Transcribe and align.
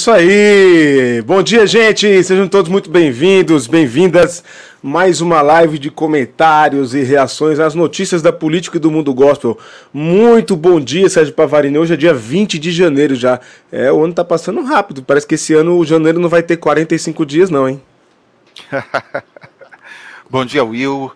Isso 0.00 0.10
aí! 0.10 1.22
Bom 1.26 1.42
dia, 1.42 1.66
gente! 1.66 2.24
Sejam 2.24 2.48
todos 2.48 2.70
muito 2.70 2.88
bem-vindos, 2.88 3.66
bem-vindas. 3.66 4.42
Mais 4.82 5.20
uma 5.20 5.42
live 5.42 5.78
de 5.78 5.90
comentários 5.90 6.94
e 6.94 7.02
reações 7.02 7.60
às 7.60 7.74
notícias 7.74 8.22
da 8.22 8.32
política 8.32 8.78
e 8.78 8.80
do 8.80 8.90
mundo 8.90 9.12
gospel. 9.12 9.58
Muito 9.92 10.56
bom 10.56 10.80
dia, 10.80 11.06
Sérgio 11.10 11.34
Pavarini. 11.34 11.76
Hoje 11.76 11.92
é 11.92 11.98
dia 11.98 12.14
20 12.14 12.58
de 12.58 12.72
janeiro 12.72 13.14
já. 13.14 13.40
É, 13.70 13.92
o 13.92 14.02
ano 14.02 14.14
tá 14.14 14.24
passando 14.24 14.62
rápido. 14.62 15.02
Parece 15.02 15.26
que 15.26 15.34
esse 15.34 15.52
ano 15.52 15.76
o 15.76 15.84
janeiro 15.84 16.18
não 16.18 16.30
vai 16.30 16.42
ter 16.42 16.56
45 16.56 17.26
dias, 17.26 17.50
não, 17.50 17.68
hein? 17.68 17.82
bom 20.30 20.46
dia, 20.46 20.64
Will. 20.64 21.12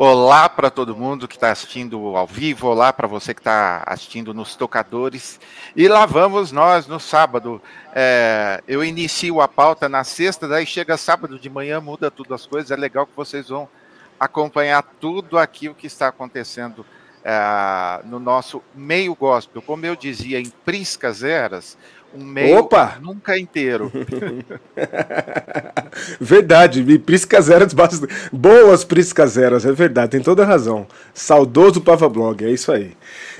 Olá 0.00 0.48
para 0.48 0.70
todo 0.70 0.94
mundo 0.94 1.26
que 1.26 1.34
está 1.34 1.50
assistindo 1.50 2.16
ao 2.16 2.24
vivo, 2.24 2.68
olá 2.68 2.92
para 2.92 3.08
você 3.08 3.34
que 3.34 3.40
está 3.40 3.82
assistindo 3.84 4.32
nos 4.32 4.54
tocadores. 4.54 5.40
E 5.74 5.88
lá 5.88 6.06
vamos 6.06 6.52
nós 6.52 6.86
no 6.86 7.00
sábado. 7.00 7.60
É, 7.92 8.62
eu 8.68 8.84
inicio 8.84 9.40
a 9.40 9.48
pauta 9.48 9.88
na 9.88 10.04
sexta, 10.04 10.46
daí 10.46 10.64
chega 10.64 10.96
sábado 10.96 11.36
de 11.36 11.50
manhã, 11.50 11.80
muda 11.80 12.12
tudo 12.12 12.32
as 12.32 12.46
coisas. 12.46 12.70
É 12.70 12.76
legal 12.76 13.08
que 13.08 13.16
vocês 13.16 13.48
vão 13.48 13.68
acompanhar 14.20 14.84
tudo 15.00 15.36
aquilo 15.36 15.74
que 15.74 15.88
está 15.88 16.06
acontecendo 16.06 16.86
é, 17.24 18.00
no 18.04 18.20
nosso 18.20 18.62
meio 18.72 19.16
gospel. 19.16 19.60
Como 19.60 19.84
eu 19.84 19.96
dizia 19.96 20.38
em 20.38 20.48
Priscas 20.48 21.24
Eras, 21.24 21.76
um 22.14 22.24
meio 22.24 22.58
Opa! 22.58 22.98
nunca 23.00 23.38
inteiro. 23.38 23.92
verdade, 26.20 26.98
priscas 26.98 27.50
eras, 27.50 27.74
boas 28.32 28.84
priscas 28.84 29.36
eras, 29.36 29.66
é 29.66 29.72
verdade, 29.72 30.12
tem 30.12 30.20
toda 30.20 30.44
razão. 30.44 30.86
Saudoso 31.12 31.80
Pava 31.80 32.08
Blog, 32.08 32.44
é 32.44 32.50
isso 32.50 32.72
aí. 32.72 32.92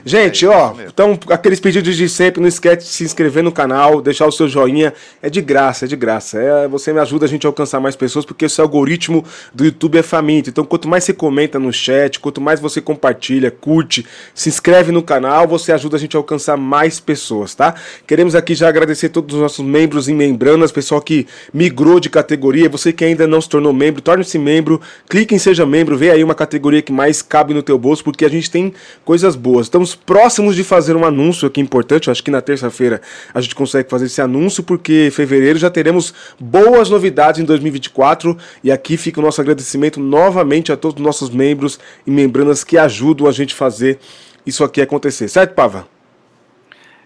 Gente, 0.04 0.44
é 0.44 0.48
ó, 0.48 0.74
então 0.86 1.18
aqueles 1.28 1.58
pedidos 1.58 1.96
de 1.96 2.08
sempre, 2.08 2.41
não 2.41 2.48
esquece 2.48 2.86
de 2.86 2.92
se 2.92 3.04
inscrever 3.04 3.42
no 3.42 3.50
canal, 3.50 4.00
deixar 4.00 4.27
o 4.27 4.32
seu 4.32 4.48
joinha, 4.48 4.94
é 5.20 5.28
de 5.28 5.41
graça, 5.41 5.84
é 5.84 5.88
de 5.88 5.96
graça. 5.96 6.38
É, 6.38 6.68
você 6.68 6.92
me 6.92 7.00
ajuda 7.00 7.27
a 7.27 7.28
gente 7.28 7.46
a 7.46 7.48
alcançar 7.48 7.80
mais 7.80 7.96
pessoas, 7.96 8.24
porque 8.24 8.44
esse 8.44 8.60
algoritmo 8.60 9.24
do 9.52 9.64
YouTube 9.64 9.98
é 9.98 10.02
faminto. 10.02 10.50
Então, 10.50 10.64
quanto 10.64 10.88
mais 10.88 11.04
você 11.04 11.12
comenta 11.12 11.58
no 11.58 11.72
chat, 11.72 12.20
quanto 12.20 12.41
mais 12.41 12.60
você 12.60 12.80
compartilha, 12.80 13.50
curte, 13.50 14.06
se 14.34 14.48
inscreve 14.48 14.92
no 14.92 15.02
canal, 15.02 15.48
você 15.48 15.72
ajuda 15.72 15.97
a 15.97 16.00
gente 16.00 16.16
a 16.16 16.20
alcançar 16.20 16.56
mais 16.56 17.00
pessoas, 17.00 17.54
tá? 17.54 17.75
Queremos 18.06 18.34
aqui 18.34 18.54
já 18.54 18.69
agradecer 18.69 19.08
todos 19.08 19.34
os 19.34 19.41
nossos 19.41 19.64
membros 19.64 20.08
e 20.08 20.14
membranas, 20.14 20.70
pessoal 20.70 21.00
que 21.00 21.26
migrou 21.53 21.98
de 21.98 22.08
categoria, 22.08 22.69
você 22.69 22.92
que 22.92 23.04
ainda 23.04 23.26
não 23.26 23.41
se 23.41 23.48
tornou 23.48 23.72
membro, 23.72 24.00
torne-se 24.00 24.38
membro, 24.38 24.81
clique 25.08 25.34
em 25.34 25.38
seja 25.38 25.66
membro, 25.66 25.98
vê 25.98 26.10
aí 26.10 26.22
uma 26.22 26.34
categoria 26.34 26.82
que 26.82 26.92
mais 26.92 27.20
cabe 27.20 27.53
no 27.53 27.62
teu 27.62 27.78
bolso, 27.78 28.04
porque 28.04 28.25
a 28.25 28.31
gente 28.31 28.50
tem 28.50 28.72
coisas 29.04 29.34
boas. 29.34 29.66
Estamos 29.66 29.88
próximos 29.94 30.56
de 30.56 30.65
fazer 30.65 30.97
um 30.97 31.04
anúncio 31.04 31.47
aqui 31.47 31.60
importante, 31.60 32.10
acho 32.10 32.22
que 32.22 32.31
na 32.31 32.41
terça-feira 32.41 33.00
a 33.32 33.41
gente 33.41 33.54
consegue 33.54 33.88
fazer 33.88 34.06
esse 34.06 34.21
anúncio, 34.21 34.62
porque 34.62 35.06
em 35.06 35.10
fevereiro 35.10 35.59
já 35.59 35.71
teremos 35.71 36.15
boas 36.38 36.91
novidades 36.91 37.41
em 37.41 37.44
2024, 37.44 38.37
e 38.62 38.72
aqui 38.72 38.97
fica 38.97 39.21
o 39.21 39.22
nosso 39.22 39.41
agradecimento 39.41 40.00
novamente 40.00 40.72
a 40.72 40.76
todos 40.76 40.99
os 41.00 41.04
nossos 41.04 41.31
membros 41.31 41.78
e 42.06 42.10
membranas 42.10 42.65
que 42.65 42.78
ajudam 42.78 43.26
a 43.26 43.32
gente 43.32 43.54
fazer 43.54 43.99
isso 44.47 44.65
aqui 44.65 44.81
acontecer, 44.81 45.28
certo, 45.28 45.54
Pava? 45.54 45.87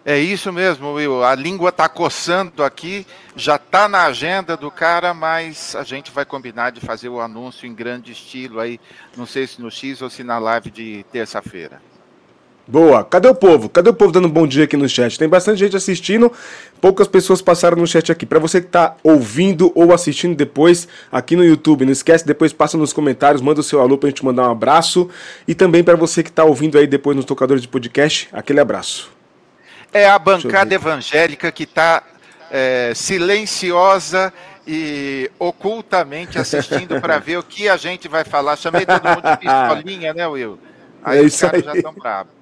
É 0.04 0.19
isso 0.19 0.53
mesmo, 0.53 0.94
Will. 0.94 1.22
A 1.22 1.32
língua 1.37 1.69
está 1.69 1.88
coçando 1.88 2.64
aqui, 2.64 3.06
já 3.37 3.54
está 3.54 3.88
na 3.88 4.06
agenda 4.06 4.56
do 4.56 4.69
cara, 4.69 5.14
mas 5.14 5.76
a 5.76 5.84
gente 5.84 6.10
vai 6.10 6.25
combinar 6.25 6.70
de 6.72 6.81
fazer 6.81 7.09
o 7.09 7.20
anúncio 7.20 7.69
em 7.69 7.75
grande 7.75 8.10
estilo 8.10 8.59
aí, 8.59 8.81
não 9.16 9.26
sei 9.26 9.47
se 9.47 9.62
no 9.62 9.70
X 9.70 10.03
ou 10.03 10.10
se 10.10 10.25
na 10.25 10.41
live 10.41 10.72
de 10.72 11.06
terça-feira. 11.12 11.81
Boa. 12.72 13.05
Cadê 13.05 13.28
o 13.28 13.34
povo? 13.34 13.69
Cadê 13.69 13.91
o 13.91 13.93
povo 13.93 14.10
dando 14.10 14.28
um 14.28 14.31
bom 14.31 14.47
dia 14.47 14.65
aqui 14.65 14.78
no 14.78 14.88
chat? 14.88 15.19
Tem 15.19 15.28
bastante 15.28 15.59
gente 15.59 15.77
assistindo, 15.77 16.33
poucas 16.81 17.06
pessoas 17.06 17.43
passaram 17.43 17.77
no 17.77 17.87
chat 17.87 18.10
aqui. 18.10 18.25
Para 18.25 18.38
você 18.38 18.62
que 18.62 18.66
está 18.66 18.97
ouvindo 19.05 19.71
ou 19.75 19.93
assistindo 19.93 20.34
depois 20.34 20.88
aqui 21.12 21.37
no 21.37 21.44
YouTube, 21.44 21.84
não 21.84 21.93
esquece, 21.93 22.27
depois 22.27 22.50
passa 22.50 22.78
nos 22.78 22.91
comentários, 22.91 23.43
manda 23.43 23.61
o 23.61 23.62
seu 23.62 23.78
alô 23.78 23.99
para 23.99 24.06
a 24.06 24.11
gente 24.11 24.25
mandar 24.25 24.49
um 24.49 24.53
abraço. 24.53 25.11
E 25.47 25.55
também 25.55 25.84
para 25.84 25.97
você 25.97 26.22
que 26.22 26.31
está 26.31 26.44
ouvindo 26.44 26.78
aí 26.78 26.87
depois 26.87 27.15
nos 27.15 27.27
tocadores 27.27 27.61
de 27.61 27.69
podcast, 27.69 28.31
aquele 28.32 28.59
abraço. 28.59 29.12
É 29.93 30.09
a 30.09 30.19
bancada 30.19 30.75
evangélica 30.75 31.53
que 31.53 31.65
está 31.65 32.03
é, 32.50 32.94
silenciosa 32.94 34.32
e 34.66 35.31
ocultamente 35.38 36.38
assistindo 36.38 36.99
para 37.03 37.19
ver 37.19 37.37
o 37.37 37.43
que 37.43 37.69
a 37.69 37.77
gente 37.77 38.09
vai 38.09 38.25
falar. 38.25 38.56
Chamei 38.56 38.87
todo 38.87 39.06
mundo 39.06 39.31
de 39.31 39.37
pistolinha, 39.44 40.15
né, 40.15 40.27
Will? 40.27 40.59
Aí 41.05 41.19
é 41.19 41.22
os 41.22 41.38
caras 41.38 41.62
já 41.62 41.75
estão 41.75 41.93
bravos. 41.93 42.41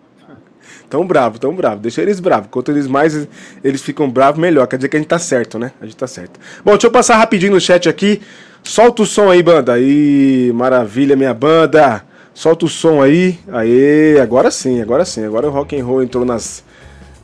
Tão 0.88 1.06
bravo, 1.06 1.38
tão 1.38 1.54
bravo. 1.54 1.80
Deixa 1.80 2.02
eles 2.02 2.20
bravos. 2.20 2.48
Quanto 2.50 2.70
eles 2.70 2.86
mais 2.86 3.28
eles 3.62 3.82
ficam 3.82 4.10
bravos, 4.10 4.40
melhor. 4.40 4.66
Quer 4.66 4.76
dizer 4.76 4.88
que 4.88 4.96
a 4.96 5.00
gente 5.00 5.08
tá 5.08 5.18
certo, 5.18 5.58
né? 5.58 5.72
A 5.80 5.84
gente 5.84 5.96
tá 5.96 6.06
certo. 6.06 6.38
Bom, 6.64 6.72
deixa 6.72 6.86
eu 6.86 6.90
passar 6.90 7.16
rapidinho 7.16 7.52
no 7.52 7.60
chat 7.60 7.88
aqui. 7.88 8.20
Solta 8.62 9.02
o 9.02 9.06
som 9.06 9.30
aí, 9.30 9.42
banda. 9.42 9.74
Aí, 9.74 10.52
maravilha, 10.54 11.16
minha 11.16 11.34
banda. 11.34 12.04
Solta 12.34 12.64
o 12.64 12.68
som 12.68 13.02
aí. 13.02 13.38
Aê, 13.52 14.20
agora 14.20 14.50
sim, 14.50 14.80
agora 14.80 15.04
sim. 15.04 15.24
Agora 15.24 15.48
o 15.48 15.50
rock 15.50 15.78
and 15.78 15.84
roll 15.84 16.02
entrou 16.02 16.24
nas 16.24 16.64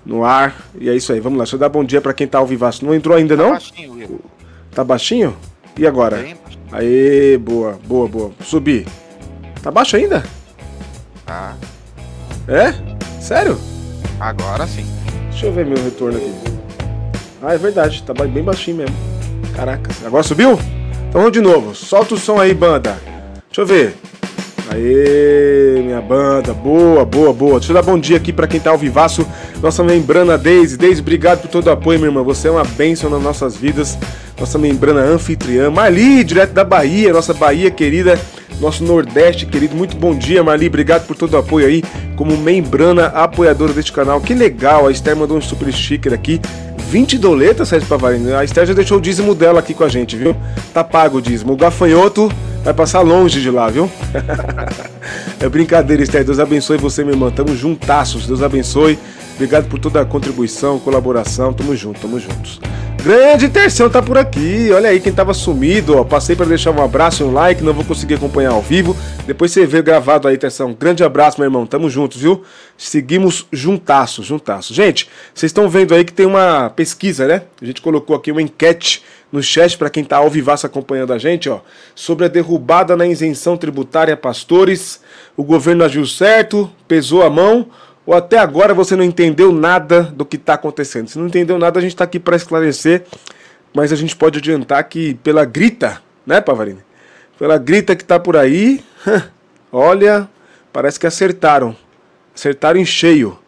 no 0.04 0.24
ar. 0.24 0.54
E 0.80 0.88
é 0.88 0.94
isso 0.94 1.12
aí, 1.12 1.20
vamos 1.20 1.38
lá. 1.38 1.44
Deixa 1.44 1.56
eu 1.56 1.60
dar 1.60 1.68
bom 1.68 1.84
dia 1.84 2.00
para 2.00 2.14
quem 2.14 2.26
tá 2.26 2.38
ao 2.38 2.46
vivaço. 2.46 2.84
Não 2.84 2.94
entrou 2.94 3.16
ainda, 3.16 3.36
tá 3.36 3.42
não? 3.42 3.50
Baixinho, 3.50 3.92
Will. 3.92 4.20
Tá 4.70 4.84
baixinho? 4.84 5.36
E 5.78 5.86
agora? 5.86 6.24
Aê, 6.72 7.36
boa, 7.38 7.78
boa, 7.84 8.08
boa. 8.08 8.30
Subir. 8.42 8.86
Tá 9.62 9.70
baixo 9.70 9.96
ainda? 9.96 10.24
Tá. 11.24 11.56
É? 12.48 12.95
Sério? 13.20 13.58
Agora 14.20 14.66
sim. 14.66 14.86
Deixa 15.30 15.46
eu 15.46 15.52
ver 15.52 15.66
meu 15.66 15.82
retorno 15.82 16.18
aqui. 16.18 16.32
Ah, 17.42 17.54
é 17.54 17.58
verdade, 17.58 18.02
tá 18.02 18.14
bem 18.14 18.42
baixinho 18.42 18.78
mesmo. 18.78 18.96
Caraca, 19.54 19.90
agora 20.04 20.22
subiu? 20.22 20.58
Então 21.08 21.20
vamos 21.20 21.32
de 21.32 21.40
novo. 21.40 21.74
Solta 21.74 22.14
o 22.14 22.18
som 22.18 22.38
aí, 22.38 22.54
banda. 22.54 22.96
Deixa 23.48 23.60
eu 23.60 23.66
ver. 23.66 23.94
Aê, 24.68 25.80
minha 25.82 26.00
banda, 26.00 26.52
boa, 26.52 27.04
boa, 27.04 27.32
boa. 27.32 27.58
Deixa 27.58 27.70
eu 27.70 27.74
dar 27.74 27.82
bom 27.82 27.98
dia 27.98 28.16
aqui 28.16 28.32
para 28.32 28.46
quem 28.46 28.58
tá 28.58 28.70
ao 28.70 28.78
vivaço. 28.78 29.26
Nossa 29.62 29.84
membrana 29.84 30.36
Deise. 30.36 30.76
Deise, 30.76 31.00
obrigado 31.00 31.42
por 31.42 31.48
todo 31.48 31.68
o 31.68 31.70
apoio, 31.70 31.98
minha 31.98 32.10
irmã. 32.10 32.22
Você 32.22 32.48
é 32.48 32.50
uma 32.50 32.64
bênção 32.64 33.08
nas 33.08 33.22
nossas 33.22 33.56
vidas. 33.56 33.96
Nossa 34.38 34.58
membrana 34.58 35.00
anfitriã. 35.00 35.70
Marli, 35.70 36.24
direto 36.24 36.52
da 36.52 36.64
Bahia, 36.64 37.12
nossa 37.12 37.32
Bahia 37.32 37.70
querida, 37.70 38.20
nosso 38.60 38.84
Nordeste 38.84 39.46
querido. 39.46 39.76
Muito 39.76 39.96
bom 39.96 40.14
dia, 40.14 40.42
Marli. 40.42 40.66
Obrigado 40.66 41.06
por 41.06 41.16
todo 41.16 41.34
o 41.34 41.36
apoio 41.36 41.66
aí, 41.66 41.82
como 42.16 42.36
membrana 42.36 43.06
apoiadora 43.06 43.72
deste 43.72 43.92
canal. 43.92 44.20
Que 44.20 44.34
legal, 44.34 44.86
a 44.86 44.90
Esther 44.90 45.16
mandou 45.16 45.36
um 45.36 45.40
super 45.40 45.72
sticker 45.72 46.12
aqui. 46.12 46.40
20 46.88 47.18
doletas, 47.18 47.68
Sérgio 47.68 47.88
Pavarino. 47.88 48.34
A 48.36 48.44
Esther 48.44 48.66
já 48.66 48.74
deixou 48.74 48.98
o 48.98 49.00
dízimo 49.00 49.34
dela 49.34 49.58
aqui 49.58 49.74
com 49.74 49.84
a 49.84 49.88
gente, 49.88 50.16
viu? 50.16 50.36
Tá 50.72 50.84
pago 50.84 51.18
o 51.18 51.22
dízimo. 51.22 51.52
O 51.52 51.56
gafanhoto 51.56 52.30
vai 52.62 52.72
passar 52.72 53.00
longe 53.00 53.40
de 53.40 53.50
lá, 53.50 53.68
viu? 53.68 53.90
é 55.40 55.48
brincadeira, 55.48 56.02
Esther. 56.02 56.24
Deus 56.24 56.38
abençoe 56.38 56.78
você, 56.78 57.02
meu 57.02 57.14
irmão. 57.14 57.30
Tamo 57.30 57.56
juntaços. 57.56 58.26
Deus 58.26 58.42
abençoe. 58.42 58.98
Obrigado 59.34 59.68
por 59.68 59.78
toda 59.78 60.00
a 60.00 60.04
contribuição, 60.04 60.78
colaboração. 60.78 61.52
Tamo 61.52 61.74
junto, 61.74 62.00
tamo 62.00 62.20
juntos. 62.20 62.60
Grande 63.06 63.48
Terção 63.48 63.88
tá 63.88 64.02
por 64.02 64.18
aqui. 64.18 64.68
Olha 64.72 64.88
aí 64.88 64.98
quem 64.98 65.12
tava 65.12 65.32
sumido, 65.32 65.96
ó. 65.96 66.02
Passei 66.02 66.34
para 66.34 66.46
deixar 66.46 66.72
um 66.72 66.82
abraço 66.82 67.22
e 67.22 67.24
um 67.24 67.32
like, 67.32 67.62
não 67.62 67.72
vou 67.72 67.84
conseguir 67.84 68.14
acompanhar 68.14 68.50
ao 68.50 68.60
vivo. 68.60 68.96
Depois 69.24 69.52
você 69.52 69.64
vê 69.64 69.80
gravado 69.80 70.26
aí, 70.26 70.36
Terção. 70.36 70.74
Grande 70.74 71.04
abraço, 71.04 71.38
meu 71.38 71.46
irmão. 71.46 71.64
Tamo 71.64 71.88
juntos, 71.88 72.20
viu? 72.20 72.42
Seguimos 72.76 73.46
juntaços, 73.52 74.26
juntaços. 74.26 74.74
Gente, 74.74 75.08
vocês 75.32 75.50
estão 75.50 75.68
vendo 75.68 75.94
aí 75.94 76.04
que 76.04 76.12
tem 76.12 76.26
uma 76.26 76.68
pesquisa, 76.70 77.28
né? 77.28 77.42
A 77.62 77.64
gente 77.64 77.80
colocou 77.80 78.16
aqui 78.16 78.32
uma 78.32 78.42
enquete 78.42 79.04
no 79.30 79.40
chat 79.40 79.78
para 79.78 79.88
quem 79.88 80.02
está 80.02 80.16
ao 80.16 80.28
vivaço 80.28 80.66
acompanhando 80.66 81.12
a 81.12 81.18
gente, 81.18 81.48
ó, 81.48 81.60
sobre 81.94 82.24
a 82.24 82.28
derrubada 82.28 82.96
na 82.96 83.06
isenção 83.06 83.56
tributária 83.56 84.16
pastores. 84.16 85.00
O 85.36 85.44
governo 85.44 85.84
agiu 85.84 86.04
certo, 86.06 86.68
pesou 86.88 87.22
a 87.22 87.30
mão, 87.30 87.68
ou 88.06 88.14
até 88.14 88.38
agora 88.38 88.72
você 88.72 88.94
não 88.94 89.02
entendeu 89.02 89.50
nada 89.50 90.02
do 90.04 90.24
que 90.24 90.36
está 90.36 90.54
acontecendo. 90.54 91.08
Se 91.08 91.18
não 91.18 91.26
entendeu 91.26 91.58
nada, 91.58 91.80
a 91.80 91.82
gente 91.82 91.92
está 91.92 92.04
aqui 92.04 92.20
para 92.20 92.36
esclarecer, 92.36 93.04
mas 93.74 93.92
a 93.92 93.96
gente 93.96 94.14
pode 94.14 94.38
adiantar 94.38 94.82
que 94.84 95.14
pela 95.14 95.44
grita, 95.44 96.00
né, 96.24 96.40
Pavarine? 96.40 96.84
Pela 97.36 97.58
grita 97.58 97.96
que 97.96 98.02
está 98.02 98.18
por 98.18 98.36
aí, 98.36 98.82
olha, 99.72 100.28
parece 100.72 101.00
que 101.00 101.06
acertaram. 101.06 101.76
Acertaram 102.34 102.78
em 102.78 102.86
cheio. 102.86 103.38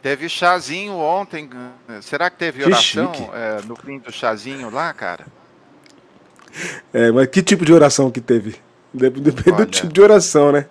Teve 0.00 0.28
chazinho 0.28 0.92
ontem. 0.94 1.50
Será 2.00 2.30
que 2.30 2.36
teve 2.36 2.62
oração 2.62 3.10
que 3.10 3.22
é, 3.22 3.60
no 3.66 3.74
fim 3.74 3.98
do 3.98 4.12
chazinho 4.12 4.70
lá, 4.70 4.92
cara? 4.92 5.26
É, 6.92 7.10
mas 7.10 7.26
que 7.26 7.42
tipo 7.42 7.64
de 7.64 7.72
oração 7.72 8.10
que 8.10 8.20
teve? 8.20 8.56
Depende 8.92 9.50
Olha, 9.50 9.64
do 9.64 9.66
tipo 9.66 9.92
de 9.92 10.00
oração, 10.00 10.52
né? 10.52 10.66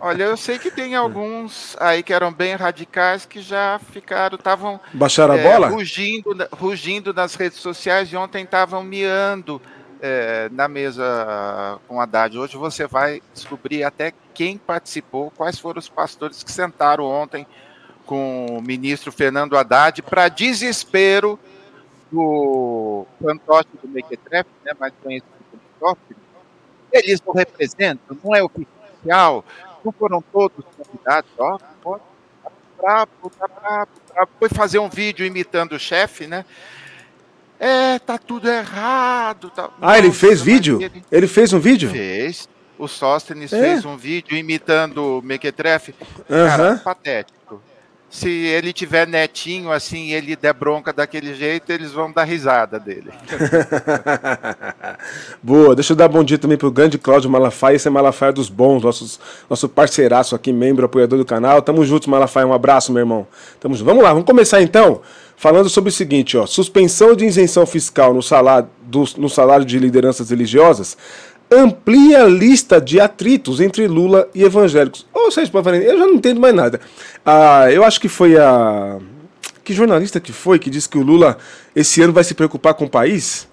Olha, 0.00 0.24
eu 0.24 0.36
sei 0.36 0.58
que 0.58 0.70
tem 0.70 0.94
alguns 0.94 1.76
aí 1.78 2.02
que 2.02 2.12
eram 2.12 2.32
bem 2.32 2.54
radicais 2.54 3.24
que 3.24 3.40
já 3.40 3.80
ficaram, 3.92 4.36
estavam. 4.36 4.80
Baixaram 4.92 5.34
é, 5.34 5.42
bola? 5.42 5.68
Rugindo, 5.68 6.48
rugindo 6.52 7.14
nas 7.14 7.34
redes 7.34 7.58
sociais 7.58 8.08
e 8.12 8.16
ontem 8.16 8.44
estavam 8.44 8.82
miando 8.82 9.60
é, 10.00 10.48
na 10.50 10.66
mesa 10.66 11.78
com 11.86 12.00
a 12.00 12.02
Haddad. 12.02 12.36
Hoje 12.36 12.56
você 12.56 12.86
vai 12.86 13.22
descobrir 13.32 13.84
até 13.84 14.12
quem 14.34 14.58
participou, 14.58 15.32
quais 15.36 15.58
foram 15.58 15.78
os 15.78 15.88
pastores 15.88 16.42
que 16.42 16.50
sentaram 16.50 17.04
ontem 17.04 17.46
com 18.04 18.46
o 18.58 18.60
ministro 18.60 19.12
Fernando 19.12 19.56
Haddad, 19.56 20.02
para 20.02 20.28
desespero 20.28 21.38
do 22.10 23.06
fantoche 23.22 23.68
do 23.80 23.88
Mequetrefe, 23.88 24.50
né, 24.64 24.72
mais 24.78 24.92
conhecido 25.02 25.30
como 25.50 25.62
Toffoli, 25.80 26.16
eles 26.92 27.22
não 27.24 27.32
representam, 27.32 28.18
não 28.22 28.34
é 28.34 28.42
oficial, 28.42 28.81
não 29.04 29.92
foram 29.98 30.22
todos 30.32 30.64
convidados, 30.76 31.30
ó, 31.38 31.58
tá 31.58 31.68
brabo, 32.78 33.30
tá 33.38 33.48
brabo, 33.48 33.90
brabo. 34.12 34.30
Foi 34.38 34.48
fazer 34.48 34.78
um 34.78 34.88
vídeo 34.88 35.24
imitando 35.24 35.72
o 35.72 35.78
chefe, 35.78 36.26
né? 36.26 36.44
É, 37.58 37.98
tá 37.98 38.18
tudo 38.18 38.48
errado. 38.48 39.50
Tá... 39.50 39.70
Ah, 39.80 39.96
ele 39.96 40.12
fez 40.12 40.40
vídeo? 40.40 40.82
Ele... 40.82 41.04
ele... 41.10 41.26
fez 41.28 41.52
um 41.52 41.60
vídeo? 41.60 41.90
Fez. 41.90 42.48
O 42.76 42.88
Sóstenes 42.88 43.52
é? 43.52 43.60
fez 43.60 43.84
um 43.84 43.96
vídeo 43.96 44.36
imitando 44.36 45.18
o 45.18 45.22
Mequetrefe. 45.22 45.94
Uhum. 46.28 46.48
Cara, 46.48 46.80
patético 46.82 47.41
se 48.12 48.28
ele 48.28 48.74
tiver 48.74 49.08
netinho 49.08 49.72
assim 49.72 50.10
ele 50.12 50.36
der 50.36 50.52
bronca 50.52 50.92
daquele 50.92 51.34
jeito, 51.34 51.72
eles 51.72 51.92
vão 51.92 52.12
dar 52.12 52.24
risada 52.24 52.78
dele. 52.78 53.10
Boa, 55.42 55.74
deixa 55.74 55.94
eu 55.94 55.96
dar 55.96 56.08
bom 56.08 56.22
dia 56.22 56.36
também 56.36 56.58
pro 56.58 56.70
grande 56.70 56.98
Cláudio 56.98 57.30
Malafaia, 57.30 57.74
esse 57.74 57.88
é 57.88 57.90
Malafaia 57.90 58.30
dos 58.30 58.50
bons, 58.50 58.82
nossos, 58.82 59.18
nosso 59.48 59.66
parceiraço 59.66 60.34
aqui, 60.34 60.52
membro, 60.52 60.84
apoiador 60.84 61.18
do 61.18 61.24
canal. 61.24 61.62
Tamo 61.62 61.86
juntos, 61.86 62.06
Malafaia, 62.06 62.46
um 62.46 62.52
abraço, 62.52 62.92
meu 62.92 63.00
irmão. 63.00 63.26
Tamo 63.58 63.74
junto. 63.74 63.86
Vamos 63.86 64.04
lá, 64.04 64.10
vamos 64.10 64.26
começar 64.26 64.60
então 64.60 65.00
falando 65.34 65.70
sobre 65.70 65.88
o 65.88 65.92
seguinte, 65.92 66.36
ó, 66.36 66.44
suspensão 66.46 67.16
de 67.16 67.24
isenção 67.24 67.64
fiscal 67.64 68.12
no 68.12 68.22
salário, 68.22 68.68
do, 68.82 69.04
no 69.16 69.28
salário 69.28 69.64
de 69.64 69.78
lideranças 69.78 70.28
religiosas 70.28 70.98
amplia 71.52 72.24
a 72.24 72.26
lista 72.26 72.80
de 72.80 73.00
atritos 73.00 73.60
entre 73.60 73.86
Lula 73.86 74.28
e 74.34 74.42
evangélicos. 74.42 75.06
Ou 75.12 75.30
seja, 75.30 75.50
eu 75.54 75.98
já 75.98 76.06
não 76.06 76.14
entendo 76.14 76.40
mais 76.40 76.54
nada. 76.54 76.80
Ah, 77.24 77.70
eu 77.70 77.84
acho 77.84 78.00
que 78.00 78.08
foi 78.08 78.36
a. 78.36 78.98
Que 79.64 79.72
jornalista 79.72 80.18
que 80.18 80.32
foi 80.32 80.58
que 80.58 80.68
disse 80.68 80.88
que 80.88 80.98
o 80.98 81.02
Lula 81.02 81.38
esse 81.74 82.02
ano 82.02 82.12
vai 82.12 82.24
se 82.24 82.34
preocupar 82.34 82.74
com 82.74 82.84
o 82.84 82.90
país? 82.90 83.48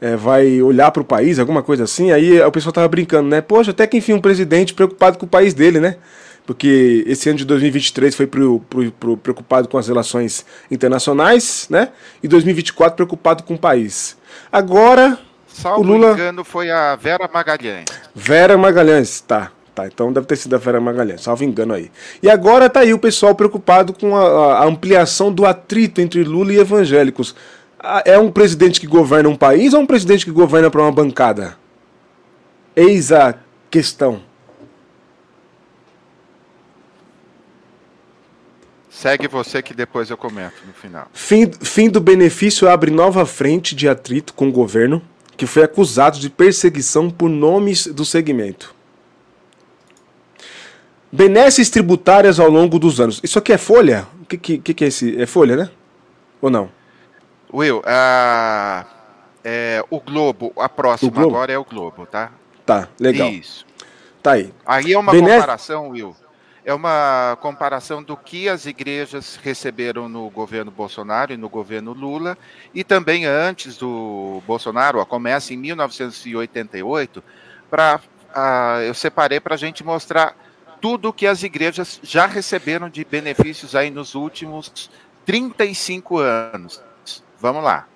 É, 0.00 0.16
vai 0.16 0.60
olhar 0.60 0.90
para 0.90 1.02
o 1.02 1.04
país, 1.04 1.38
alguma 1.38 1.62
coisa 1.62 1.84
assim. 1.84 2.10
Aí 2.10 2.40
o 2.40 2.50
pessoal 2.50 2.72
tava 2.72 2.88
brincando, 2.88 3.28
né? 3.28 3.40
Poxa, 3.40 3.70
até 3.70 3.86
que 3.86 3.96
enfim 3.96 4.14
um 4.14 4.20
presidente 4.20 4.74
preocupado 4.74 5.18
com 5.18 5.26
o 5.26 5.28
país 5.28 5.54
dele, 5.54 5.78
né? 5.78 5.96
Porque 6.44 7.04
esse 7.06 7.28
ano 7.28 7.38
de 7.38 7.44
2023 7.44 8.14
foi 8.16 8.26
pro, 8.26 8.60
pro, 8.68 8.90
pro 8.92 9.16
preocupado 9.16 9.68
com 9.68 9.78
as 9.78 9.86
relações 9.86 10.44
internacionais, 10.70 11.66
né? 11.70 11.90
E 12.22 12.26
2024 12.26 12.96
preocupado 12.96 13.44
com 13.44 13.54
o 13.54 13.58
país. 13.58 14.16
Agora 14.50 15.18
Salvo 15.52 15.80
o 15.80 15.84
Lula... 15.84 16.12
engano, 16.12 16.44
foi 16.44 16.70
a 16.70 16.96
Vera 16.96 17.28
Magalhães. 17.32 17.84
Vera 18.14 18.56
Magalhães, 18.56 19.20
tá. 19.20 19.52
Tá, 19.74 19.86
então 19.86 20.12
deve 20.12 20.26
ter 20.26 20.36
sido 20.36 20.54
a 20.54 20.58
Vera 20.58 20.80
Magalhães, 20.80 21.22
salvo 21.22 21.44
engano 21.44 21.72
aí. 21.72 21.90
E 22.22 22.28
agora 22.28 22.68
tá 22.68 22.80
aí 22.80 22.92
o 22.92 22.98
pessoal 22.98 23.34
preocupado 23.34 23.94
com 23.94 24.14
a, 24.14 24.58
a 24.58 24.64
ampliação 24.66 25.32
do 25.32 25.46
atrito 25.46 26.00
entre 26.00 26.22
Lula 26.24 26.52
e 26.52 26.58
evangélicos. 26.58 27.34
Ah, 27.78 28.02
é 28.04 28.18
um 28.18 28.30
presidente 28.30 28.78
que 28.78 28.86
governa 28.86 29.30
um 29.30 29.36
país 29.36 29.72
ou 29.72 29.80
um 29.80 29.86
presidente 29.86 30.26
que 30.26 30.30
governa 30.30 30.70
para 30.70 30.82
uma 30.82 30.92
bancada? 30.92 31.56
Eis 32.76 33.10
a 33.12 33.34
questão. 33.70 34.20
Segue 38.90 39.26
você 39.26 39.62
que 39.62 39.72
depois 39.72 40.10
eu 40.10 40.16
comento 40.18 40.56
no 40.66 40.72
final. 40.74 41.08
Fim, 41.14 41.50
fim 41.60 41.88
do 41.88 42.00
benefício 42.00 42.68
abre 42.68 42.90
nova 42.90 43.24
frente 43.24 43.74
de 43.74 43.88
atrito 43.88 44.34
com 44.34 44.48
o 44.48 44.52
governo 44.52 45.02
que 45.36 45.46
foi 45.46 45.62
acusado 45.62 46.18
de 46.18 46.28
perseguição 46.30 47.10
por 47.10 47.28
nomes 47.28 47.86
do 47.86 48.04
segmento. 48.04 48.74
Benesses 51.10 51.68
tributárias 51.68 52.40
ao 52.40 52.48
longo 52.48 52.78
dos 52.78 53.00
anos. 53.00 53.20
Isso 53.22 53.38
aqui 53.38 53.52
é 53.52 53.58
folha? 53.58 54.06
O 54.22 54.24
que, 54.24 54.38
que, 54.58 54.74
que 54.74 54.84
é 54.84 54.88
esse? 54.88 55.20
É 55.20 55.26
folha, 55.26 55.56
né? 55.56 55.70
Ou 56.40 56.48
não? 56.48 56.70
Will, 57.52 57.80
uh, 57.80 58.86
é, 59.44 59.84
o 59.90 60.00
Globo, 60.00 60.52
a 60.56 60.68
próxima 60.68 61.10
Globo? 61.10 61.36
agora 61.36 61.52
é 61.52 61.58
o 61.58 61.64
Globo, 61.64 62.06
tá? 62.06 62.32
Tá, 62.64 62.88
legal. 62.98 63.28
Isso. 63.28 63.66
Tá 64.22 64.32
aí. 64.32 64.54
Aí 64.64 64.92
é 64.92 64.98
uma 64.98 65.12
comparação, 65.12 65.90
Will, 65.90 66.16
é 66.64 66.72
uma 66.72 67.36
comparação 67.40 68.02
do 68.02 68.16
que 68.16 68.48
as 68.48 68.66
igrejas 68.66 69.38
receberam 69.42 70.08
no 70.08 70.30
governo 70.30 70.70
Bolsonaro 70.70 71.32
e 71.32 71.36
no 71.36 71.48
governo 71.48 71.92
Lula, 71.92 72.38
e 72.72 72.84
também 72.84 73.24
antes 73.24 73.76
do 73.76 74.42
Bolsonaro, 74.46 75.00
ó, 75.00 75.04
começa 75.04 75.52
em 75.52 75.56
1988, 75.56 77.22
para 77.68 78.00
uh, 78.36 78.82
eu 78.82 78.94
separei 78.94 79.40
para 79.40 79.54
a 79.54 79.58
gente 79.58 79.82
mostrar 79.82 80.36
tudo 80.80 81.12
que 81.12 81.26
as 81.26 81.42
igrejas 81.42 82.00
já 82.02 82.26
receberam 82.26 82.88
de 82.88 83.04
benefícios 83.04 83.74
aí 83.74 83.90
nos 83.90 84.14
últimos 84.14 84.90
35 85.24 86.18
anos. 86.18 86.82
Vamos 87.38 87.62
lá. 87.62 87.86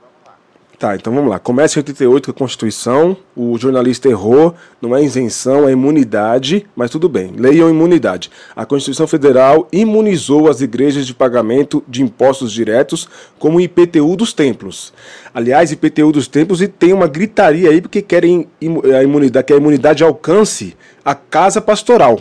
Tá, 0.78 0.94
então 0.94 1.10
vamos 1.14 1.30
lá. 1.30 1.38
Começa 1.38 1.78
em 1.78 1.80
88 1.80 2.26
com 2.26 2.30
a 2.32 2.34
Constituição, 2.34 3.16
o 3.34 3.56
jornalista 3.56 4.10
errou, 4.10 4.54
não 4.80 4.94
é 4.94 5.02
isenção, 5.02 5.66
é 5.66 5.72
imunidade, 5.72 6.66
mas 6.76 6.90
tudo 6.90 7.08
bem. 7.08 7.32
Leiam 7.34 7.70
imunidade. 7.70 8.30
A 8.54 8.66
Constituição 8.66 9.06
Federal 9.06 9.68
imunizou 9.72 10.50
as 10.50 10.60
igrejas 10.60 11.06
de 11.06 11.14
pagamento 11.14 11.82
de 11.88 12.02
impostos 12.02 12.52
diretos 12.52 13.08
como 13.38 13.56
o 13.56 13.60
IPTU 13.60 14.16
dos 14.16 14.34
templos. 14.34 14.92
Aliás, 15.32 15.72
IPTU 15.72 16.12
dos 16.12 16.28
templos 16.28 16.60
e 16.60 16.68
tem 16.68 16.92
uma 16.92 17.06
gritaria 17.06 17.70
aí 17.70 17.80
porque 17.80 18.02
querem 18.02 18.46
a 18.94 19.02
imunidade, 19.02 19.46
que 19.46 19.54
a 19.54 19.56
imunidade 19.56 20.04
alcance 20.04 20.76
a 21.02 21.14
casa 21.14 21.58
pastoral. 21.58 22.20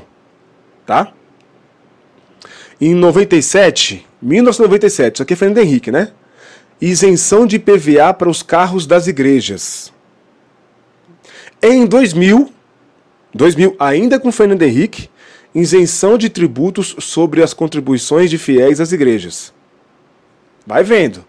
Tá? 0.85 1.11
Em 2.79 2.95
97, 2.95 4.07
1997, 4.21 5.15
isso 5.15 5.23
aqui 5.23 5.33
é 5.33 5.35
Fernando 5.35 5.57
Henrique, 5.57 5.91
né? 5.91 6.11
Isenção 6.79 7.47
de 7.47 7.57
PVA 7.57 8.13
para 8.13 8.29
os 8.29 8.43
carros 8.43 8.85
das 8.85 9.07
igrejas. 9.07 9.93
Em 11.61 11.85
2000, 11.85 12.51
2000 13.33 13.75
ainda 13.79 14.19
com 14.19 14.31
Fernando 14.31 14.61
Henrique, 14.61 15.09
isenção 15.53 16.17
de 16.17 16.29
tributos 16.29 16.95
sobre 16.99 17.41
as 17.41 17.53
contribuições 17.53 18.29
de 18.29 18.37
fiéis 18.37 18.81
às 18.81 18.91
igrejas. 18.91 19.53
Vai 20.67 20.83
vendo. 20.83 21.23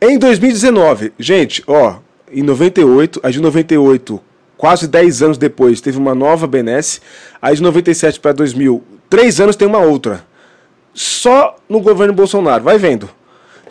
Em 0.00 0.18
2019, 0.18 1.12
gente, 1.18 1.62
ó, 1.66 1.98
em 2.30 2.42
98, 2.42 3.20
a 3.22 3.30
de 3.30 3.40
98, 3.40 4.20
quase 4.56 4.88
10 4.88 5.22
anos 5.22 5.38
depois, 5.38 5.80
teve 5.80 5.96
uma 5.96 6.14
nova 6.14 6.46
benesse. 6.46 7.00
Aí 7.40 7.54
de 7.54 7.62
97 7.62 8.18
para 8.18 8.32
2000, 8.32 8.82
3 9.08 9.40
anos 9.40 9.56
tem 9.56 9.68
uma 9.68 9.78
outra. 9.78 10.26
Só 10.92 11.56
no 11.68 11.80
governo 11.80 12.12
Bolsonaro, 12.12 12.64
vai 12.64 12.76
vendo 12.76 13.08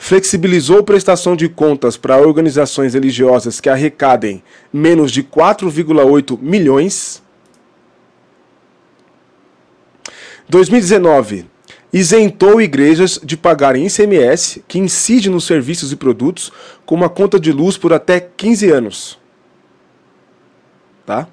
flexibilizou 0.04 0.84
prestação 0.84 1.34
de 1.34 1.48
contas 1.48 1.96
para 1.96 2.18
organizações 2.18 2.94
religiosas 2.94 3.62
que 3.62 3.70
arrecadem 3.70 4.44
menos 4.72 5.10
de 5.10 5.24
4,8 5.24 6.38
milhões. 6.42 7.24
2019 10.50 11.46
isentou 11.94 12.60
igrejas 12.60 13.18
de 13.24 13.38
pagarem 13.38 13.88
ICMS, 13.88 14.62
que 14.68 14.78
incide 14.78 15.30
nos 15.30 15.46
serviços 15.46 15.94
e 15.94 15.96
produtos, 15.96 16.52
com 16.86 16.96
uma 16.96 17.08
conta 17.08 17.40
de 17.40 17.54
luz 17.54 17.78
por 17.78 17.94
até 17.94 18.20
15 18.20 18.72
anos. 18.72 19.18
Tá? 21.06 21.30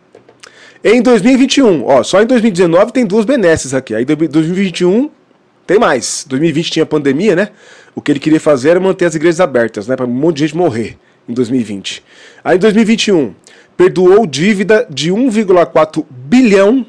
Em 0.85 1.03
2021, 1.03 1.87
ó, 1.87 2.05
só 2.05 2.23
em 2.23 2.27
2019 2.27 2.93
tem 2.93 3.05
duas 3.05 3.25
benesses 3.25 3.75
aqui. 3.75 3.97
Aí 3.97 4.05
2021 4.05 5.11
tem 5.67 5.77
mais. 5.77 6.25
2020 6.29 6.71
tinha 6.71 6.87
pandemia, 6.87 7.35
né? 7.35 7.49
O 7.95 8.01
que 8.01 8.13
ele 8.13 8.21
queria 8.21 8.41
fazer 8.41 8.71
era 8.71 8.81
manter 8.81 9.05
as 9.05 9.15
igrejas 9.15 9.41
abertas, 9.41 9.87
né? 9.87 9.97
Para 9.97 10.07
um 10.07 10.11
monte 10.11 10.37
de 10.37 10.47
gente 10.47 10.57
morrer 10.57 10.97
em 11.29 11.33
2020. 11.33 12.03
Aí 12.45 12.57
em 12.57 12.61
2021, 12.61 13.35
perdoou 13.77 14.27
dívida 14.27 14.87
de 14.91 15.11
1,4 15.11 16.05
bilhão, 16.11 16.87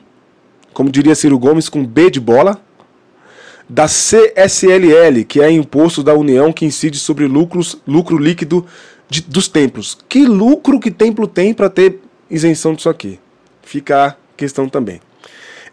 como 0.73 0.91
diria 0.91 1.15
Ciro 1.15 1.39
Gomes, 1.39 1.69
com 1.69 1.85
B 1.85 2.09
de 2.09 2.19
bola, 2.19 2.61
da 3.67 3.85
CSLL, 3.85 5.23
que 5.25 5.41
é 5.41 5.49
imposto 5.49 6.03
da 6.03 6.13
União 6.13 6.51
que 6.51 6.65
incide 6.65 6.97
sobre 6.97 7.25
lucros, 7.25 7.81
lucro 7.87 8.17
líquido 8.17 8.65
de, 9.09 9.21
dos 9.21 9.47
templos. 9.47 9.97
Que 10.09 10.25
lucro 10.25 10.79
que 10.79 10.91
templo 10.91 11.27
tem 11.27 11.53
para 11.53 11.69
ter 11.69 11.99
isenção 12.29 12.73
disso 12.73 12.89
aqui? 12.89 13.17
Fica 13.61 14.07
a 14.07 14.15
questão 14.35 14.67
também. 14.67 14.99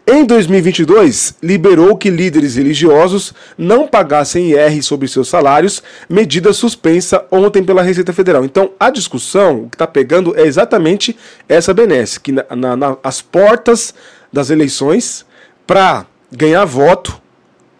Em 0.07 0.25
2022, 0.25 1.35
liberou 1.41 1.95
que 1.95 2.09
líderes 2.09 2.55
religiosos 2.55 3.33
não 3.55 3.87
pagassem 3.87 4.51
IR 4.51 4.81
sobre 4.81 5.07
seus 5.07 5.27
salários, 5.27 5.83
medida 6.09 6.51
suspensa 6.51 7.25
ontem 7.29 7.63
pela 7.63 7.83
Receita 7.83 8.11
Federal. 8.11 8.43
Então, 8.43 8.71
a 8.79 8.89
discussão 8.89 9.69
que 9.69 9.75
está 9.75 9.85
pegando 9.85 10.35
é 10.35 10.41
exatamente 10.41 11.15
essa 11.47 11.75
benesse, 11.75 12.19
que 12.19 12.31
na, 12.31 12.43
na, 12.55 12.97
nas 13.03 13.21
portas 13.21 13.93
das 14.33 14.49
eleições, 14.49 15.25
para 15.67 16.07
ganhar 16.31 16.65
voto, 16.65 17.21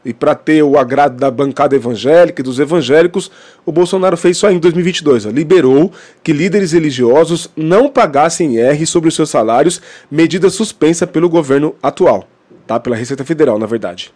e 0.04 0.14
para 0.14 0.34
ter 0.34 0.64
o 0.64 0.78
agrado 0.78 1.18
da 1.18 1.30
bancada 1.30 1.76
evangélica 1.76 2.42
e 2.42 2.44
dos 2.44 2.60
evangélicos, 2.60 3.30
o 3.66 3.72
Bolsonaro 3.72 4.16
fez 4.16 4.38
só 4.38 4.50
em 4.50 4.58
2022. 4.58 5.26
Ó, 5.26 5.30
liberou 5.30 5.92
que 6.24 6.32
líderes 6.32 6.72
religiosos 6.72 7.50
não 7.56 7.90
pagassem 7.90 8.56
IR 8.56 8.86
sobre 8.88 9.10
os 9.10 9.16
seus 9.16 9.30
salários, 9.30 9.82
medida 10.10 10.50
suspensa 10.50 11.06
pelo 11.06 11.30
governo 11.30 11.76
atual, 11.84 12.28
tá? 12.66 12.80
pela 12.80 12.96
Receita 12.96 13.26
Federal, 13.26 13.60
na 13.60 13.66
verdade. 13.66 14.14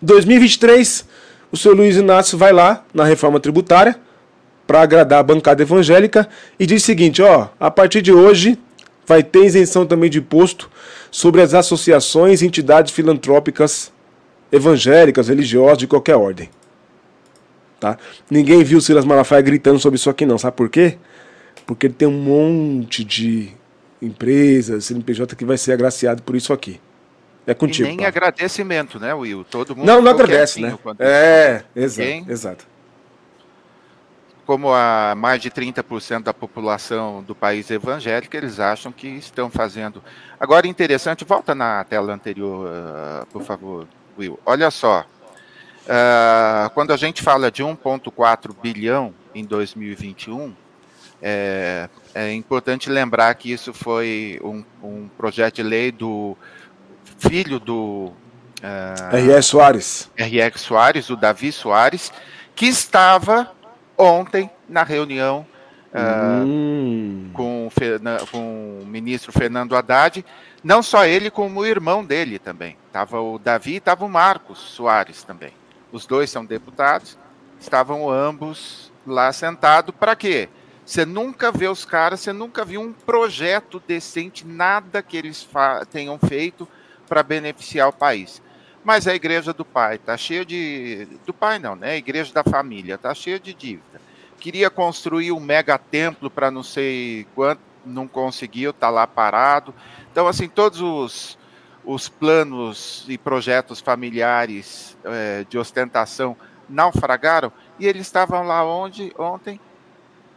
2023, 0.00 1.06
o 1.52 1.56
seu 1.56 1.74
Luiz 1.74 1.96
Inácio 1.96 2.38
vai 2.38 2.52
lá 2.52 2.84
na 2.94 3.04
reforma 3.04 3.38
tributária 3.38 3.96
para 4.66 4.80
agradar 4.80 5.20
a 5.20 5.22
bancada 5.22 5.62
evangélica 5.62 6.26
e 6.58 6.66
diz 6.66 6.82
o 6.82 6.86
seguinte: 6.86 7.20
ó, 7.20 7.48
a 7.60 7.70
partir 7.70 8.00
de 8.00 8.12
hoje 8.12 8.58
vai 9.06 9.22
ter 9.22 9.44
isenção 9.44 9.84
também 9.84 10.08
de 10.08 10.18
imposto 10.18 10.70
sobre 11.10 11.42
as 11.42 11.52
associações 11.52 12.40
e 12.40 12.46
entidades 12.46 12.92
filantrópicas 12.92 13.91
evangélicas, 14.52 15.28
religiosas, 15.28 15.78
de 15.78 15.86
qualquer 15.86 16.16
ordem. 16.16 16.50
Tá? 17.80 17.98
Ninguém 18.30 18.62
viu 18.62 18.80
Silas 18.80 19.04
Malafaia 19.04 19.42
gritando 19.42 19.78
sobre 19.80 19.96
isso 19.96 20.08
aqui 20.08 20.24
não, 20.24 20.38
sabe 20.38 20.56
por 20.56 20.68
quê? 20.68 20.98
Porque 21.66 21.86
ele 21.86 21.94
tem 21.94 22.06
um 22.06 22.12
monte 22.12 23.02
de 23.02 23.50
empresas, 24.00 24.84
CNPJ 24.84 25.34
que 25.34 25.44
vai 25.44 25.56
ser 25.56 25.72
agraciado 25.72 26.22
por 26.22 26.36
isso 26.36 26.52
aqui. 26.52 26.80
É 27.46 27.54
contigo. 27.54 27.88
E 27.88 27.90
nem 27.90 27.98
pá. 27.98 28.08
agradecimento, 28.08 29.00
né, 29.00 29.12
Will? 29.14 29.44
Todo 29.44 29.74
mundo 29.74 29.86
Não, 29.86 30.00
não 30.00 30.12
agradece, 30.12 30.60
né? 30.60 30.78
É, 30.98 31.62
exato, 31.74 32.30
exato. 32.30 32.66
Como 34.46 34.72
a 34.72 35.14
mais 35.16 35.40
de 35.40 35.50
30% 35.50 36.22
da 36.22 36.34
população 36.34 37.22
do 37.22 37.34
país 37.34 37.70
evangélica, 37.70 38.36
eles 38.36 38.60
acham 38.60 38.92
que 38.92 39.08
estão 39.08 39.50
fazendo. 39.50 40.02
Agora, 40.38 40.66
interessante, 40.68 41.24
volta 41.24 41.54
na 41.54 41.82
tela 41.84 42.12
anterior, 42.12 42.68
uh, 42.68 43.26
por 43.26 43.42
favor, 43.42 43.88
Will. 44.18 44.38
Olha 44.44 44.70
só. 44.70 45.04
Uh, 45.82 46.70
quando 46.74 46.92
a 46.92 46.96
gente 46.96 47.22
fala 47.22 47.50
de 47.50 47.62
1,4 47.62 48.54
bilhão 48.62 49.12
em 49.34 49.44
2021, 49.44 50.54
é, 51.20 51.88
é, 52.14 52.32
importante 52.32 52.90
lembrar 52.90 53.34
que 53.34 53.52
isso 53.52 53.72
foi 53.72 54.40
um, 54.42 54.64
um 54.82 55.08
projeto 55.08 55.56
de 55.56 55.62
lei 55.62 55.92
do 55.92 56.36
filho 57.18 57.60
do 57.60 58.06
uh, 58.06 58.14
ah, 58.62 59.16
R.R. 59.16 59.42
Soares. 59.42 60.10
R.R. 60.16 60.58
Soares, 60.58 61.10
o 61.10 61.16
Davi 61.16 61.52
Soares, 61.52 62.12
que 62.54 62.66
estava 62.66 63.50
ontem 63.96 64.50
na 64.68 64.82
reunião 64.82 65.46
hum. 65.94 67.30
com, 67.32 67.68
com 68.30 68.80
o 68.82 68.86
ministro 68.86 69.32
Fernando 69.32 69.76
Haddad, 69.76 70.24
não 70.62 70.82
só 70.82 71.04
ele, 71.04 71.30
como 71.30 71.60
o 71.60 71.66
irmão 71.66 72.04
dele 72.04 72.38
também. 72.38 72.76
Tava 72.92 73.20
o 73.20 73.38
Davi 73.38 73.72
e 73.72 73.76
estava 73.76 74.04
o 74.04 74.08
Marcos 74.08 74.58
Soares 74.58 75.22
também. 75.22 75.52
Os 75.90 76.06
dois 76.06 76.30
são 76.30 76.44
deputados, 76.44 77.18
estavam 77.60 78.10
ambos 78.10 78.92
lá 79.06 79.32
sentados. 79.32 79.94
Para 79.98 80.16
quê? 80.16 80.48
Você 80.84 81.04
nunca 81.04 81.52
vê 81.52 81.68
os 81.68 81.84
caras, 81.84 82.20
você 82.20 82.32
nunca 82.32 82.64
viu 82.64 82.80
um 82.80 82.92
projeto 82.92 83.80
decente, 83.86 84.46
nada 84.46 85.02
que 85.02 85.16
eles 85.16 85.48
tenham 85.90 86.18
feito 86.18 86.66
para 87.08 87.22
beneficiar 87.22 87.88
o 87.88 87.92
país. 87.92 88.42
Mas 88.84 89.06
a 89.06 89.14
igreja 89.14 89.52
do 89.52 89.64
pai 89.64 89.94
está 89.94 90.16
cheia 90.16 90.44
de. 90.44 91.06
Do 91.24 91.32
pai 91.32 91.58
não, 91.58 91.76
né? 91.76 91.92
A 91.92 91.96
igreja 91.96 92.32
da 92.32 92.42
família 92.42 92.96
está 92.96 93.14
cheia 93.14 93.38
de 93.38 93.54
dívida. 93.54 94.01
Queria 94.42 94.68
construir 94.68 95.30
um 95.30 95.38
mega 95.38 95.78
templo 95.78 96.28
para 96.28 96.50
não 96.50 96.64
sei 96.64 97.28
quanto, 97.32 97.60
não 97.86 98.08
conseguiu, 98.08 98.72
está 98.72 98.90
lá 98.90 99.06
parado. 99.06 99.72
Então, 100.10 100.26
assim, 100.26 100.48
todos 100.48 100.80
os, 100.80 101.38
os 101.84 102.08
planos 102.08 103.04
e 103.08 103.16
projetos 103.16 103.78
familiares 103.78 104.98
é, 105.04 105.46
de 105.48 105.56
ostentação 105.56 106.36
naufragaram 106.68 107.52
e 107.78 107.86
eles 107.86 108.02
estavam 108.04 108.42
lá 108.42 108.64
onde 108.64 109.12
ontem 109.16 109.60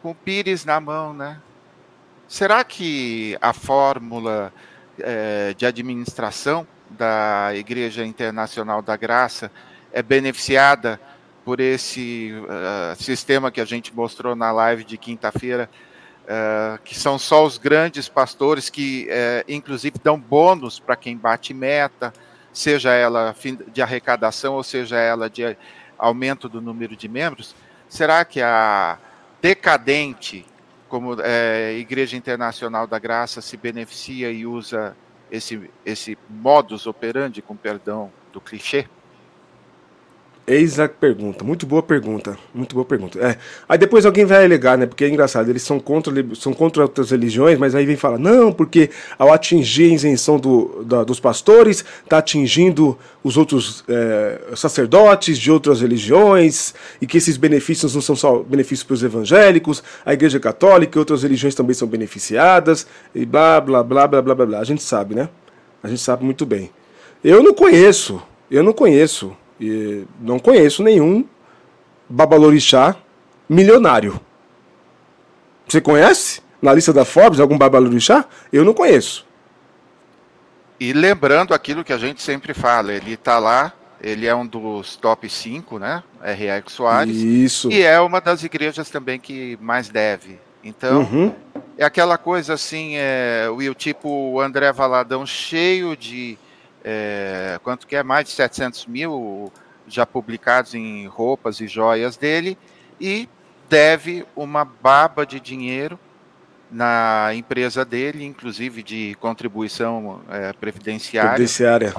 com 0.03 0.11
o 0.11 0.15
Pires 0.15 0.65
na 0.65 0.79
mão, 0.79 1.11
né? 1.11 1.41
Será 2.27 2.63
que 2.63 3.35
a 3.41 3.53
fórmula 3.53 4.53
é, 4.99 5.55
de 5.57 5.65
administração 5.65 6.67
da 6.91 7.55
Igreja 7.55 8.05
Internacional 8.05 8.83
da 8.83 8.95
Graça 8.95 9.51
é 9.91 10.03
beneficiada 10.03 11.01
por 11.45 11.59
esse 11.59 12.33
uh, 12.33 13.01
sistema 13.01 13.51
que 13.51 13.61
a 13.61 13.65
gente 13.65 13.95
mostrou 13.95 14.35
na 14.35 14.51
live 14.51 14.83
de 14.83 14.97
quinta-feira, 14.97 15.69
uh, 16.23 16.81
que 16.83 16.97
são 16.97 17.19
só 17.19 17.45
os 17.45 17.59
grandes 17.59 18.09
pastores 18.09 18.67
que, 18.67 19.07
uh, 19.07 19.45
inclusive, 19.47 19.99
dão 20.03 20.19
bônus 20.19 20.79
para 20.79 20.95
quem 20.95 21.15
bate 21.15 21.53
meta, 21.53 22.11
seja 22.51 22.93
ela 22.93 23.35
de 23.71 23.81
arrecadação 23.81 24.55
ou 24.55 24.63
seja 24.63 24.97
ela 24.97 25.29
de 25.29 25.55
aumento 25.99 26.49
do 26.49 26.59
número 26.59 26.95
de 26.95 27.07
membros. 27.07 27.55
Será 27.87 28.25
que 28.25 28.41
a 28.41 28.97
decadente 29.39 30.43
como 30.87 31.17
Igreja 31.77 32.15
Internacional 32.15 32.87
da 32.87 32.97
Graça 32.97 33.41
se 33.41 33.57
beneficia 33.57 34.31
e 34.31 34.45
usa 34.45 34.95
esse, 35.29 35.69
esse 35.85 36.17
modus 36.29 36.87
operandi, 36.87 37.41
com 37.41 37.55
perdão 37.55 38.11
do 38.31 38.39
clichê? 38.39 38.87
Eis 40.47 40.79
a 40.79 40.87
pergunta, 40.87 41.43
muito 41.43 41.65
boa 41.65 41.81
pergunta, 41.81 42.37
muito 42.53 42.75
boa 42.75 42.85
pergunta. 42.85 43.19
É. 43.19 43.35
Aí 43.67 43.79
depois 43.79 44.05
alguém 44.05 44.25
vai 44.25 44.45
alegar, 44.45 44.77
né? 44.77 44.85
Porque 44.85 45.03
é 45.03 45.09
engraçado, 45.09 45.49
eles 45.49 45.63
são 45.63 45.79
contra, 45.79 46.13
são 46.35 46.53
contra 46.53 46.83
outras 46.83 47.09
religiões, 47.09 47.57
mas 47.57 47.73
aí 47.73 47.83
vem 47.83 47.95
falar, 47.95 48.19
não, 48.19 48.53
porque 48.53 48.91
ao 49.17 49.33
atingir 49.33 49.85
a 49.85 49.95
isenção 49.95 50.37
do, 50.37 50.83
da, 50.83 51.03
dos 51.03 51.19
pastores, 51.19 51.83
está 52.03 52.19
atingindo 52.19 52.95
os 53.23 53.37
outros 53.37 53.83
é, 53.89 54.39
sacerdotes 54.55 55.39
de 55.39 55.51
outras 55.51 55.81
religiões, 55.81 56.75
e 57.01 57.07
que 57.07 57.17
esses 57.17 57.37
benefícios 57.37 57.95
não 57.95 58.01
são 58.01 58.15
só 58.15 58.37
benefícios 58.43 58.83
para 58.83 58.93
os 58.93 59.03
evangélicos, 59.03 59.83
a 60.05 60.13
igreja 60.13 60.39
católica 60.39 60.95
e 60.95 60.99
outras 60.99 61.23
religiões 61.23 61.55
também 61.55 61.73
são 61.73 61.87
beneficiadas, 61.87 62.85
e 63.15 63.25
blá, 63.25 63.59
blá, 63.59 63.83
blá, 63.83 64.07
blá, 64.07 64.21
blá, 64.21 64.35
blá, 64.35 64.45
blá. 64.45 64.59
A 64.59 64.63
gente 64.63 64.83
sabe, 64.83 65.15
né? 65.15 65.27
A 65.81 65.87
gente 65.87 66.01
sabe 66.01 66.23
muito 66.23 66.45
bem. 66.45 66.69
Eu 67.23 67.41
não 67.41 67.51
conheço, 67.51 68.21
eu 68.51 68.61
não 68.61 68.73
conheço 68.73 69.35
e 69.59 70.05
não 70.19 70.39
conheço 70.39 70.83
nenhum 70.83 71.25
babalorixá 72.09 72.95
milionário. 73.49 74.19
Você 75.67 75.81
conhece? 75.81 76.41
Na 76.61 76.73
lista 76.73 76.93
da 76.93 77.05
Forbes, 77.05 77.39
algum 77.39 77.57
babalorixá? 77.57 78.25
Eu 78.51 78.63
não 78.63 78.73
conheço. 78.73 79.25
E 80.79 80.93
lembrando 80.93 81.53
aquilo 81.53 81.83
que 81.83 81.93
a 81.93 81.97
gente 81.97 82.21
sempre 82.21 82.53
fala, 82.53 82.93
ele 82.93 83.13
está 83.13 83.39
lá, 83.39 83.73
ele 84.01 84.25
é 84.25 84.35
um 84.35 84.45
dos 84.45 84.95
top 84.95 85.29
5, 85.29 85.79
né? 85.79 86.03
R.R. 86.21 86.63
Soares. 86.67 87.15
Isso. 87.15 87.71
E 87.71 87.81
é 87.81 87.99
uma 87.99 88.19
das 88.19 88.43
igrejas 88.43 88.89
também 88.89 89.19
que 89.19 89.57
mais 89.61 89.89
deve. 89.89 90.39
Então, 90.63 91.01
uhum. 91.01 91.33
é 91.77 91.85
aquela 91.85 92.17
coisa 92.17 92.55
assim, 92.55 92.93
é, 92.95 93.47
o 93.49 93.73
tipo 93.73 94.09
o 94.09 94.41
André 94.41 94.71
Valadão 94.71 95.25
cheio 95.25 95.95
de 95.95 96.37
é, 96.87 97.59
quanto 97.63 97.87
que 97.87 97.95
é? 97.95 98.03
Mais 98.03 98.27
de 98.27 98.31
700 98.33 98.85
mil 98.85 99.51
já 99.87 100.05
publicados 100.05 100.75
em 100.75 101.07
roupas 101.07 101.59
e 101.59 101.67
joias 101.67 102.15
dele, 102.15 102.57
e 103.01 103.27
deve 103.67 104.23
uma 104.35 104.63
baba 104.63 105.25
de 105.25 105.39
dinheiro 105.39 105.99
na 106.71 107.31
empresa 107.33 107.83
dele, 107.83 108.23
inclusive 108.23 108.83
de 108.83 109.15
contribuição 109.19 110.21
é, 110.29 110.53
previdenciária. 110.53 111.31
Previdenciária. 111.31 111.95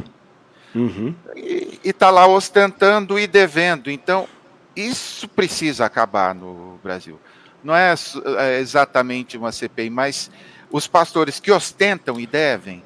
Uhum. 0.74 1.14
E 1.34 1.80
está 1.82 2.10
lá 2.10 2.26
ostentando 2.26 3.18
e 3.18 3.26
devendo. 3.26 3.90
Então, 3.90 4.28
isso 4.74 5.26
precisa 5.28 5.86
acabar 5.86 6.34
no 6.34 6.78
Brasil. 6.82 7.18
Não 7.64 7.74
é, 7.74 7.94
é 8.38 8.58
exatamente 8.60 9.36
uma 9.36 9.50
CPI, 9.50 9.90
mas 9.90 10.30
os 10.70 10.86
pastores 10.86 11.40
que 11.40 11.50
ostentam 11.50 12.20
e 12.20 12.26
devem, 12.26 12.82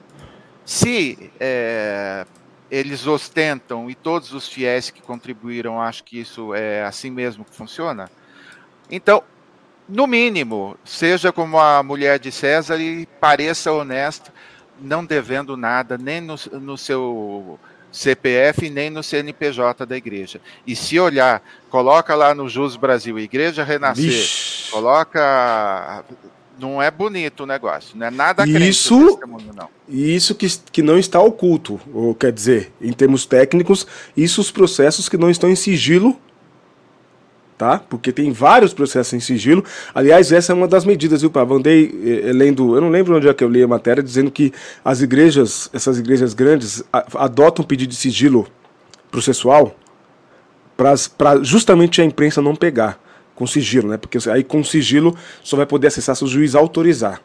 se 0.71 1.33
é, 1.41 2.25
eles 2.71 3.05
ostentam 3.05 3.91
e 3.91 3.95
todos 3.97 4.33
os 4.33 4.47
fiéis 4.47 4.89
que 4.89 5.03
contribuíram 5.03 5.83
acham 5.83 6.05
que 6.05 6.21
isso 6.21 6.55
é 6.55 6.85
assim 6.85 7.11
mesmo 7.11 7.45
que 7.45 7.53
funciona, 7.53 8.09
então, 8.89 9.25
no 9.89 10.07
mínimo, 10.07 10.77
seja 10.85 11.33
como 11.33 11.59
a 11.59 11.83
mulher 11.83 12.21
de 12.21 12.31
César 12.31 12.77
e 12.81 13.05
pareça 13.21 13.73
honesta, 13.73 14.33
não 14.81 15.05
devendo 15.05 15.57
nada 15.57 15.99
nem 15.99 16.21
no, 16.21 16.37
no 16.61 16.79
seu 16.79 17.59
CPF 17.91 18.71
nem 18.71 18.91
no 18.91 19.03
CNPJ 19.03 19.85
da 19.85 19.97
igreja. 19.97 20.41
E 20.65 20.77
se 20.77 21.01
olhar, 21.01 21.43
coloca 21.69 22.15
lá 22.15 22.33
no 22.33 22.49
Jus 22.49 22.77
Brasil, 22.77 23.19
Igreja 23.19 23.65
Renascer, 23.65 24.05
Vixe. 24.05 24.71
coloca 24.71 26.05
não 26.61 26.83
é 26.83 26.91
bonito 26.91 27.45
o 27.45 27.47
negócio, 27.47 27.97
não 27.97 28.07
é 28.07 28.11
nada 28.11 28.45
isso, 28.47 29.19
não. 29.57 29.69
Isso 29.89 30.35
que, 30.35 30.47
que 30.71 30.83
não 30.83 30.99
está 30.99 31.21
oculto, 31.21 31.81
ou 31.93 32.15
quer 32.15 32.33
dizer, 32.33 32.73
em 32.81 32.93
termos 32.93 33.25
técnicos, 33.27 33.87
isso 34.17 34.41
os 34.41 34.51
processos 34.51 35.09
que 35.09 35.17
não 35.17 35.31
estão 35.31 35.51
em 35.51 35.57
sigilo, 35.57 36.17
tá? 37.57 37.79
Porque 37.79 38.13
tem 38.13 38.31
vários 38.33 38.73
processos 38.73 39.13
em 39.13 39.21
sigilo. 39.21 39.65
Aliás, 39.95 40.33
essa 40.33 40.53
é 40.53 40.55
uma 40.55 40.69
das 40.69 40.85
medidas, 40.85 41.21
viu, 41.21 41.31
Pava? 41.31 41.55
Andei 41.55 42.23
eh, 42.25 42.33
lendo, 42.33 42.75
eu 42.75 42.81
não 42.81 42.89
lembro 42.89 43.17
onde 43.17 43.29
é 43.29 43.35
que 43.35 43.45
eu 43.45 43.49
li 43.49 43.63
a 43.63 43.69
matéria, 43.69 44.03
dizendo 44.03 44.31
que 44.31 44.53
as 44.85 45.03
igrejas, 45.03 45.69
essas 45.73 45.99
igrejas 45.99 46.33
grandes, 46.35 46.83
a, 46.93 47.25
adotam 47.25 47.65
pedido 47.65 47.91
de 47.91 47.97
sigilo 47.97 48.47
processual 49.11 49.77
para 50.77 51.43
justamente 51.43 52.01
a 52.01 52.05
imprensa 52.05 52.41
não 52.41 52.57
pegar 52.57 52.99
com 53.41 53.47
sigilo, 53.47 53.89
né? 53.89 53.97
Porque 53.97 54.19
aí 54.29 54.45
com 54.45 54.63
sigilo 54.63 55.17
só 55.43 55.57
vai 55.57 55.65
poder 55.65 55.87
acessar 55.87 56.15
se 56.15 56.23
o 56.23 56.27
juiz 56.27 56.55
autorizar, 56.55 57.23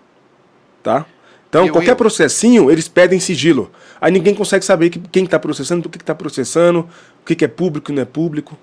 tá? 0.82 1.06
Então, 1.50 1.68
qualquer 1.68 1.96
processinho, 1.96 2.72
eles 2.72 2.88
pedem 2.88 3.20
sigilo. 3.20 3.70
Aí 4.00 4.14
ninguém 4.14 4.34
consegue 4.34 4.64
saber 4.64 4.90
que, 4.90 5.00
quem 5.00 5.26
está 5.26 5.38
processando, 5.38 5.84
por 5.84 5.90
que 5.90 5.98
está 5.98 6.16
processando, 6.16 6.88
o 7.22 7.26
que, 7.26 7.36
que 7.36 7.44
é 7.44 7.50
público 7.50 7.92
e 7.92 7.96
não 7.96 8.02
é 8.02 8.06
público. 8.06 8.58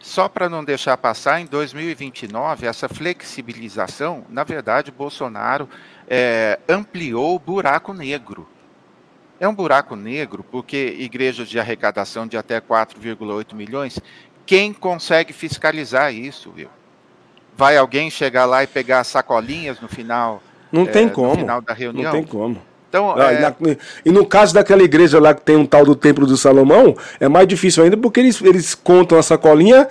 só 0.00 0.26
para 0.26 0.48
não 0.48 0.64
deixar 0.64 0.96
passar, 0.96 1.38
em 1.38 1.44
2029, 1.44 2.66
essa 2.66 2.88
flexibilização, 2.88 4.24
na 4.30 4.42
verdade, 4.42 4.90
Bolsonaro 4.90 5.68
é, 6.08 6.58
ampliou 6.66 7.36
o 7.36 7.38
buraco 7.38 7.92
negro. 7.92 8.48
É 9.40 9.46
um 9.46 9.54
buraco 9.54 9.94
negro 9.94 10.42
porque 10.42 10.96
igrejas 10.98 11.48
de 11.48 11.60
arrecadação 11.60 12.26
de 12.26 12.36
até 12.36 12.60
4,8 12.60 13.54
milhões, 13.54 14.00
quem 14.48 14.72
consegue 14.72 15.34
fiscalizar 15.34 16.10
isso, 16.10 16.50
viu? 16.50 16.70
Vai 17.54 17.76
alguém 17.76 18.10
chegar 18.10 18.46
lá 18.46 18.64
e 18.64 18.66
pegar 18.66 19.04
sacolinhas 19.04 19.78
no 19.78 19.88
final, 19.88 20.42
não 20.72 20.84
é, 20.84 20.86
tem 20.86 21.06
como. 21.06 21.34
no 21.34 21.36
final 21.40 21.60
da 21.60 21.74
reunião? 21.74 22.10
Não 22.10 22.18
tem 22.18 22.24
como. 22.24 22.62
Então, 22.88 23.14
ah, 23.14 23.30
é... 23.30 23.36
e, 23.36 23.40
na, 23.42 23.54
e, 24.06 24.10
no 24.10 24.24
caso 24.24 24.54
daquela 24.54 24.82
igreja 24.82 25.20
lá 25.20 25.34
que 25.34 25.42
tem 25.42 25.54
um 25.54 25.66
tal 25.66 25.84
do 25.84 25.94
Templo 25.94 26.26
do 26.26 26.34
Salomão, 26.34 26.96
é 27.20 27.28
mais 27.28 27.46
difícil 27.46 27.84
ainda 27.84 27.98
porque 27.98 28.20
eles, 28.20 28.40
eles 28.40 28.74
contam 28.74 29.18
a 29.18 29.22
sacolinha 29.22 29.86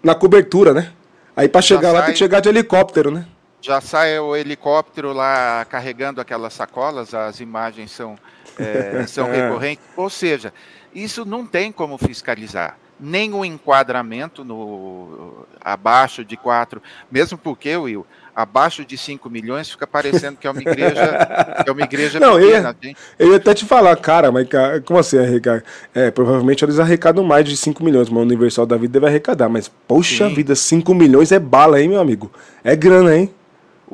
na 0.00 0.14
cobertura, 0.14 0.72
né? 0.72 0.92
Aí 1.34 1.48
para 1.48 1.60
chegar 1.60 1.90
lá 1.90 2.02
tem 2.02 2.12
que 2.12 2.18
chegar 2.18 2.38
de 2.38 2.48
helicóptero, 2.48 3.10
né? 3.10 3.26
Já 3.60 3.80
sai 3.80 4.16
o 4.20 4.36
helicóptero 4.36 5.12
lá 5.12 5.64
carregando 5.64 6.20
aquelas 6.20 6.52
sacolas, 6.52 7.12
as 7.12 7.40
imagens 7.40 7.90
são, 7.90 8.16
é, 8.56 9.04
são 9.08 9.28
recorrentes. 9.28 9.84
Ou 9.96 10.08
seja, 10.08 10.54
isso 10.94 11.24
não 11.24 11.44
tem 11.44 11.72
como 11.72 11.98
fiscalizar. 11.98 12.78
Nem 12.98 13.32
o 13.32 13.44
enquadramento 13.44 14.44
no 14.44 15.46
abaixo 15.60 16.24
de 16.24 16.36
quatro, 16.36 16.82
mesmo 17.10 17.36
porque, 17.36 17.76
Will, 17.76 18.06
abaixo 18.34 18.84
de 18.84 18.98
5 18.98 19.30
milhões, 19.30 19.70
fica 19.70 19.86
parecendo 19.86 20.36
que 20.36 20.46
é 20.46 20.50
uma 20.50 20.60
igreja, 20.60 21.02
é 21.64 21.70
uma 21.70 21.82
igreja 21.82 22.18
Não, 22.18 22.38
pequena. 22.38 22.76
Eu 22.82 22.88
ia, 22.88 22.96
eu 23.18 23.30
ia 23.30 23.36
até 23.36 23.54
te 23.54 23.64
falar, 23.64 23.96
cara, 23.96 24.32
mas 24.32 24.48
como 24.84 24.98
assim 24.98 25.18
arrecadar? 25.18 25.62
É, 25.94 26.10
provavelmente 26.10 26.64
eles 26.64 26.78
arrecadam 26.78 27.24
mais 27.24 27.48
de 27.48 27.56
5 27.56 27.82
milhões, 27.84 28.08
mas 28.08 28.18
o 28.18 28.22
Universal 28.22 28.66
da 28.66 28.76
Vida 28.76 28.94
deve 28.94 29.06
arrecadar, 29.06 29.48
mas 29.48 29.70
poxa 29.86 30.28
Sim. 30.28 30.34
vida, 30.34 30.54
5 30.54 30.94
milhões 30.94 31.30
é 31.30 31.38
bala, 31.38 31.80
hein, 31.80 31.88
meu 31.88 32.00
amigo? 32.00 32.30
É 32.62 32.74
grana, 32.74 33.16
hein? 33.16 33.30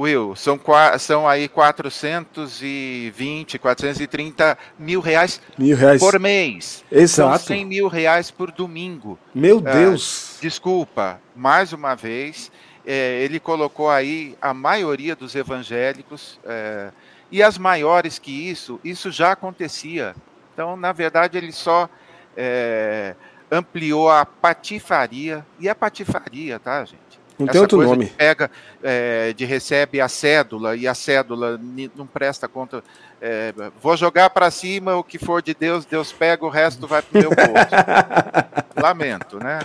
Will, 0.00 0.34
são, 0.34 0.58
são 0.98 1.28
aí 1.28 1.46
420, 1.46 3.58
430 3.58 4.56
mil 4.78 5.00
reais, 5.00 5.42
mil 5.58 5.76
reais. 5.76 6.00
por 6.00 6.18
mês. 6.18 6.82
Exato. 6.90 7.38
São 7.38 7.48
100 7.48 7.66
mil 7.66 7.86
reais 7.86 8.30
por 8.30 8.50
domingo. 8.50 9.18
Meu 9.34 9.58
ah, 9.58 9.72
Deus. 9.72 10.38
desculpa, 10.40 11.20
mais 11.36 11.74
uma 11.74 11.94
vez, 11.94 12.50
é, 12.86 13.22
ele 13.22 13.38
colocou 13.38 13.90
aí 13.90 14.38
a 14.40 14.54
maioria 14.54 15.14
dos 15.14 15.34
evangélicos, 15.34 16.40
é, 16.44 16.90
e 17.30 17.42
as 17.42 17.58
maiores 17.58 18.18
que 18.18 18.30
isso, 18.30 18.80
isso 18.82 19.10
já 19.10 19.32
acontecia. 19.32 20.16
Então, 20.54 20.76
na 20.76 20.92
verdade, 20.92 21.36
ele 21.36 21.52
só 21.52 21.90
é, 22.36 23.14
ampliou 23.50 24.10
a 24.10 24.24
patifaria, 24.24 25.44
e 25.58 25.68
a 25.68 25.74
patifaria, 25.74 26.58
tá, 26.58 26.84
gente? 26.84 27.09
Não 27.40 27.52
tem 27.52 27.60
outro 27.60 27.82
nome. 27.82 28.06
pega, 28.06 28.50
é, 28.82 29.32
de 29.32 29.44
recebe 29.44 30.00
a 30.00 30.08
cédula, 30.08 30.76
e 30.76 30.86
a 30.86 30.94
cédula 30.94 31.60
não 31.96 32.06
presta 32.06 32.48
conta 32.48 32.82
é, 33.22 33.52
vou 33.82 33.94
jogar 33.98 34.30
para 34.30 34.50
cima 34.50 34.96
o 34.96 35.04
que 35.04 35.18
for 35.18 35.42
de 35.42 35.52
Deus, 35.52 35.84
Deus 35.84 36.10
pega, 36.10 36.42
o 36.42 36.48
resto 36.48 36.86
vai 36.86 37.02
para 37.02 37.18
o 37.18 37.20
meu 37.20 37.30
bolso. 37.30 38.80
Lamento, 38.82 39.38
né? 39.38 39.58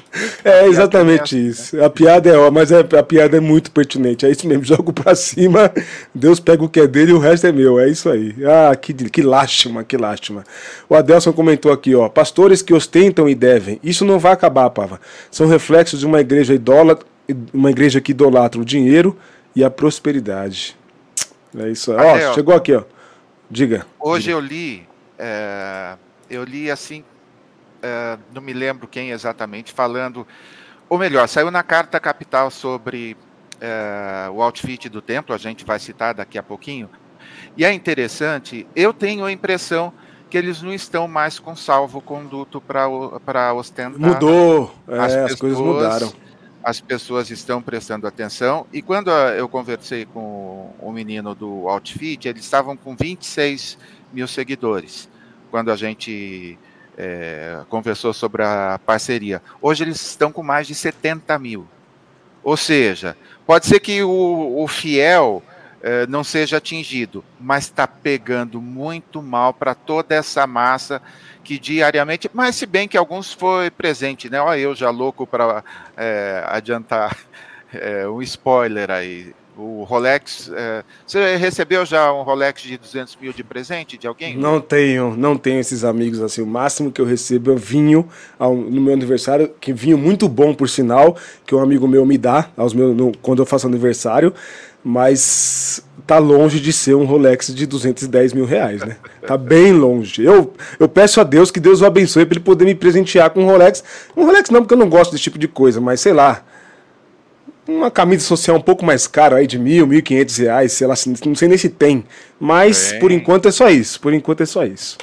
É 0.43 0.67
exatamente 0.67 1.47
isso. 1.47 1.77
Né? 1.77 1.85
A 1.85 1.89
piada 1.89 2.29
é, 2.29 2.37
ó, 2.37 2.51
mas 2.51 2.69
é, 2.69 2.79
a 2.79 3.03
piada 3.03 3.37
é 3.37 3.39
muito 3.39 3.71
pertinente. 3.71 4.25
É 4.25 4.29
isso 4.29 4.45
mesmo, 4.45 4.63
jogo 4.65 4.91
para 4.91 5.15
cima, 5.15 5.71
Deus 6.13 6.41
pega 6.41 6.65
o 6.65 6.69
que 6.69 6.81
é 6.81 6.87
dele 6.87 7.11
e 7.11 7.13
o 7.13 7.19
resto 7.19 7.47
é 7.47 7.51
meu. 7.53 7.79
É 7.79 7.87
isso 7.87 8.09
aí. 8.09 8.35
Ah, 8.45 8.75
que, 8.75 8.93
que 8.93 9.21
lástima, 9.21 9.85
que 9.85 9.95
lástima. 9.95 10.43
O 10.89 10.95
Adelson 10.95 11.31
comentou 11.31 11.71
aqui, 11.71 11.95
ó, 11.95 12.09
pastores 12.09 12.61
que 12.61 12.73
ostentam 12.73 13.29
e 13.29 13.33
devem. 13.33 13.79
Isso 13.81 14.03
não 14.03 14.19
vai 14.19 14.33
acabar, 14.33 14.69
Pava. 14.69 14.99
São 15.31 15.47
reflexos 15.47 16.01
de 16.01 16.05
uma 16.05 16.19
igreja 16.19 16.53
idólatra, 16.53 17.07
uma 17.53 17.71
igreja 17.71 18.01
que 18.01 18.11
idolatra 18.11 18.61
o 18.61 18.65
dinheiro 18.65 19.17
e 19.55 19.63
a 19.63 19.69
prosperidade. 19.69 20.77
É 21.57 21.69
isso 21.69 21.93
aí. 21.93 22.25
Ó, 22.27 22.33
chegou 22.33 22.53
aqui, 22.53 22.73
ó. 22.73 22.83
Diga. 23.49 23.85
Hoje 23.99 24.25
diga. 24.25 24.37
eu 24.37 24.39
li, 24.39 24.87
é, 25.17 25.95
eu 26.29 26.43
li 26.43 26.69
assim, 26.69 27.03
é, 27.81 28.17
não 28.33 28.41
me 28.41 28.53
lembro 28.53 28.87
quem 28.87 29.11
exatamente, 29.11 29.71
falando, 29.71 30.27
ou 30.89 30.97
melhor, 30.97 31.27
saiu 31.27 31.49
na 31.51 31.63
Carta 31.63 31.99
Capital 31.99 32.51
sobre 32.51 33.15
é, 33.61 34.29
o 34.31 34.41
outfit 34.41 34.89
do 34.89 35.01
templo, 35.01 35.33
a 35.33 35.37
gente 35.37 35.63
vai 35.63 35.79
citar 35.79 36.13
daqui 36.13 36.37
a 36.37 36.43
pouquinho. 36.43 36.89
E 37.55 37.63
é 37.63 37.71
interessante, 37.71 38.67
eu 38.75 38.91
tenho 38.91 39.23
a 39.23 39.31
impressão 39.31 39.93
que 40.29 40.37
eles 40.37 40.61
não 40.61 40.73
estão 40.73 41.07
mais 41.07 41.39
com 41.39 41.55
salvo-conduto 41.55 42.59
para 42.59 43.53
ostentar. 43.53 43.99
Mudou, 43.99 44.73
é, 44.87 44.99
as, 44.99 45.15
as 45.15 45.35
coisas 45.35 45.59
mudaram 45.59 46.11
as 46.65 46.81
pessoas 46.81 47.29
estão 47.29 47.61
prestando 47.61 48.07
atenção. 48.07 48.65
E 48.73 48.81
quando 48.81 49.11
eu 49.11 49.47
conversei 49.47 50.03
com 50.03 50.73
o 50.79 50.91
menino 50.91 51.35
do 51.35 51.69
Outfit, 51.69 52.27
eles 52.27 52.43
estavam 52.43 52.75
com 52.75 52.95
26 52.95 53.77
mil 54.11 54.27
seguidores, 54.27 55.07
quando 55.51 55.71
a 55.71 55.75
gente 55.75 56.57
é, 56.97 57.59
conversou 57.69 58.15
sobre 58.15 58.41
a 58.41 58.79
parceria. 58.83 59.43
Hoje 59.61 59.83
eles 59.83 60.01
estão 60.01 60.31
com 60.31 60.41
mais 60.41 60.65
de 60.65 60.73
70 60.73 61.37
mil. 61.37 61.67
Ou 62.43 62.57
seja, 62.57 63.15
pode 63.45 63.67
ser 63.67 63.79
que 63.79 64.01
o, 64.01 64.63
o 64.63 64.67
fiel 64.67 65.43
é, 65.83 66.07
não 66.07 66.23
seja 66.23 66.57
atingido, 66.57 67.23
mas 67.39 67.65
está 67.65 67.87
pegando 67.87 68.59
muito 68.59 69.21
mal 69.21 69.53
para 69.53 69.75
toda 69.75 70.15
essa 70.15 70.47
massa 70.47 70.99
que 71.45 71.59
diariamente, 71.59 72.29
mas 72.33 72.55
se 72.55 72.65
bem 72.65 72.87
que 72.87 72.97
alguns 72.97 73.31
foi 73.31 73.69
presente, 73.69 74.29
né? 74.29 74.41
Olha, 74.41 74.59
eu 74.59 74.75
já 74.75 74.89
louco 74.89 75.27
para 75.27 75.63
é, 75.95 76.43
adiantar 76.47 77.15
é, 77.71 78.07
um 78.07 78.21
spoiler 78.23 78.89
aí. 78.89 79.33
O 79.57 79.83
Rolex, 79.83 80.51
é, 80.53 80.83
você 81.07 81.37
recebeu 81.37 81.85
já 81.85 82.11
um 82.11 82.23
Rolex 82.23 82.61
de 82.61 82.77
200 82.77 83.15
mil 83.21 83.31
de 83.31 83.41
presente 83.41 83.97
de 83.97 84.05
alguém? 84.05 84.35
Não 84.35 84.59
tenho, 84.59 85.15
não 85.15 85.37
tenho 85.37 85.61
esses 85.61 85.85
amigos 85.85 86.21
assim. 86.21 86.41
O 86.41 86.45
máximo 86.45 86.91
que 86.91 86.99
eu 86.99 87.05
recebo 87.05 87.53
é 87.53 87.55
vinho 87.55 88.05
ao, 88.37 88.53
no 88.53 88.81
meu 88.81 88.93
aniversário, 88.93 89.49
que 89.61 89.71
vinho 89.71 89.97
muito 89.97 90.27
bom, 90.27 90.53
por 90.53 90.67
sinal, 90.67 91.15
que 91.45 91.55
um 91.55 91.61
amigo 91.61 91.87
meu 91.87 92.05
me 92.05 92.17
dá 92.17 92.49
aos 92.57 92.73
meus, 92.73 92.93
no, 92.97 93.13
quando 93.19 93.41
eu 93.41 93.45
faço 93.45 93.65
aniversário 93.65 94.33
mas 94.87 95.83
tá 96.05 96.19
longe 96.19 96.59
de 96.59 96.71
ser 96.71 96.93
um 96.93 97.05
Rolex 97.05 97.47
de 97.47 97.65
210 97.65 98.33
mil 98.33 98.45
reais, 98.45 98.83
né? 98.83 98.97
Tá 99.25 99.35
bem 99.35 99.71
longe. 99.71 100.23
Eu, 100.23 100.53
eu 100.79 100.87
peço 100.87 101.19
a 101.19 101.23
Deus 101.23 101.49
que 101.49 101.59
Deus 101.59 101.81
o 101.81 101.87
abençoe 101.87 102.23
para 102.23 102.35
ele 102.35 102.45
poder 102.45 102.65
me 102.65 102.75
presentear 102.75 103.31
com 103.31 103.41
um 103.41 103.47
Rolex. 103.47 103.83
Um 104.15 104.25
Rolex 104.25 104.51
não, 104.51 104.61
porque 104.61 104.75
eu 104.75 104.77
não 104.77 104.87
gosto 104.87 105.11
desse 105.11 105.23
tipo 105.23 105.39
de 105.39 105.47
coisa, 105.47 105.81
mas 105.81 106.01
sei 106.01 106.13
lá. 106.13 106.43
Uma 107.67 107.89
camisa 107.89 108.23
social 108.23 108.57
um 108.57 108.61
pouco 108.61 108.85
mais 108.85 109.07
cara, 109.07 109.37
aí 109.37 109.47
de 109.47 109.57
mil, 109.57 109.87
mil 109.87 109.97
e 109.97 110.01
quinhentos 110.03 110.37
reais, 110.37 110.73
sei 110.73 110.85
lá, 110.85 110.93
não 111.25 111.33
sei 111.33 111.47
nem 111.47 111.57
se 111.57 111.67
tem. 111.67 112.05
Mas 112.39 112.93
por 112.99 113.11
enquanto 113.11 113.47
é 113.47 113.51
só 113.51 113.67
isso. 113.71 113.99
Por 113.99 114.13
enquanto 114.13 114.43
é 114.43 114.45
só 114.45 114.63
isso. 114.63 114.99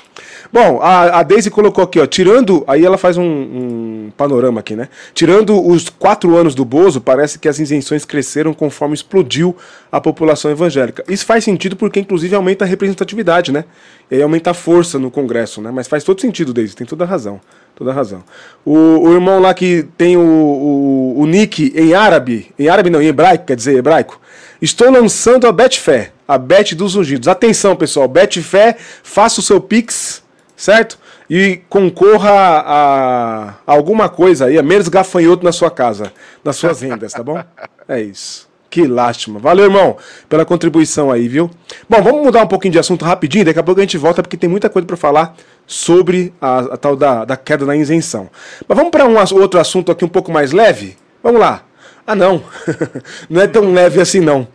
Bom, 0.52 0.80
a, 0.82 1.20
a 1.20 1.22
Daisy 1.22 1.50
colocou 1.50 1.84
aqui, 1.84 1.98
ó, 1.98 2.06
tirando. 2.06 2.64
Aí 2.66 2.84
ela 2.84 2.98
faz 2.98 3.16
um, 3.16 3.24
um, 3.24 4.12
panorama 4.16 4.60
aqui, 4.60 4.76
né? 4.76 4.88
Tirando 5.14 5.66
os 5.66 5.88
quatro 5.88 6.36
anos 6.36 6.54
do 6.54 6.64
Bozo, 6.64 7.00
parece 7.00 7.38
que 7.38 7.48
as 7.48 7.58
isenções 7.58 8.04
cresceram 8.04 8.52
conforme 8.52 8.94
explodiu 8.94 9.56
a 9.90 10.00
população 10.00 10.50
evangélica. 10.50 11.04
Isso 11.08 11.24
faz 11.24 11.44
sentido 11.44 11.76
porque, 11.76 12.00
inclusive, 12.00 12.34
aumenta 12.34 12.64
a 12.64 12.68
representatividade, 12.68 13.52
né? 13.52 13.64
E 14.10 14.16
aí 14.16 14.22
aumenta 14.22 14.50
a 14.50 14.54
força 14.54 14.98
no 14.98 15.10
Congresso, 15.10 15.60
né? 15.60 15.70
Mas 15.72 15.88
faz 15.88 16.04
todo 16.04 16.20
sentido, 16.20 16.52
Daisy, 16.52 16.76
tem 16.76 16.86
toda 16.86 17.04
a 17.04 17.06
razão. 17.06 17.40
Toda 17.74 17.90
a 17.90 17.94
razão. 17.94 18.22
O, 18.64 19.08
o 19.08 19.12
irmão 19.14 19.40
lá 19.40 19.54
que 19.54 19.86
tem 19.96 20.16
o, 20.16 20.20
o, 20.20 21.20
o 21.20 21.26
nick 21.26 21.72
em 21.74 21.94
árabe, 21.94 22.52
em 22.58 22.68
árabe 22.68 22.90
não, 22.90 23.00
em 23.00 23.06
hebraico, 23.06 23.46
quer 23.46 23.56
dizer 23.56 23.76
hebraico. 23.76 24.20
Estou 24.60 24.90
lançando 24.90 25.46
a 25.46 25.52
Betfé, 25.52 26.12
a 26.28 26.38
Bet 26.38 26.74
dos 26.74 26.94
Ungidos. 26.94 27.26
Atenção, 27.26 27.74
pessoal, 27.74 28.06
Betfé, 28.06 28.76
faça 29.02 29.40
o 29.40 29.42
seu 29.42 29.60
Pix 29.60 30.21
certo? 30.62 30.96
E 31.28 31.60
concorra 31.68 32.30
a, 32.30 33.54
alguma 33.66 34.08
coisa 34.08 34.46
aí, 34.46 34.56
a 34.56 34.62
menos 34.62 34.86
gafanhoto 34.86 35.44
na 35.44 35.50
sua 35.50 35.72
casa, 35.72 36.12
nas 36.44 36.54
suas 36.54 36.80
vendas, 36.80 37.12
tá 37.12 37.22
bom? 37.22 37.42
É 37.88 38.00
isso. 38.00 38.48
Que 38.70 38.86
lástima. 38.86 39.40
Valeu, 39.40 39.64
irmão, 39.64 39.96
pela 40.28 40.44
contribuição 40.44 41.10
aí, 41.10 41.26
viu? 41.26 41.50
Bom, 41.88 42.00
vamos 42.00 42.22
mudar 42.22 42.44
um 42.44 42.46
pouquinho 42.46 42.72
de 42.72 42.78
assunto 42.78 43.04
rapidinho, 43.04 43.44
daqui 43.44 43.58
a 43.58 43.62
pouco 43.62 43.80
a 43.80 43.82
gente 43.82 43.98
volta 43.98 44.22
porque 44.22 44.36
tem 44.36 44.48
muita 44.48 44.70
coisa 44.70 44.86
para 44.86 44.96
falar 44.96 45.34
sobre 45.66 46.32
a, 46.40 46.60
a, 46.60 46.76
tal 46.76 46.94
da, 46.94 47.24
da 47.24 47.36
queda 47.36 47.66
na 47.66 47.74
isenção. 47.74 48.30
Mas 48.68 48.76
vamos 48.76 48.92
para 48.92 49.04
um 49.04 49.16
outro 49.40 49.58
assunto 49.58 49.90
aqui 49.90 50.04
um 50.04 50.08
pouco 50.08 50.30
mais 50.30 50.52
leve? 50.52 50.96
Vamos 51.24 51.40
lá. 51.40 51.64
Ah, 52.06 52.14
não. 52.14 52.40
não 53.28 53.42
é 53.42 53.48
tão 53.48 53.72
leve 53.72 54.00
assim, 54.00 54.20
não. 54.20 54.46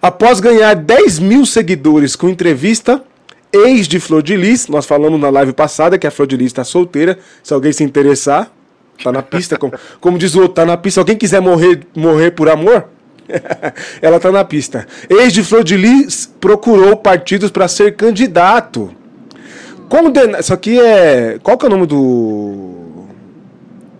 Após 0.00 0.38
ganhar 0.38 0.74
10 0.74 1.18
mil 1.18 1.44
seguidores 1.44 2.14
com 2.14 2.28
entrevista 2.28 3.02
ex 3.52 3.86
de 3.88 4.00
Flor 4.00 4.22
de 4.22 4.36
Lis. 4.36 4.68
Nós 4.68 4.86
falamos 4.86 5.20
na 5.20 5.30
live 5.30 5.52
passada 5.52 5.98
que 5.98 6.06
a 6.06 6.10
Flor 6.10 6.26
de 6.26 6.36
Lis 6.36 6.48
está 6.48 6.64
solteira. 6.64 7.18
Se 7.42 7.52
alguém 7.52 7.72
se 7.72 7.84
interessar, 7.84 8.50
tá 9.02 9.12
na 9.12 9.22
pista. 9.22 9.56
Como, 9.56 9.72
como 10.00 10.18
diz 10.18 10.34
o 10.34 10.40
outro, 10.40 10.54
tá 10.54 10.64
na 10.64 10.76
pista. 10.76 10.94
Se 10.94 11.00
alguém 11.00 11.16
quiser 11.16 11.40
morrer, 11.40 11.86
morrer 11.94 12.30
por 12.32 12.48
amor, 12.48 12.88
ela 14.00 14.20
tá 14.20 14.30
na 14.30 14.44
pista. 14.44 14.86
Ex 15.08 15.32
de 15.32 15.42
Flor 15.42 15.64
de 15.64 15.76
Lis 15.76 16.32
procurou 16.40 16.96
partidos 16.96 17.50
para 17.50 17.68
ser 17.68 17.96
candidato. 17.96 18.90
Condena... 19.88 20.40
Isso 20.40 20.52
aqui 20.52 20.80
é. 20.80 21.38
Qual 21.42 21.56
que 21.56 21.64
é 21.64 21.68
o 21.68 21.70
nome 21.70 21.86
do. 21.86 22.85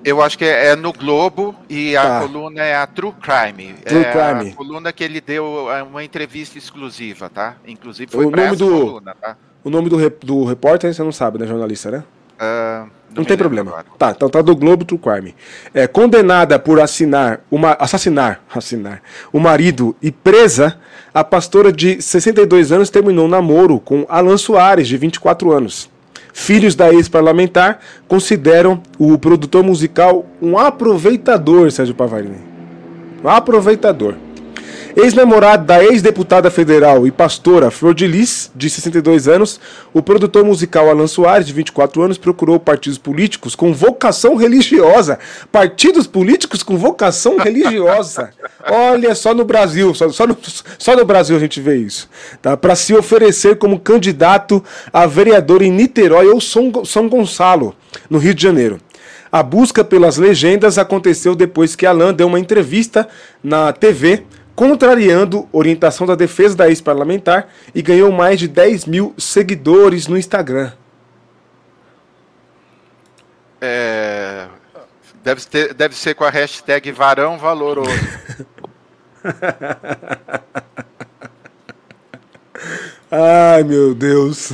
Eu 0.06 0.22
acho 0.22 0.38
que 0.38 0.44
é, 0.44 0.68
é 0.68 0.76
no 0.76 0.92
Globo 0.92 1.52
e 1.68 1.96
a 1.96 2.02
tá. 2.02 2.20
coluna 2.20 2.62
é 2.62 2.76
a 2.76 2.86
True 2.86 3.12
Crime. 3.20 3.74
True 3.84 4.04
é 4.04 4.12
Crime. 4.12 4.52
a 4.52 4.54
coluna 4.54 4.92
que 4.92 5.02
ele 5.02 5.20
deu 5.20 5.68
é, 5.68 5.82
uma 5.82 6.04
entrevista 6.04 6.56
exclusiva, 6.56 7.28
tá? 7.28 7.56
Inclusive 7.66 8.12
foi 8.12 8.24
o 8.24 8.30
nome 8.30 8.54
do 8.54 8.68
coluna, 8.68 9.16
tá? 9.20 9.36
O 9.64 9.68
nome 9.68 9.90
do, 9.90 10.10
do 10.22 10.44
repórter 10.44 10.94
você 10.94 11.02
não 11.02 11.10
sabe, 11.10 11.40
né, 11.40 11.46
jornalista, 11.48 11.90
né? 11.90 12.04
Uh, 12.36 12.86
não, 13.10 13.16
não 13.16 13.24
tem 13.24 13.36
problema. 13.36 13.72
Agora. 13.72 13.86
Tá, 13.98 14.12
então 14.12 14.28
tá 14.30 14.40
do 14.40 14.54
Globo 14.54 14.84
True 14.84 15.00
Crime. 15.00 15.34
É, 15.74 15.88
condenada 15.88 16.56
por 16.56 16.78
assinar 16.78 17.40
uma, 17.50 17.72
assassinar, 17.72 18.40
assinar 18.54 19.02
o 19.32 19.40
marido 19.40 19.96
e 20.00 20.12
presa, 20.12 20.78
a 21.12 21.24
pastora 21.24 21.72
de 21.72 22.00
62 22.00 22.70
anos 22.70 22.90
terminou 22.90 23.24
um 23.24 23.28
namoro 23.28 23.80
com 23.80 24.06
Alan 24.08 24.36
Soares, 24.36 24.86
de 24.86 24.96
24 24.96 25.50
anos. 25.50 25.90
Filhos 26.38 26.74
da 26.74 26.92
ex-parlamentar 26.92 27.80
consideram 28.06 28.82
o 28.98 29.16
produtor 29.16 29.64
musical 29.64 30.26
um 30.40 30.58
aproveitador, 30.58 31.72
Sérgio 31.72 31.94
Pavarini. 31.94 32.36
Um 33.24 33.28
aproveitador. 33.28 34.16
Ex-namorado 34.96 35.66
da 35.66 35.84
ex-deputada 35.84 36.50
federal 36.50 37.06
e 37.06 37.10
pastora 37.10 37.70
Flor 37.70 37.92
de 37.92 38.06
Lis, 38.06 38.50
de 38.56 38.70
62 38.70 39.28
anos, 39.28 39.60
o 39.92 40.00
produtor 40.00 40.42
musical 40.42 40.88
Alan 40.88 41.06
Soares, 41.06 41.46
de 41.46 41.52
24 41.52 42.00
anos, 42.00 42.16
procurou 42.16 42.58
partidos 42.58 42.96
políticos 42.96 43.54
com 43.54 43.74
vocação 43.74 44.36
religiosa. 44.36 45.18
Partidos 45.52 46.06
políticos 46.06 46.62
com 46.62 46.78
vocação 46.78 47.36
religiosa. 47.44 48.30
Olha, 48.66 49.14
só 49.14 49.34
no 49.34 49.44
Brasil, 49.44 49.94
só, 49.94 50.08
só, 50.08 50.26
no, 50.26 50.34
só 50.78 50.96
no 50.96 51.04
Brasil 51.04 51.36
a 51.36 51.40
gente 51.40 51.60
vê 51.60 51.76
isso. 51.76 52.08
Tá? 52.40 52.56
Para 52.56 52.74
se 52.74 52.94
oferecer 52.94 53.58
como 53.58 53.78
candidato 53.78 54.64
a 54.90 55.04
vereador 55.04 55.60
em 55.60 55.70
Niterói 55.70 56.28
ou 56.28 56.40
São, 56.40 56.86
São 56.86 57.06
Gonçalo, 57.06 57.74
no 58.08 58.16
Rio 58.16 58.34
de 58.34 58.42
Janeiro. 58.42 58.80
A 59.30 59.42
busca 59.42 59.84
pelas 59.84 60.16
legendas 60.16 60.78
aconteceu 60.78 61.34
depois 61.34 61.76
que 61.76 61.84
Alan 61.84 62.14
deu 62.14 62.28
uma 62.28 62.40
entrevista 62.40 63.06
na 63.44 63.74
TV 63.74 64.24
contrariando 64.56 65.46
orientação 65.52 66.06
da 66.06 66.14
defesa 66.14 66.56
da 66.56 66.68
ex-parlamentar 66.68 67.48
e 67.74 67.82
ganhou 67.82 68.10
mais 68.10 68.40
de 68.40 68.48
10 68.48 68.86
mil 68.86 69.14
seguidores 69.18 70.08
no 70.08 70.16
Instagram. 70.16 70.72
É, 73.60 74.46
deve, 75.22 75.42
ter, 75.42 75.74
deve 75.74 75.94
ser 75.94 76.14
com 76.14 76.24
a 76.24 76.30
hashtag 76.30 76.90
Varão 76.90 77.36
Valoroso. 77.38 77.90
Ai 83.10 83.62
meu 83.62 83.94
Deus. 83.94 84.52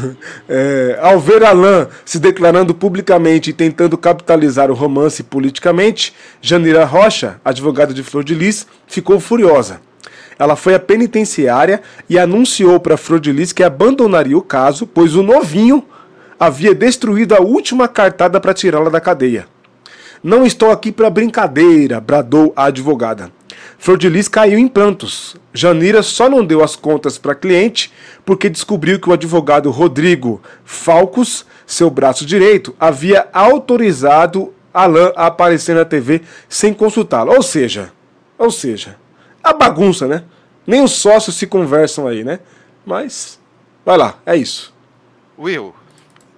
É, 0.49 0.99
ao 1.01 1.19
ver 1.21 1.45
Alain 1.45 1.87
se 2.05 2.19
declarando 2.19 2.75
publicamente 2.75 3.51
e 3.51 3.53
tentando 3.53 3.97
capitalizar 3.97 4.71
o 4.71 4.75
romance 4.75 5.23
politicamente, 5.23 6.13
Janira 6.41 6.85
Rocha, 6.85 7.41
advogada 7.45 7.95
de 7.95 8.03
Flor 8.03 8.25
de 8.25 8.35
Lis, 8.35 8.67
ficou 8.87 9.21
furiosa. 9.21 9.81
Ela 10.43 10.57
foi 10.57 10.75
à 10.75 10.81
penitenciária 10.81 11.81
e 12.11 12.19
anunciou 12.19 12.81
para 12.81 12.97
Frodilis 12.97 13.53
que 13.53 13.63
abandonaria 13.63 14.37
o 14.37 14.43
caso, 14.43 14.89
pois 14.89 15.15
o 15.15 15.23
novinho 15.23 15.85
havia 16.39 16.75
destruído 16.75 17.33
a 17.37 17.41
última 17.41 17.87
cartada 17.87 18.41
para 18.41 18.53
tirá-la 18.53 18.91
da 18.91 19.01
cadeia. 19.01 19.47
Não 20.21 20.45
estou 20.45 20.73
aqui 20.73 20.91
para 20.91 21.09
brincadeira, 21.09 22.01
bradou 22.01 22.53
a 22.57 22.65
advogada. 22.65 23.31
Frodilis 23.79 24.27
caiu 24.27 24.59
em 24.59 24.67
prantos. 24.67 25.37
Janira 25.55 26.03
só 26.03 26.29
não 26.29 26.45
deu 26.45 26.65
as 26.65 26.75
contas 26.75 27.17
para 27.17 27.37
cliente 27.37 27.93
porque 28.25 28.49
descobriu 28.49 28.99
que 28.99 29.09
o 29.09 29.13
advogado 29.13 29.71
Rodrigo 29.71 30.43
Falcos, 30.65 31.47
seu 31.65 31.89
braço 31.89 32.27
direito, 32.27 32.75
havia 32.81 33.29
autorizado 33.33 34.53
Alain 34.75 35.13
a 35.15 35.27
aparecer 35.27 35.77
na 35.77 35.85
TV 35.85 36.23
sem 36.49 36.75
consultá-lo. 36.75 37.31
Ou 37.33 37.43
seja, 37.45 37.93
ou 38.37 38.51
seja, 38.51 38.97
a 39.43 39.53
bagunça, 39.53 40.07
né? 40.07 40.23
Nem 40.67 40.83
os 40.83 40.93
sócios 40.93 41.37
se 41.37 41.47
conversam 41.47 42.07
aí, 42.07 42.25
né? 42.25 42.41
Mas, 42.85 43.41
vai 43.85 43.97
lá, 43.97 44.19
é 44.25 44.37
isso. 44.37 44.73
Will, 45.39 45.75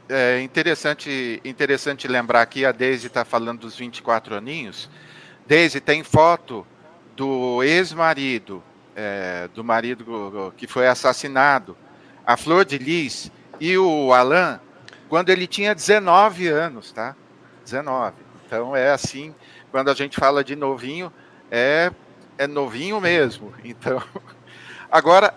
é 0.09 0.41
interessante, 0.41 1.41
interessante 1.45 2.07
lembrar 2.07 2.45
que 2.47 2.65
a 2.65 2.73
Daisy 2.73 3.07
está 3.07 3.25
falando 3.25 3.61
dos 3.61 3.77
24 3.77 4.35
aninhos. 4.35 4.89
Daisy 5.47 5.81
tem 5.81 6.03
foto 6.03 6.67
do 7.17 7.63
ex-marido, 7.63 8.63
é, 8.97 9.49
do 9.55 9.63
marido 9.63 10.53
que 10.57 10.67
foi 10.67 10.87
assassinado, 10.87 11.77
a 12.27 12.37
Flor 12.37 12.65
de 12.65 12.79
Lis 12.79 13.31
e 13.61 13.77
o 13.77 14.13
Alan, 14.13 14.61
quando 15.09 15.31
ele 15.31 15.47
tinha 15.47 15.75
19 15.75 16.49
anos, 16.49 16.93
tá? 16.93 17.15
19. 17.65 18.15
Então 18.47 18.75
é 18.75 18.91
assim, 18.91 19.35
quando 19.71 19.91
a 19.91 19.95
gente 19.95 20.17
fala 20.17 20.45
de 20.45 20.57
novinho, 20.57 21.13
é 21.51 21.93
é 22.39 22.47
novinho 22.47 23.01
mesmo. 23.01 23.53
Então, 23.65 24.03
agora, 24.91 25.35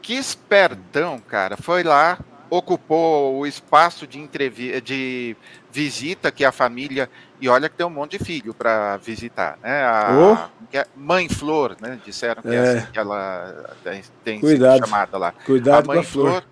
que 0.00 0.14
espertão, 0.14 1.18
cara. 1.18 1.56
Foi 1.56 1.82
lá, 1.82 2.18
ocupou 2.50 3.38
o 3.38 3.46
espaço 3.46 4.06
de, 4.06 4.18
entrevista, 4.18 4.80
de 4.80 5.36
visita 5.70 6.30
que 6.30 6.44
a 6.44 6.52
família. 6.52 7.08
E 7.40 7.48
olha 7.48 7.68
que 7.68 7.76
tem 7.76 7.86
um 7.86 7.90
monte 7.90 8.18
de 8.18 8.24
filho 8.24 8.52
para 8.52 8.96
visitar, 8.96 9.58
né? 9.62 9.84
A, 9.84 10.10
oh. 10.12 10.78
Mãe 10.96 11.28
Flor, 11.28 11.76
né? 11.80 12.00
Disseram 12.04 12.42
que 12.42 12.48
é, 12.48 12.54
é 12.54 12.60
assim 12.60 12.86
que 12.92 12.98
ela 12.98 13.74
tem, 13.84 14.02
tem 14.24 14.40
Cuidado. 14.40 14.80
chamada 14.80 15.18
lá. 15.18 15.32
Cuidado 15.44 15.84
a 15.84 15.86
Mãe 15.86 15.96
com 15.98 16.02
a 16.02 16.04
Flor. 16.04 16.30
Flor 16.30 16.44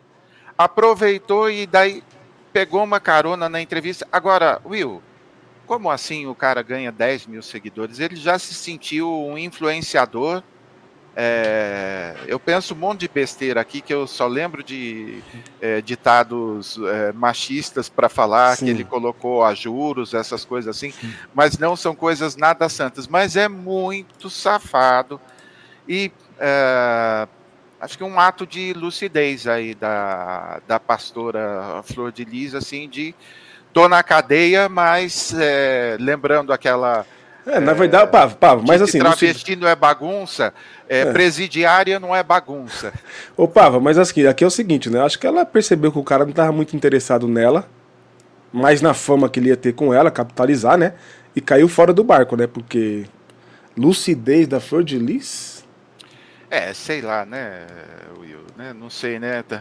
aproveitou 0.57 1.51
e 1.51 1.67
daí 1.67 2.03
pegou 2.53 2.83
uma 2.83 3.01
carona 3.01 3.49
na 3.49 3.61
entrevista. 3.61 4.07
Agora, 4.11 4.61
Will, 4.65 5.03
como 5.67 5.91
assim 5.91 6.27
o 6.27 6.35
cara 6.35 6.63
ganha 6.63 6.91
10 6.93 7.27
mil 7.27 7.43
seguidores? 7.43 7.99
Ele 8.01 8.17
já 8.17 8.39
se 8.39 8.55
sentiu 8.55 9.11
um 9.11 9.37
influenciador. 9.37 10.43
É, 11.19 12.15
eu 12.27 12.39
penso 12.39 12.75
um 12.75 12.77
monte 12.77 13.01
de 13.01 13.09
besteira 13.09 13.59
aqui 13.61 13.81
que 13.81 13.93
eu 13.93 14.07
só 14.07 14.27
lembro 14.27 14.63
de 14.63 15.23
é, 15.63 15.81
ditados 15.81 16.79
é, 16.79 17.11
machistas 17.13 17.89
para 17.89 18.09
falar 18.09 18.55
Sim. 18.55 18.67
que 18.67 18.71
ele 18.71 18.85
colocou 18.85 19.43
a 19.43 19.55
juros, 19.55 20.13
essas 20.13 20.45
coisas 20.45 20.77
assim, 20.77 20.91
Sim. 20.91 21.15
mas 21.35 21.57
não 21.57 21.75
são 21.75 21.95
coisas 21.95 22.37
nada 22.37 22.69
santas. 22.69 23.09
Mas 23.09 23.35
é 23.35 23.49
muito 23.49 24.29
safado 24.29 25.19
e 25.89 26.13
é, 26.39 27.27
acho 27.81 27.97
que 27.97 28.05
um 28.05 28.21
ato 28.21 28.47
de 28.47 28.73
lucidez 28.75 29.47
aí 29.47 29.75
da, 29.75 30.61
da 30.67 30.79
pastora 30.79 31.83
Flor 31.85 32.13
de 32.13 32.25
Lis, 32.25 32.55
assim, 32.55 32.89
de 32.89 33.15
tô 33.77 33.91
na 33.91 34.03
cadeia, 34.03 34.71
mas 34.71 35.35
é, 35.39 35.99
lembrando 36.01 36.51
aquela. 36.51 37.05
É, 37.47 37.61
na 37.61 37.75
verdade, 37.75 38.11
Pavo, 38.11 38.35
Pavo, 38.37 38.65
mas 38.67 38.81
assim. 38.81 38.99
Travesti 38.99 39.55
não 39.55 39.69
é 39.69 39.77
bagunça, 39.77 40.55
é, 40.89 41.01
é, 41.01 41.13
presidiária 41.13 42.01
não 42.01 42.17
é 42.17 42.23
bagunça. 42.23 42.91
Ô, 43.37 43.47
Pava, 43.47 43.79
mas 43.79 43.99
assim, 43.99 44.27
aqui 44.27 44.43
é 44.43 44.47
o 44.47 44.51
seguinte, 44.51 44.89
né? 44.89 45.03
Acho 45.03 45.19
que 45.19 45.27
ela 45.27 45.45
percebeu 45.45 45.93
que 45.93 45.99
o 45.99 46.03
cara 46.03 46.25
não 46.25 46.31
estava 46.31 46.51
muito 46.53 46.75
interessado 46.75 47.29
nela, 47.29 47.69
mais 48.51 48.81
na 48.81 48.95
fama 48.95 49.29
que 49.29 49.39
ele 49.39 49.51
ia 49.51 49.57
ter 49.59 49.75
com 49.75 49.93
ela, 49.93 50.11
capitalizar, 50.11 50.79
né? 50.79 50.95
E 51.35 51.41
caiu 51.43 51.69
fora 51.69 51.93
do 51.93 52.03
barco, 52.03 52.35
né? 52.35 52.47
Porque 52.47 53.05
lucidez 53.77 54.49
da 54.49 54.59
Flor 54.59 54.83
de 54.83 54.99
Lis. 54.99 55.67
É, 56.49 56.73
sei 56.73 57.03
lá, 57.03 57.27
né, 57.27 57.67
Will? 58.19 58.41
Né? 58.57 58.73
Não 58.73 58.89
sei, 58.89 59.19
né? 59.19 59.43
Tá, 59.43 59.61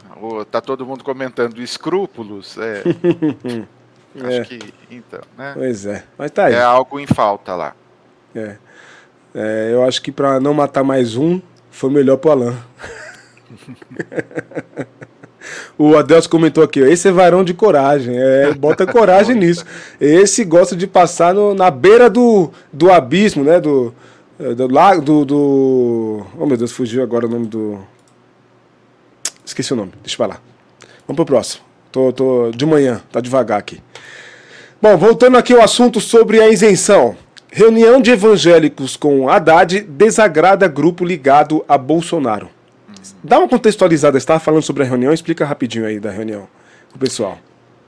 tá 0.50 0.62
todo 0.62 0.86
mundo 0.86 1.04
comentando 1.04 1.62
escrúpulos. 1.62 2.58
É. 2.58 2.82
Acho 4.24 4.42
é. 4.42 4.46
que, 4.46 4.74
então, 4.90 5.22
né? 5.38 5.52
Pois 5.56 5.86
é. 5.86 6.04
Mas 6.18 6.32
tá 6.32 6.46
aí. 6.46 6.54
É 6.54 6.62
algo 6.62 7.00
em 7.00 7.08
falta 7.08 7.56
lá. 7.56 7.76
É. 8.34 8.56
é 9.34 9.70
eu 9.74 9.84
acho 9.84 10.02
que 10.02 10.12
para 10.12 10.40
não 10.40 10.54
matar 10.54 10.84
mais 10.84 11.16
um, 11.16 11.42
foi 11.70 11.90
melhor 11.90 12.18
pro 12.18 12.32
Alan. 12.32 12.58
o 15.78 15.98
Adelso 15.98 16.30
comentou 16.30 16.64
aqui, 16.64 16.82
ó, 16.82 16.86
esse 16.86 17.08
é 17.08 17.12
varão 17.12 17.44
de 17.44 17.54
coragem. 17.54 18.16
É, 18.18 18.54
bota 18.54 18.88
coragem 18.88 19.36
nisso. 19.36 19.66
Esse 20.00 20.46
gosta 20.46 20.76
de 20.76 20.88
passar 20.88 21.34
no, 21.34 21.54
na 21.54 21.70
beira 21.70 22.10
do, 22.10 22.52
do 22.72 22.92
abismo, 22.92 23.44
né? 23.44 23.60
Do, 23.60 23.94
do 24.56 24.72
lago, 24.72 25.02
do, 25.02 25.26
do. 25.26 26.26
Oh 26.38 26.46
meu 26.46 26.58
Deus, 26.58 26.72
fugiu 26.72 27.04
agora 27.04 27.26
o 27.26 27.30
nome 27.30 27.48
do. 27.48 27.80
Esqueci 29.46 29.74
o 29.74 29.76
nome, 29.76 29.92
deixa 30.02 30.16
eu 30.16 30.18
falar. 30.18 30.42
Vamos 31.08 31.18
pro 31.18 31.26
próximo. 31.26 31.64
Tô, 31.92 32.12
tô 32.12 32.52
de 32.52 32.66
manhã, 32.66 33.02
tá 33.12 33.22
devagar 33.22 33.60
aqui. 33.60 33.82
Bom, 34.86 34.98
voltando 34.98 35.36
aqui 35.36 35.52
ao 35.52 35.64
assunto 35.64 36.00
sobre 36.00 36.40
a 36.40 36.48
isenção. 36.48 37.18
Reunião 37.52 38.00
de 38.00 38.12
evangélicos 38.12 38.96
com 38.96 39.28
Haddad 39.28 39.82
desagrada 39.82 40.68
grupo 40.68 41.04
ligado 41.04 41.66
a 41.68 41.76
Bolsonaro. 41.76 42.52
Dá 43.24 43.40
uma 43.40 43.48
contextualizada, 43.48 44.16
estava 44.16 44.40
falando 44.40 44.62
sobre 44.62 44.84
a 44.84 44.86
reunião, 44.86 45.12
explica 45.12 45.44
rapidinho 45.44 45.88
aí 45.88 46.00
da 46.00 46.12
reunião 46.12 46.48
o 46.94 47.00
pessoal. 47.00 47.40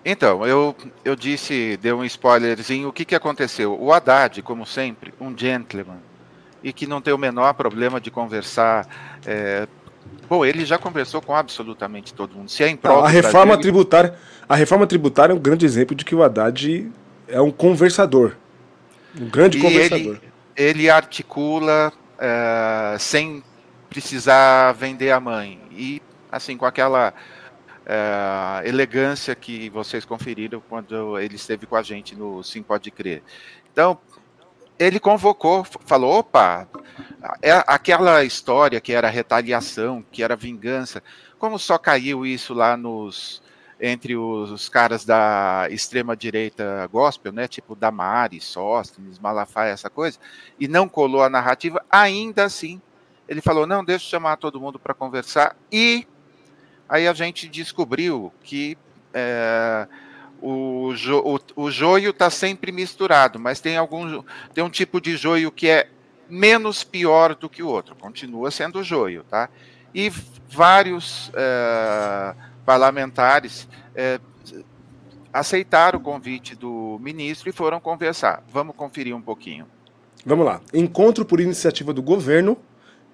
Então, 0.04 0.44
eu, 0.48 0.76
eu 1.06 1.16
disse, 1.16 1.78
dei 1.80 1.94
um 1.94 2.04
spoilerzinho, 2.04 2.90
o 2.90 2.92
que, 2.92 3.06
que 3.06 3.14
aconteceu? 3.14 3.80
O 3.80 3.94
Haddad, 3.94 4.42
como 4.42 4.66
sempre, 4.66 5.14
um 5.22 5.38
gentleman, 5.38 6.00
e 6.64 6.74
que 6.74 6.88
não 6.88 7.00
tem 7.00 7.14
o 7.14 7.18
menor 7.20 7.54
problema 7.54 8.02
de 8.02 8.10
conversar 8.10 8.88
é, 9.24 9.68
Bom, 10.30 10.46
ele 10.46 10.66
já 10.66 10.78
conversou 10.78 11.22
com 11.22 11.34
absolutamente 11.34 12.14
todo 12.14 12.36
mundo. 12.36 12.50
Se 12.50 12.64
é 12.64 12.68
em 12.68 12.76
prol 12.76 13.04
a 13.04 13.10
reforma 13.10 13.56
Brasil, 13.56 13.62
tributária, 13.62 14.16
a 14.48 14.56
reforma 14.56 14.86
tributária 14.86 15.34
é 15.34 15.36
um 15.36 15.40
grande 15.40 15.66
exemplo 15.66 15.96
de 15.96 16.04
que 16.04 16.16
o 16.16 16.24
Haddad 16.24 16.92
é 17.28 17.40
um 17.42 17.52
conversador. 17.52 18.36
Um 19.20 19.30
grande 19.30 19.60
conversador. 19.60 20.18
Ele, 20.56 20.70
ele 20.70 20.90
articula 20.90 21.92
uh, 22.18 23.00
sem 23.00 23.44
precisar 23.90 24.74
vender 24.74 25.12
a 25.12 25.20
mãe. 25.20 25.60
E, 25.72 26.02
assim, 26.32 26.58
com 26.58 26.66
aquela 26.66 27.14
uh, 27.88 28.68
elegância 28.68 29.34
que 29.34 29.70
vocês 29.70 30.06
conferiram 30.06 30.62
quando 30.70 31.20
ele 31.20 31.36
esteve 31.36 31.66
com 31.66 31.76
a 31.76 31.82
gente 31.82 32.16
no 32.16 32.44
Sim 32.44 32.62
Pode 32.62 32.92
Crer. 32.92 33.24
Então, 33.72 33.98
ele 34.80 35.00
convocou, 35.00 35.64
falou: 35.64 36.20
opa, 36.20 36.68
é 37.42 37.52
aquela 37.68 38.24
história 38.24 38.80
que 38.80 38.94
era 38.94 39.10
retaliação, 39.10 40.04
que 40.12 40.24
era 40.24 40.36
vingança, 40.36 41.02
como 41.40 41.58
só 41.58 41.78
caiu 41.78 42.26
isso 42.26 42.54
lá 42.54 42.78
nos 42.78 43.42
entre 43.80 44.16
os 44.18 44.68
caras 44.70 45.06
da 45.06 45.68
extrema 45.70 46.18
direita 46.18 46.88
gospel, 46.92 47.32
né, 47.32 47.48
tipo 47.48 47.76
Damares, 47.76 48.44
Sóstenes, 48.44 49.20
Malafaia, 49.20 49.72
essa 49.72 49.88
coisa, 49.88 50.18
e 50.60 50.68
não 50.68 50.90
colou 50.90 51.22
a 51.22 51.30
narrativa, 51.30 51.84
ainda 51.88 52.44
assim, 52.46 52.82
ele 53.28 53.42
falou: 53.42 53.68
"Não, 53.68 53.86
deixa 53.86 54.06
eu 54.06 54.10
chamar 54.10 54.38
todo 54.38 54.60
mundo 54.60 54.80
para 54.80 54.94
conversar". 54.94 55.56
E 55.72 56.08
aí 56.90 57.08
a 57.08 57.14
gente 57.14 57.48
descobriu 57.48 58.34
que 58.44 58.78
é, 59.14 59.88
o, 60.42 60.94
jo, 60.96 61.20
o, 61.56 61.64
o 61.64 61.72
joio 61.72 62.12
está 62.12 62.30
sempre 62.30 62.72
misturado, 62.72 63.40
mas 63.40 63.60
tem 63.60 63.78
algum 63.78 64.24
tem 64.54 64.64
um 64.64 64.70
tipo 64.70 65.02
de 65.02 65.18
joio 65.18 65.52
que 65.52 65.68
é 65.68 65.90
menos 66.30 66.84
pior 66.84 67.36
do 67.36 67.50
que 67.50 67.64
o 67.64 67.68
outro, 67.68 67.96
continua 67.96 68.52
sendo 68.52 68.84
joio, 68.84 69.24
tá? 69.24 69.50
E 69.94 70.12
vários 70.50 71.32
é, 71.34 72.36
parlamentares 72.66 73.68
é, 73.96 74.20
aceitaram 75.32 76.00
o 76.00 76.02
convite 76.02 76.56
do 76.56 76.98
ministro 77.02 77.50
e 77.50 77.54
foram 77.54 77.80
conversar. 77.80 78.44
Vamos 78.52 78.76
conferir 78.76 79.16
um 79.16 79.22
pouquinho. 79.22 79.66
Vamos 80.26 80.46
lá. 80.46 80.62
Encontro 80.74 81.24
por 81.24 81.40
iniciativa 81.40 81.94
do 81.94 82.02
governo. 82.02 82.58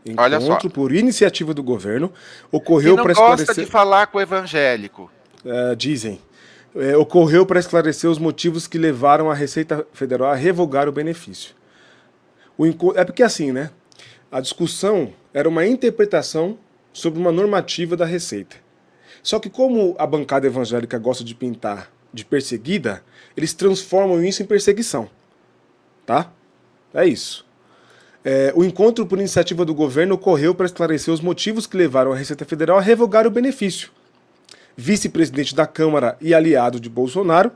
Encontro 0.05 0.69
por 0.69 0.91
iniciativa 0.91 1.53
do 1.53 1.63
governo 1.63 2.11
ocorreu 2.51 2.95
para 2.95 3.13
esclarecer. 3.13 3.47
gosta 3.47 3.61
de 3.63 3.69
falar 3.69 4.07
com 4.07 4.17
o 4.17 4.21
evangélico. 4.21 5.09
É, 5.45 5.75
dizem. 5.75 6.19
É, 6.75 6.97
ocorreu 6.97 7.45
para 7.45 7.59
esclarecer 7.59 8.09
os 8.09 8.17
motivos 8.17 8.65
que 8.65 8.77
levaram 8.77 9.29
a 9.29 9.33
Receita 9.33 9.85
Federal 9.93 10.29
a 10.29 10.35
revogar 10.35 10.89
o 10.89 10.91
benefício. 10.91 11.53
O 12.57 12.65
É 12.95 13.03
porque 13.03 13.23
assim, 13.23 13.51
né? 13.51 13.69
A 14.31 14.41
discussão 14.41 15.13
era 15.33 15.47
uma 15.47 15.65
interpretação 15.65 16.57
sobre 16.91 17.19
uma 17.19 17.31
normativa 17.31 17.95
da 17.95 18.05
Receita. 18.05 18.55
Só 19.21 19.39
que 19.39 19.49
como 19.49 19.95
a 19.97 20.05
bancada 20.05 20.47
evangélica 20.47 20.97
gosta 20.97 21.23
de 21.23 21.35
pintar 21.35 21.91
de 22.13 22.23
perseguida, 22.23 23.03
eles 23.35 23.53
transformam 23.53 24.23
isso 24.23 24.43
em 24.43 24.45
perseguição. 24.45 25.09
Tá? 26.05 26.31
É 26.93 27.05
isso. 27.05 27.45
É, 28.23 28.53
o 28.55 28.63
encontro 28.63 29.05
por 29.05 29.17
iniciativa 29.17 29.65
do 29.65 29.73
governo 29.73 30.15
ocorreu 30.15 30.53
para 30.53 30.65
esclarecer 30.65 31.13
os 31.13 31.19
motivos 31.19 31.65
que 31.65 31.75
levaram 31.75 32.13
a 32.13 32.15
Receita 32.15 32.45
Federal 32.45 32.77
a 32.77 32.81
revogar 32.81 33.25
o 33.25 33.31
benefício. 33.31 33.91
Vice-presidente 34.75 35.53
da 35.53 35.67
Câmara 35.67 36.17
e 36.19 36.33
aliado 36.33 36.79
de 36.79 36.89
Bolsonaro, 36.89 37.51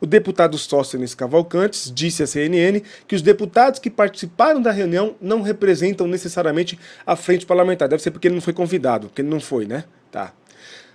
o 0.00 0.06
deputado 0.06 0.56
Sóstenes 0.56 1.14
Cavalcantes 1.14 1.90
disse 1.92 2.22
à 2.22 2.26
CNN 2.26 2.80
que 3.06 3.16
os 3.16 3.22
deputados 3.22 3.80
que 3.80 3.90
participaram 3.90 4.62
da 4.62 4.70
reunião 4.70 5.16
não 5.20 5.42
representam 5.42 6.06
necessariamente 6.06 6.78
a 7.04 7.16
frente 7.16 7.44
parlamentar. 7.44 7.88
Deve 7.88 8.02
ser 8.02 8.10
porque 8.10 8.28
ele 8.28 8.36
não 8.36 8.42
foi 8.42 8.52
convidado, 8.52 9.08
porque 9.08 9.22
ele 9.22 9.28
não 9.28 9.40
foi, 9.40 9.66
né? 9.66 9.84
Tá. 10.10 10.32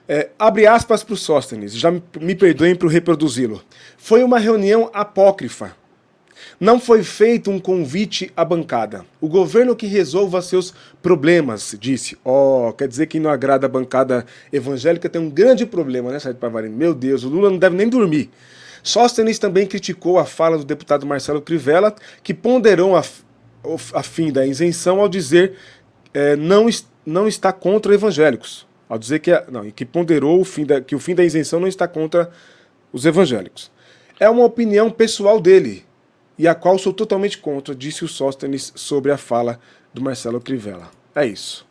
É, 0.07 0.29
abre 0.37 0.67
aspas 0.67 1.03
para 1.03 1.13
o 1.13 1.17
Sóstenes, 1.17 1.73
já 1.73 1.91
me 1.91 2.35
perdoem 2.35 2.75
por 2.75 2.89
reproduzi-lo. 2.89 3.63
Foi 3.97 4.23
uma 4.23 4.37
reunião 4.37 4.89
apócrifa. 4.93 5.75
Não 6.63 6.79
foi 6.79 7.03
feito 7.03 7.51
um 7.51 7.59
convite 7.59 8.31
à 8.37 8.45
bancada. 8.45 9.05
O 9.19 9.27
governo 9.27 9.75
que 9.75 9.85
resolva 9.85 10.41
seus 10.41 10.73
problemas, 11.01 11.75
disse. 11.77 12.17
Ó, 12.23 12.69
oh, 12.69 12.71
quer 12.71 12.87
dizer 12.87 13.07
que 13.07 13.19
não 13.19 13.29
agrada 13.29 13.65
a 13.65 13.69
bancada 13.69 14.25
evangélica 14.49 15.09
tem 15.09 15.21
um 15.21 15.29
grande 15.29 15.65
problema, 15.65 16.09
né, 16.09 16.19
Sérgio 16.19 16.39
Pavarino? 16.39 16.73
Meu 16.73 16.93
Deus, 16.93 17.25
o 17.25 17.27
Lula 17.27 17.49
não 17.49 17.57
deve 17.57 17.75
nem 17.75 17.89
dormir. 17.89 18.29
Sóstenes 18.81 19.37
também 19.37 19.67
criticou 19.67 20.17
a 20.17 20.23
fala 20.23 20.57
do 20.57 20.63
deputado 20.63 21.05
Marcelo 21.05 21.41
Crivella, 21.41 21.93
que 22.23 22.33
ponderou 22.33 22.95
a, 22.95 23.03
a 23.93 24.01
fim 24.01 24.31
da 24.31 24.47
isenção 24.47 25.01
ao 25.01 25.09
dizer 25.09 25.55
é, 26.13 26.37
não, 26.37 26.67
não 27.05 27.27
está 27.27 27.51
contra 27.51 27.93
evangélicos. 27.93 28.65
Ao 28.87 28.97
dizer 28.97 29.19
que, 29.19 29.31
não, 29.51 29.69
que 29.69 29.83
ponderou 29.83 30.39
o 30.39 30.45
fim 30.45 30.63
da, 30.63 30.79
que 30.79 30.95
o 30.95 30.99
fim 30.99 31.13
da 31.13 31.25
isenção 31.25 31.59
não 31.59 31.67
está 31.67 31.89
contra 31.89 32.31
os 32.93 33.05
evangélicos. 33.05 33.69
É 34.17 34.29
uma 34.29 34.45
opinião 34.45 34.89
pessoal 34.89 35.41
dele, 35.41 35.83
e 36.37 36.47
a 36.47 36.55
qual 36.55 36.77
sou 36.77 36.93
totalmente 36.93 37.37
contra, 37.37 37.75
disse 37.75 38.03
o 38.03 38.07
Sóstenes 38.07 38.73
sobre 38.75 39.11
a 39.11 39.17
fala 39.17 39.59
do 39.93 40.01
Marcelo 40.01 40.41
Crivella. 40.41 40.89
É 41.15 41.25
isso. 41.25 41.65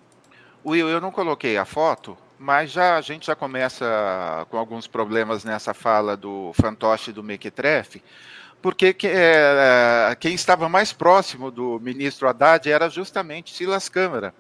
Will, 0.65 0.89
eu 0.89 1.01
não 1.01 1.11
coloquei 1.11 1.57
a 1.57 1.65
foto, 1.65 2.17
mas 2.39 2.71
já 2.71 2.97
a 2.97 3.01
gente 3.01 3.27
já 3.27 3.35
começa 3.35 4.47
com 4.51 4.57
alguns 4.57 4.87
problemas 4.87 5.45
nessa 5.45 5.75
fala 5.75 6.17
do 6.17 6.53
fantoche 6.55 7.13
do 7.13 7.23
Mequetrefe, 7.23 8.03
porque 8.61 8.95
que, 8.95 9.09
é, 9.09 10.17
quem 10.21 10.35
estava 10.35 10.69
mais 10.69 10.93
próximo 10.93 11.51
do 11.51 11.81
ministro 11.81 12.29
Haddad 12.29 12.71
era 12.71 12.89
justamente 12.89 13.53
Silas 13.53 13.89
Câmara, 13.89 14.33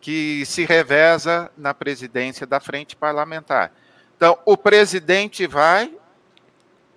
que 0.00 0.46
se 0.46 0.64
reveza 0.64 1.50
na 1.56 1.74
presidência 1.74 2.46
da 2.46 2.60
frente 2.60 2.94
parlamentar. 2.94 3.72
Então, 4.16 4.38
o 4.44 4.56
presidente 4.56 5.46
vai 5.46 5.90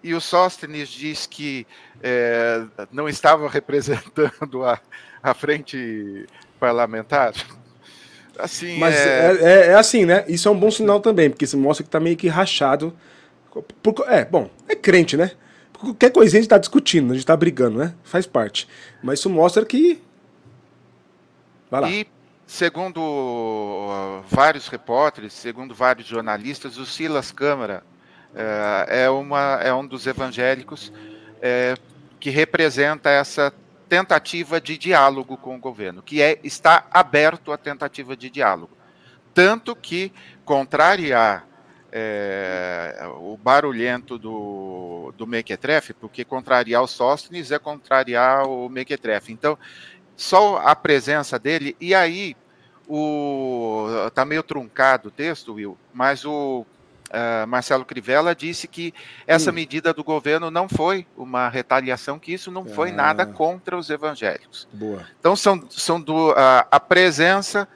e 0.03 0.13
o 0.13 0.21
Sóstenes 0.21 0.89
diz 0.89 1.25
que 1.25 1.65
é, 2.01 2.63
não 2.91 3.09
estava 3.09 3.47
representando 3.49 4.63
a, 4.63 4.79
a 5.21 5.33
frente 5.33 6.25
parlamentar. 6.59 7.33
Assim, 8.37 8.77
Mas 8.77 8.95
é... 8.95 9.37
É, 9.41 9.67
é... 9.67 9.73
assim, 9.73 10.05
né? 10.05 10.23
Isso 10.27 10.47
é 10.47 10.51
um 10.51 10.59
bom 10.59 10.69
sinal 10.69 10.99
também, 10.99 11.29
porque 11.29 11.45
isso 11.45 11.57
mostra 11.57 11.83
que 11.83 11.89
tá 11.89 11.99
meio 11.99 12.15
que 12.15 12.27
rachado. 12.27 12.95
Por, 13.81 14.05
é, 14.07 14.23
bom, 14.23 14.49
é 14.67 14.75
crente, 14.75 15.17
né? 15.17 15.31
Qualquer 15.73 16.11
coisinha 16.11 16.39
a 16.39 16.41
gente 16.41 16.49
tá 16.49 16.57
discutindo, 16.57 17.11
a 17.11 17.15
gente 17.15 17.25
tá 17.25 17.35
brigando, 17.35 17.79
né? 17.79 17.93
Faz 18.03 18.25
parte. 18.25 18.67
Mas 19.01 19.19
isso 19.19 19.29
mostra 19.29 19.65
que. 19.65 20.01
Vai 21.69 21.81
lá. 21.81 21.89
E, 21.89 22.07
segundo 22.45 22.99
uh, 22.99 24.23
vários 24.29 24.67
repórteres, 24.67 25.33
segundo 25.33 25.73
vários 25.75 26.07
jornalistas, 26.07 26.77
o 26.77 26.85
Silas 26.85 27.31
Câmara 27.31 27.83
é, 28.37 29.05
é, 29.05 29.09
uma, 29.09 29.59
é 29.63 29.73
um 29.73 29.85
dos 29.85 30.05
evangélicos 30.05 30.93
é, 31.41 31.75
que 32.19 32.29
representa 32.29 33.09
essa 33.09 33.51
tentativa 33.89 34.61
de 34.61 34.77
diálogo 34.77 35.37
com 35.37 35.55
o 35.55 35.59
governo, 35.59 36.03
que 36.03 36.21
é 36.21 36.39
está 36.43 36.85
aberto 36.91 37.51
à 37.51 37.57
tentativa 37.57 38.15
de 38.15 38.29
diálogo. 38.29 38.77
Tanto 39.33 39.75
que 39.75 40.11
contrariar 40.45 41.47
é, 41.91 43.09
o 43.19 43.37
barulhento 43.37 44.17
do, 44.17 45.13
do 45.17 45.25
Mequetrefe, 45.25 45.93
porque 45.93 46.23
contrariar 46.23 46.83
o 46.83 46.87
Sóstenes 46.87 47.51
é 47.51 47.57
contrariar 47.57 48.47
o 48.47 48.69
Mequetrefe. 48.69 49.31
Então, 49.31 49.57
só 50.15 50.57
a 50.57 50.75
presença 50.75 51.39
dele, 51.39 51.75
e 51.79 51.95
aí 51.95 52.35
o 52.87 53.87
tá 54.13 54.23
meio 54.25 54.43
truncado 54.43 55.09
o 55.09 55.11
texto, 55.11 55.53
Will, 55.53 55.77
mas 55.93 56.25
o 56.25 56.65
uh, 57.07 57.47
Marcelo 57.47 57.85
Crivella 57.85 58.35
disse 58.35 58.67
que 58.67 58.93
essa 59.25 59.51
hum. 59.51 59.53
medida 59.53 59.93
do 59.93 60.03
governo 60.03 60.51
não 60.51 60.67
foi 60.67 61.05
uma 61.15 61.49
retaliação, 61.49 62.19
que 62.19 62.33
isso 62.33 62.51
não 62.51 62.63
ah. 62.63 62.73
foi 62.73 62.91
nada 62.91 63.25
contra 63.25 63.77
os 63.77 63.89
evangélicos. 63.89 64.67
Boa. 64.71 65.05
Então 65.19 65.35
são, 65.35 65.63
são 65.69 65.99
do, 65.99 66.31
uh, 66.31 66.35
a 66.69 66.79
presença 66.79 67.67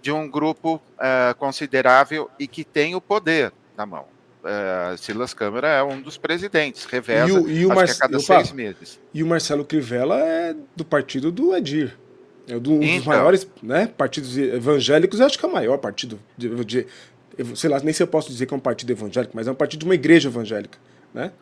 de 0.00 0.10
um 0.10 0.28
grupo 0.28 0.76
uh, 0.76 1.34
considerável 1.36 2.30
e 2.38 2.46
que 2.46 2.64
tem 2.64 2.94
o 2.94 3.00
poder 3.00 3.52
na 3.76 3.84
mão. 3.86 4.04
Uh, 4.42 4.96
Silas 4.96 5.34
Câmara 5.34 5.68
é 5.68 5.82
um 5.82 6.00
dos 6.00 6.16
presidentes, 6.16 6.86
reveza 6.86 7.28
e 7.28 7.32
o, 7.32 7.50
e 7.50 7.66
o 7.66 7.72
a 7.72 7.86
cada 7.86 8.16
Opa, 8.16 8.36
seis 8.36 8.52
meses. 8.52 8.98
E 9.12 9.22
o 9.22 9.26
Marcelo 9.26 9.66
Crivella 9.66 10.18
é 10.18 10.56
do 10.74 10.84
partido 10.84 11.30
do 11.30 11.54
Edir. 11.54 11.94
É 12.48 12.56
um 12.56 12.58
dos 12.58 12.82
então, 12.82 13.12
maiores 13.12 13.46
né, 13.62 13.86
partidos 13.86 14.36
evangélicos, 14.36 15.20
eu 15.20 15.26
acho 15.26 15.38
que 15.38 15.44
é 15.44 15.48
o 15.48 15.52
maior 15.52 15.76
partido 15.76 16.18
de, 16.36 16.64
de, 16.64 16.86
sei 17.54 17.70
lá, 17.70 17.80
nem 17.80 17.92
se 17.92 18.02
eu 18.02 18.06
posso 18.06 18.28
dizer 18.28 18.46
que 18.46 18.54
é 18.54 18.56
um 18.56 18.60
partido 18.60 18.90
evangélico, 18.90 19.32
mas 19.34 19.46
é 19.46 19.50
um 19.52 19.54
partido 19.54 19.80
de 19.80 19.86
uma 19.86 19.94
igreja 19.94 20.28
evangélica, 20.28 20.78
né? 21.12 21.32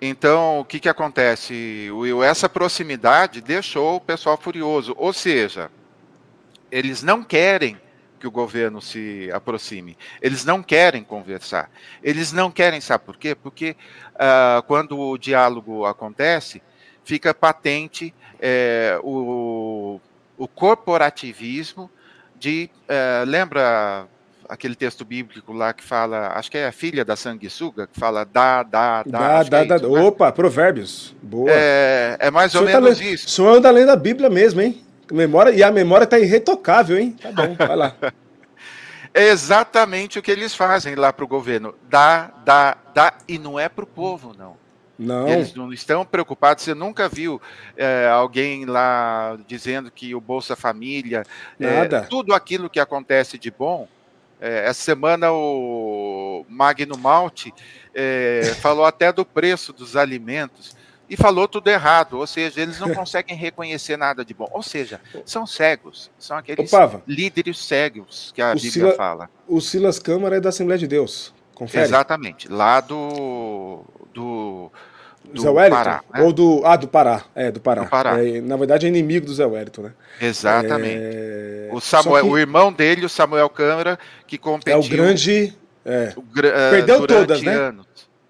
Então, 0.00 0.60
o 0.60 0.64
que, 0.64 0.80
que 0.80 0.88
acontece, 0.88 1.88
Will? 1.90 2.22
Essa 2.22 2.48
proximidade 2.48 3.40
deixou 3.40 3.96
o 3.96 4.00
pessoal 4.00 4.36
furioso. 4.36 4.94
Ou 4.98 5.12
seja, 5.12 5.70
eles 6.70 7.02
não 7.02 7.24
querem 7.24 7.78
que 8.18 8.26
o 8.26 8.30
governo 8.30 8.82
se 8.82 9.30
aproxime. 9.32 9.96
Eles 10.20 10.44
não 10.44 10.62
querem 10.62 11.02
conversar. 11.02 11.70
Eles 12.02 12.32
não 12.32 12.50
querem, 12.50 12.80
sabe 12.80 13.04
por 13.04 13.16
quê? 13.16 13.34
Porque 13.34 13.76
uh, 14.14 14.62
quando 14.64 14.98
o 14.98 15.16
diálogo 15.16 15.86
acontece, 15.86 16.62
fica 17.04 17.32
patente 17.32 18.14
é, 18.40 18.98
o, 19.02 20.00
o 20.36 20.48
corporativismo 20.48 21.90
de. 22.38 22.68
Uh, 22.82 23.24
lembra 23.26 24.06
aquele 24.48 24.74
texto 24.74 25.04
bíblico 25.04 25.52
lá 25.52 25.72
que 25.72 25.82
fala, 25.82 26.32
acho 26.34 26.50
que 26.50 26.58
é 26.58 26.66
a 26.66 26.72
filha 26.72 27.04
da 27.04 27.16
sanguessuga, 27.16 27.86
que 27.86 27.98
fala 27.98 28.24
dá, 28.24 28.62
dá, 28.62 29.02
dá. 29.02 29.42
Dá, 29.42 29.42
dá, 29.42 29.58
é 29.58 29.64
dá. 29.64 29.78
Né? 29.78 30.00
Opa, 30.00 30.30
provérbios. 30.32 31.14
Boa. 31.22 31.50
É, 31.50 32.16
é 32.18 32.30
mais 32.30 32.54
ou 32.54 32.64
tá 32.64 32.80
menos 32.80 32.98
tá 32.98 33.04
isso. 33.04 33.26
O 33.26 33.30
senhor 33.30 33.56
anda 33.56 33.70
lendo 33.70 33.90
a 33.90 33.96
Bíblia 33.96 34.30
mesmo, 34.30 34.60
hein? 34.60 34.84
Memória, 35.12 35.50
e 35.50 35.62
a 35.62 35.70
memória 35.70 36.06
tá 36.06 36.18
irretocável, 36.18 36.98
hein? 36.98 37.16
Tá 37.20 37.30
bom, 37.30 37.54
vai 37.54 37.76
lá. 37.76 37.94
é 39.12 39.28
exatamente 39.28 40.18
o 40.18 40.22
que 40.22 40.30
eles 40.30 40.54
fazem 40.54 40.94
lá 40.94 41.12
para 41.12 41.24
o 41.24 41.28
governo. 41.28 41.74
Dá, 41.88 42.32
dá, 42.44 42.76
dá, 42.94 43.14
e 43.28 43.38
não 43.38 43.58
é 43.58 43.68
para 43.68 43.84
o 43.84 43.86
povo, 43.86 44.34
não. 44.36 44.56
Não. 44.98 45.28
Eles 45.28 45.54
não 45.54 45.72
estão 45.72 46.04
preocupados. 46.04 46.64
Você 46.64 46.74
nunca 46.74 47.08
viu 47.08 47.40
é, 47.76 48.08
alguém 48.08 48.64
lá 48.64 49.36
dizendo 49.46 49.90
que 49.90 50.14
o 50.14 50.20
Bolsa 50.20 50.54
Família, 50.54 51.24
é, 51.58 52.00
tudo 52.02 52.32
aquilo 52.32 52.70
que 52.70 52.78
acontece 52.78 53.38
de 53.38 53.50
bom. 53.50 53.88
É, 54.44 54.68
essa 54.68 54.82
semana 54.82 55.32
o 55.32 56.44
Magno 56.50 56.98
Malte 56.98 57.50
é, 57.94 58.54
falou 58.60 58.84
até 58.84 59.10
do 59.10 59.24
preço 59.24 59.72
dos 59.72 59.96
alimentos 59.96 60.76
e 61.08 61.16
falou 61.16 61.48
tudo 61.48 61.68
errado, 61.68 62.18
ou 62.18 62.26
seja, 62.26 62.60
eles 62.60 62.78
não 62.78 62.92
conseguem 62.92 63.34
reconhecer 63.34 63.96
nada 63.96 64.22
de 64.22 64.34
bom. 64.34 64.46
Ou 64.52 64.62
seja, 64.62 65.00
são 65.24 65.46
cegos, 65.46 66.10
são 66.18 66.36
aqueles 66.36 66.70
Pava, 66.70 67.02
líderes 67.08 67.56
cegos 67.56 68.32
que 68.34 68.42
a 68.42 68.52
Bíblia 68.52 68.70
Sila, 68.70 68.92
fala. 68.92 69.30
O 69.48 69.62
Silas 69.62 69.98
Câmara 69.98 70.36
é 70.36 70.40
da 70.40 70.50
Assembleia 70.50 70.78
de 70.78 70.88
Deus, 70.88 71.32
confere. 71.54 71.84
Exatamente, 71.84 72.46
lá 72.46 72.82
do, 72.82 73.82
do, 74.12 74.70
do 75.32 75.42
Zé 75.42 75.50
Wellington, 75.50 75.76
Pará, 75.76 76.04
né? 76.12 76.22
ou 76.22 76.32
do 76.32 76.62
ah 76.64 76.76
do 76.76 76.88
Pará, 76.88 77.24
é 77.34 77.50
do 77.50 77.60
Pará. 77.60 77.82
Do 77.82 77.88
Pará. 77.88 78.24
É, 78.24 78.40
na 78.40 78.56
verdade 78.56 78.86
é 78.86 78.88
inimigo 78.88 79.26
do 79.26 79.34
Zé 79.34 79.46
Wellington, 79.46 79.82
né? 79.82 79.92
Exatamente. 80.20 80.98
É... 81.00 81.68
O 81.72 81.80
Samuel, 81.80 82.24
que... 82.24 82.30
o 82.30 82.38
irmão 82.38 82.72
dele, 82.72 83.04
o 83.04 83.08
Samuel 83.08 83.48
Câmara, 83.48 83.98
que 84.26 84.38
competiu. 84.38 84.74
É 84.74 84.78
o 84.78 84.88
grande, 84.88 85.54
é. 85.84 86.12
O, 86.16 86.20
uh, 86.20 86.70
perdeu 86.70 87.06
todas, 87.06 87.42
né? 87.42 87.54
Anos. 87.54 87.86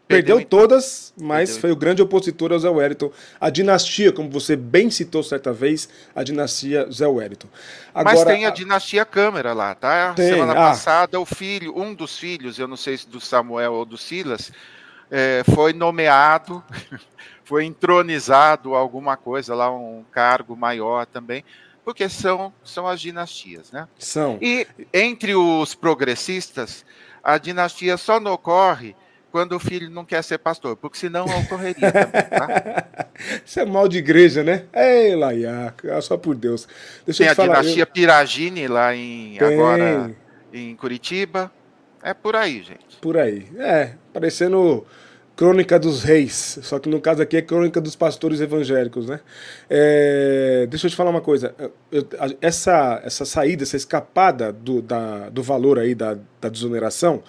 Perdeu, 0.06 0.36
Perdeu 0.36 0.48
todas, 0.48 1.14
mas 1.18 1.50
Perdeu. 1.50 1.60
foi 1.62 1.72
o 1.72 1.76
grande 1.76 2.02
opositor 2.02 2.52
ao 2.52 2.58
Zé 2.58 2.68
Wellington. 2.68 3.10
A 3.40 3.48
dinastia, 3.48 4.12
como 4.12 4.28
você 4.28 4.54
bem 4.54 4.90
citou 4.90 5.22
certa 5.22 5.50
vez, 5.50 5.88
a 6.14 6.22
dinastia 6.22 6.86
Zé 6.92 7.06
Wellington. 7.06 7.48
Agora, 7.94 8.14
mas 8.14 8.24
tem 8.24 8.44
a, 8.44 8.48
a 8.48 8.50
dinastia 8.50 9.04
Câmara 9.06 9.54
lá, 9.54 9.74
tá? 9.74 10.12
Tem, 10.12 10.28
Semana 10.28 10.52
ah. 10.52 10.56
passada, 10.56 11.18
o 11.18 11.24
filho, 11.24 11.76
um 11.76 11.94
dos 11.94 12.18
filhos, 12.18 12.58
eu 12.58 12.68
não 12.68 12.76
sei 12.76 12.98
se 12.98 13.08
do 13.08 13.18
Samuel 13.18 13.72
ou 13.72 13.84
do 13.86 13.96
Silas, 13.96 14.52
é, 15.16 15.44
foi 15.44 15.72
nomeado, 15.72 16.60
foi 17.44 17.64
entronizado 17.64 18.74
alguma 18.74 19.16
coisa 19.16 19.54
lá, 19.54 19.70
um 19.70 20.04
cargo 20.10 20.56
maior 20.56 21.06
também, 21.06 21.44
porque 21.84 22.08
são, 22.08 22.52
são 22.64 22.88
as 22.88 23.00
dinastias, 23.00 23.70
né? 23.70 23.86
São. 23.96 24.38
E 24.42 24.66
entre 24.92 25.36
os 25.36 25.72
progressistas, 25.72 26.84
a 27.22 27.38
dinastia 27.38 27.96
só 27.96 28.18
não 28.18 28.32
ocorre 28.32 28.96
quando 29.30 29.54
o 29.54 29.60
filho 29.60 29.88
não 29.88 30.04
quer 30.04 30.22
ser 30.24 30.38
pastor, 30.38 30.74
porque 30.76 30.98
senão 30.98 31.26
ocorreria 31.26 31.92
também, 31.92 32.22
tá? 32.22 33.08
Isso 33.46 33.60
é 33.60 33.64
mal 33.64 33.86
de 33.86 33.98
igreja, 33.98 34.42
né? 34.42 34.64
Ei, 34.72 35.14
Laiaca, 35.14 36.00
só 36.00 36.16
por 36.16 36.34
Deus. 36.34 36.66
Deixa 37.06 37.22
Tem 37.22 37.28
a 37.30 37.34
falar, 37.36 37.60
dinastia 37.60 37.82
eu... 37.82 37.86
Piragini 37.86 38.66
lá 38.66 38.96
em 38.96 39.36
Tem. 39.38 39.54
agora 39.54 40.12
em 40.52 40.74
Curitiba. 40.74 41.52
É 42.02 42.12
por 42.12 42.34
aí, 42.34 42.62
gente. 42.62 42.96
Por 43.00 43.16
aí. 43.16 43.48
É, 43.58 43.94
parecendo 44.12 44.86
Crônica 45.36 45.78
dos 45.80 46.04
Reis, 46.04 46.60
só 46.62 46.78
que 46.78 46.88
no 46.88 47.00
caso 47.00 47.20
aqui 47.20 47.36
é 47.36 47.42
Crônica 47.42 47.80
dos 47.80 47.96
Pastores 47.96 48.40
Evangélicos, 48.40 49.06
né? 49.06 49.18
É, 49.68 50.66
deixa 50.70 50.86
eu 50.86 50.90
te 50.90 50.96
falar 50.96 51.10
uma 51.10 51.20
coisa. 51.20 51.54
Eu, 51.90 52.06
essa, 52.40 53.02
essa 53.04 53.24
saída, 53.24 53.64
essa 53.64 53.76
escapada 53.76 54.52
do, 54.52 54.80
da, 54.80 55.28
do 55.30 55.42
valor 55.42 55.80
aí 55.80 55.92
da, 55.92 56.16
da 56.40 56.48
desoneração 56.48 57.22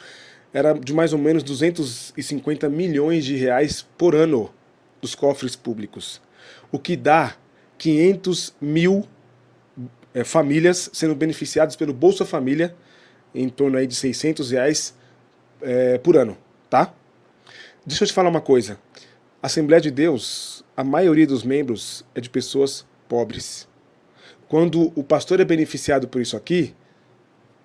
era 0.53 0.73
de 0.73 0.93
mais 0.93 1.13
ou 1.13 1.19
menos 1.19 1.41
250 1.41 2.69
milhões 2.69 3.25
de 3.25 3.35
reais 3.35 3.85
por 3.97 4.13
ano 4.13 4.53
dos 5.01 5.15
cofres 5.15 5.55
públicos, 5.55 6.21
o 6.71 6.77
que 6.77 6.95
dá 6.95 7.35
500 7.77 8.55
mil 8.61 9.05
é, 10.13 10.23
famílias 10.23 10.89
sendo 10.93 11.15
beneficiadas 11.15 11.75
pelo 11.75 11.93
Bolsa 11.93 12.23
Família, 12.23 12.75
em 13.33 13.49
torno 13.49 13.77
aí 13.77 13.87
de 13.87 13.95
600 13.95 14.51
reais 14.51 14.95
é, 15.61 15.97
por 15.97 16.15
ano, 16.15 16.37
tá? 16.69 16.93
Deixa 17.87 18.03
eu 18.03 18.07
te 18.07 18.13
falar 18.13 18.29
uma 18.29 18.41
coisa. 18.41 18.79
A 19.43 19.45
Assembleia 19.45 19.79
de 19.79 19.91
Deus, 19.91 20.65
a 20.75 20.83
maioria 20.83 21.27
dos 21.27 21.43
membros 21.43 22.03
é 22.15 22.19
de 22.19 22.31
pessoas 22.31 22.83
pobres. 23.07 23.67
Quando 24.47 24.91
o 24.95 25.03
pastor 25.03 25.39
é 25.39 25.45
beneficiado 25.45 26.07
por 26.07 26.19
isso 26.19 26.35
aqui, 26.35 26.73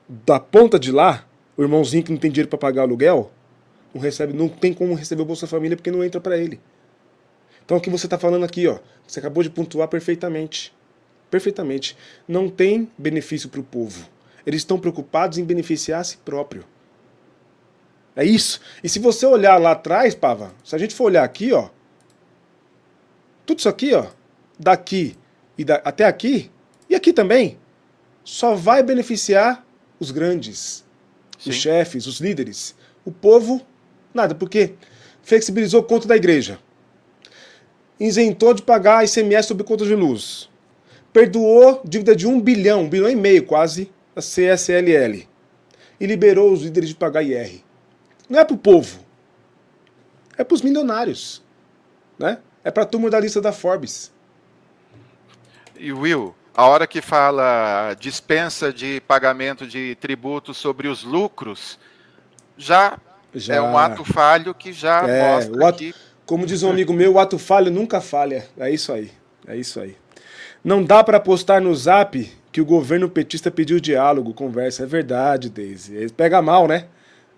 da 0.06 0.38
ponta 0.38 0.78
de 0.78 0.92
lá, 0.92 1.26
o 1.56 1.62
irmãozinho 1.62 2.04
que 2.04 2.12
não 2.12 2.18
tem 2.18 2.30
dinheiro 2.30 2.50
para 2.50 2.58
pagar 2.58 2.82
aluguel, 2.82 3.32
não 3.94 4.02
recebe, 4.02 4.34
não 4.34 4.46
tem 4.46 4.74
como 4.74 4.92
receber 4.92 5.22
o 5.22 5.24
Bolsa 5.24 5.46
Família 5.46 5.74
porque 5.74 5.90
não 5.90 6.04
entra 6.04 6.20
para 6.20 6.36
ele. 6.36 6.60
Então 7.64 7.78
o 7.78 7.80
que 7.80 7.88
você 7.88 8.06
está 8.06 8.18
falando 8.18 8.44
aqui, 8.44 8.66
ó, 8.66 8.78
você 9.06 9.20
acabou 9.20 9.42
de 9.42 9.48
pontuar 9.48 9.88
perfeitamente. 9.88 10.70
Perfeitamente. 11.30 11.96
Não 12.28 12.50
tem 12.50 12.90
benefício 12.98 13.48
para 13.48 13.60
o 13.60 13.64
povo. 13.64 14.06
Eles 14.44 14.60
estão 14.60 14.78
preocupados 14.78 15.38
em 15.38 15.44
beneficiar 15.44 16.02
a 16.02 16.04
si 16.04 16.18
próprio. 16.18 16.66
É 18.20 18.24
isso. 18.24 18.60
E 18.84 18.88
se 18.88 18.98
você 18.98 19.24
olhar 19.24 19.56
lá 19.56 19.70
atrás, 19.70 20.14
Pava, 20.14 20.52
se 20.62 20.76
a 20.76 20.78
gente 20.78 20.94
for 20.94 21.04
olhar 21.04 21.24
aqui, 21.24 21.54
ó, 21.54 21.70
tudo 23.46 23.60
isso 23.60 23.68
aqui, 23.68 23.94
ó, 23.94 24.08
daqui 24.58 25.16
e 25.56 25.64
da, 25.64 25.76
até 25.76 26.04
aqui, 26.04 26.50
e 26.86 26.94
aqui 26.94 27.14
também, 27.14 27.56
só 28.22 28.54
vai 28.54 28.82
beneficiar 28.82 29.64
os 29.98 30.10
grandes, 30.10 30.84
Sim. 31.38 31.48
os 31.48 31.56
chefes, 31.56 32.06
os 32.06 32.20
líderes. 32.20 32.74
O 33.06 33.10
povo, 33.10 33.66
nada, 34.12 34.34
porque 34.34 34.74
flexibilizou 35.22 35.82
conta 35.82 36.06
da 36.06 36.14
igreja, 36.14 36.58
isentou 37.98 38.52
de 38.52 38.60
pagar 38.60 39.02
ICMS 39.02 39.48
sobre 39.48 39.64
contas 39.64 39.88
de 39.88 39.94
luz, 39.94 40.50
perdoou 41.10 41.80
dívida 41.86 42.14
de 42.14 42.26
um 42.26 42.38
bilhão, 42.38 42.82
um 42.82 42.88
bilhão 42.88 43.08
e 43.08 43.16
meio 43.16 43.46
quase, 43.46 43.90
a 44.14 44.20
CSLL, 44.20 45.26
e 45.98 46.06
liberou 46.06 46.52
os 46.52 46.60
líderes 46.60 46.90
de 46.90 46.96
pagar 46.96 47.22
IR. 47.22 47.69
Não 48.30 48.38
é 48.38 48.44
para 48.44 48.54
o 48.54 48.58
povo, 48.58 49.00
é 50.38 50.44
para 50.44 50.54
os 50.54 50.62
milionários, 50.62 51.42
né? 52.16 52.38
É 52.62 52.70
para 52.70 52.84
a 52.84 52.86
turma 52.86 53.10
da 53.10 53.18
lista 53.18 53.40
da 53.40 53.52
Forbes. 53.52 54.12
E 55.76 55.92
Will, 55.92 56.32
a 56.54 56.66
hora 56.66 56.86
que 56.86 57.02
fala 57.02 57.94
dispensa 57.98 58.72
de 58.72 59.00
pagamento 59.00 59.66
de 59.66 59.96
tributos 59.96 60.56
sobre 60.58 60.86
os 60.86 61.02
lucros, 61.02 61.76
já, 62.56 62.96
já. 63.34 63.56
é 63.56 63.60
um 63.60 63.76
ato 63.76 64.04
falho 64.04 64.54
que 64.54 64.72
já 64.72 65.08
é, 65.08 65.34
mostra 65.34 65.68
ato, 65.68 65.78
que... 65.78 65.94
Como 66.24 66.46
diz 66.46 66.62
um 66.62 66.70
amigo 66.70 66.92
meu, 66.92 67.14
o 67.14 67.18
ato 67.18 67.36
falho 67.36 67.68
nunca 67.68 68.00
falha. 68.00 68.46
É 68.56 68.70
isso 68.70 68.92
aí. 68.92 69.10
É 69.44 69.56
isso 69.56 69.80
aí. 69.80 69.96
Não 70.62 70.84
dá 70.84 71.02
para 71.02 71.18
postar 71.18 71.60
no 71.60 71.74
zap 71.74 72.30
que 72.52 72.60
o 72.60 72.64
governo 72.64 73.08
petista 73.08 73.50
pediu 73.50 73.80
diálogo, 73.80 74.32
conversa. 74.32 74.84
É 74.84 74.86
verdade, 74.86 75.50
Daisy. 75.50 76.08
Pega 76.12 76.40
mal, 76.40 76.68
né? 76.68 76.86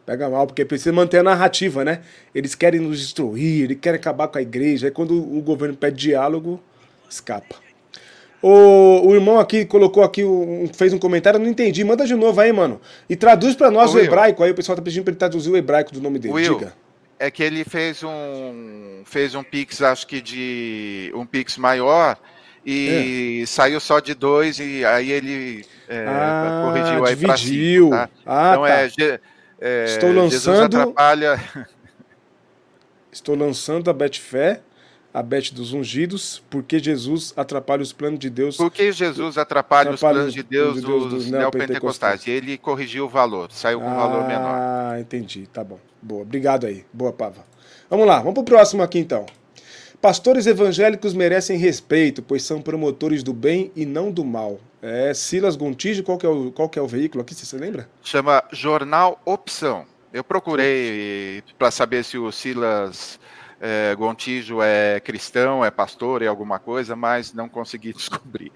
Pega 0.05 0.29
mal, 0.29 0.47
porque 0.47 0.65
precisa 0.65 0.93
manter 0.93 1.19
a 1.19 1.23
narrativa, 1.23 1.85
né? 1.85 2.01
Eles 2.35 2.55
querem 2.55 2.81
nos 2.81 2.99
destruir, 2.99 3.65
eles 3.65 3.79
querem 3.81 3.99
acabar 3.99 4.27
com 4.29 4.39
a 4.39 4.43
igreja. 4.43 4.89
Aí 4.89 4.91
quando 4.91 5.15
o 5.15 5.41
governo 5.41 5.77
pede 5.77 5.97
diálogo, 5.97 6.61
escapa. 7.09 7.57
O, 8.43 9.07
o 9.07 9.15
irmão 9.15 9.39
aqui 9.39 9.65
colocou 9.65 10.03
aqui, 10.03 10.25
um, 10.25 10.69
fez 10.75 10.93
um 10.93 10.99
comentário, 10.99 11.39
não 11.39 11.47
entendi. 11.47 11.85
Manda 11.85 12.05
de 12.05 12.17
novo 12.17 12.41
aí, 12.41 12.53
mano. 12.53 12.81
E 13.09 13.15
traduz 13.15 13.55
para 13.55 13.71
nós 13.71 13.95
Will, 13.95 14.03
o 14.03 14.05
hebraico. 14.05 14.43
Aí 14.43 14.51
o 14.51 14.55
pessoal 14.55 14.75
tá 14.75 14.83
pedindo 14.83 15.05
para 15.05 15.13
ele 15.13 15.19
traduzir 15.19 15.51
o 15.51 15.57
hebraico 15.57 15.93
do 15.93 16.01
nome 16.01 16.19
dele. 16.19 16.35
Will, 16.35 16.59
Diga. 16.59 16.75
É 17.21 17.31
que 17.31 17.41
ele 17.41 17.63
fez 17.63 18.03
um 18.03 19.03
fez 19.05 19.37
um 19.37 19.45
pix, 19.45 19.81
acho 19.81 20.05
que 20.09 20.21
de 20.21 21.13
um 21.15 21.25
pix 21.25 21.57
maior 21.57 22.19
e 22.67 23.43
é. 23.43 23.47
saiu 23.47 23.79
só 23.79 24.01
de 24.01 24.15
dois 24.15 24.59
e 24.59 24.85
aí 24.85 25.13
ele 25.13 25.65
é, 25.89 26.05
ah, 26.09 26.63
corrigiu 26.65 27.05
aí 27.05 27.17
para. 27.17 27.35
Tá? 27.91 28.11
Ah, 28.27 28.51
então 28.53 28.67
é, 28.67 28.89
tá. 28.89 29.05
é, 29.05 29.21
Estou 29.87 30.13
lançando. 30.13 30.31
Jesus 30.31 30.61
atrapalha. 30.61 31.41
Estou 33.13 33.37
lançando 33.37 33.91
a 33.91 33.93
Betfé 33.93 34.63
a 35.13 35.23
Bete 35.23 35.55
dos 35.55 35.73
ungidos, 35.75 36.43
porque 36.49 36.79
Jesus 36.79 37.35
atrapalha 37.37 37.83
os 37.83 37.93
planos 37.93 38.19
de 38.19 38.31
Deus. 38.31 38.57
Porque 38.57 38.91
Jesus 38.93 39.37
atrapalha, 39.37 39.91
atrapalha 39.91 39.95
os 39.95 40.01
planos 40.01 40.35
de 40.35 40.43
Deus, 40.43 40.75
de 40.77 40.81
Deus 40.81 41.03
dos, 41.03 41.13
dos 41.13 41.31
neopentecostais. 41.31 42.27
E 42.27 42.31
ele 42.31 42.57
corrigiu 42.57 43.05
o 43.05 43.09
valor, 43.09 43.53
saiu 43.53 43.81
com 43.81 43.91
um 43.91 43.95
valor 43.95 44.27
menor. 44.27 44.55
Ah, 44.55 44.97
entendi. 44.99 45.47
Tá 45.53 45.63
bom. 45.63 45.79
Boa. 46.01 46.23
Obrigado 46.23 46.67
aí. 46.67 46.85
Boa, 46.93 47.13
Pava. 47.13 47.45
Vamos 47.91 48.07
lá, 48.07 48.19
vamos 48.21 48.35
pro 48.35 48.45
próximo 48.45 48.83
aqui 48.83 48.99
então. 48.99 49.27
Pastores 50.03 50.49
evangélicos 50.49 51.15
merecem 51.15 51.57
respeito, 51.57 52.25
pois 52.25 52.43
são 52.43 52.61
promotores 52.61 53.23
do 53.23 53.33
bem 53.33 53.71
e 53.77 53.87
não 53.87 54.11
do 54.11 54.25
mal. 54.25 54.59
É 54.83 55.15
Silas 55.15 55.55
Gontijo, 55.55 56.03
qual 56.03 56.19
que 56.19 56.27
é 56.27 56.29
o, 56.29 56.51
qual 56.51 56.69
que 56.69 56.77
é 56.77 56.83
o 56.83 56.89
veículo 56.89 57.23
aqui, 57.23 57.37
você 57.37 57.57
lembra? 57.57 57.89
Chama 58.03 58.43
Jornal 58.51 59.23
Opção. 59.25 59.87
Eu 60.13 60.25
procurei 60.25 61.45
para 61.57 61.71
saber 61.71 62.03
se 62.03 62.19
o 62.19 62.33
Silas 62.33 63.21
é, 63.61 63.95
Gontijo 63.95 64.61
é 64.61 64.99
cristão, 64.99 65.65
é 65.65 65.71
pastor, 65.71 66.21
é 66.21 66.27
alguma 66.27 66.59
coisa, 66.59 66.97
mas 66.97 67.33
não 67.33 67.49
consegui 67.49 67.93
descobrir. 67.95 68.51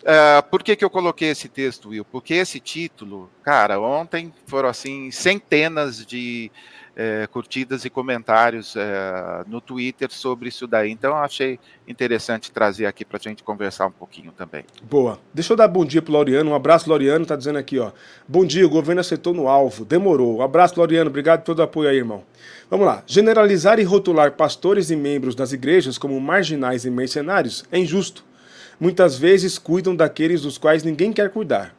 Uh, 0.00 0.42
por 0.50 0.62
que, 0.62 0.74
que 0.74 0.84
eu 0.84 0.90
coloquei 0.90 1.28
esse 1.28 1.50
texto, 1.50 1.90
Will? 1.90 2.04
Porque 2.04 2.32
esse 2.32 2.58
título, 2.58 3.30
cara, 3.42 3.78
ontem 3.78 4.32
foram 4.46 4.70
assim 4.70 5.10
centenas 5.10 6.04
de 6.06 6.50
é, 6.94 7.26
curtidas 7.26 7.84
e 7.84 7.90
comentários 7.90 8.74
é, 8.76 9.44
no 9.46 9.60
Twitter 9.60 10.10
sobre 10.10 10.48
isso 10.48 10.66
daí. 10.66 10.90
Então, 10.90 11.16
achei 11.16 11.58
interessante 11.86 12.50
trazer 12.52 12.86
aqui 12.86 13.04
para 13.04 13.18
a 13.18 13.20
gente 13.20 13.42
conversar 13.42 13.86
um 13.86 13.92
pouquinho 13.92 14.32
também. 14.32 14.64
Boa. 14.82 15.18
Deixa 15.32 15.52
eu 15.52 15.56
dar 15.56 15.68
bom 15.68 15.84
dia 15.84 16.02
pro 16.02 16.12
Laureano. 16.12 16.50
Um 16.50 16.54
abraço, 16.54 16.88
Laureano. 16.88 17.24
Tá 17.24 17.36
dizendo 17.36 17.58
aqui, 17.58 17.78
ó. 17.78 17.92
Bom 18.28 18.44
dia, 18.44 18.66
o 18.66 18.70
governo 18.70 19.00
acertou 19.00 19.32
no 19.32 19.48
alvo. 19.48 19.84
Demorou. 19.84 20.38
Um 20.38 20.42
abraço, 20.42 20.78
Laureano. 20.78 21.10
Obrigado 21.10 21.40
por 21.40 21.46
todo 21.46 21.58
o 21.60 21.62
apoio 21.62 21.88
aí, 21.88 21.96
irmão. 21.96 22.24
Vamos 22.70 22.86
lá. 22.86 23.02
Generalizar 23.06 23.78
e 23.78 23.82
rotular 23.82 24.32
pastores 24.32 24.90
e 24.90 24.96
membros 24.96 25.34
das 25.34 25.52
igrejas 25.52 25.98
como 25.98 26.20
marginais 26.20 26.84
e 26.84 26.90
mercenários 26.90 27.64
é 27.70 27.78
injusto 27.78 28.24
muitas 28.82 29.16
vezes 29.16 29.58
cuidam 29.58 29.94
daqueles 29.94 30.42
dos 30.42 30.58
quais 30.58 30.82
ninguém 30.82 31.12
quer 31.12 31.30
cuidar. 31.30 31.72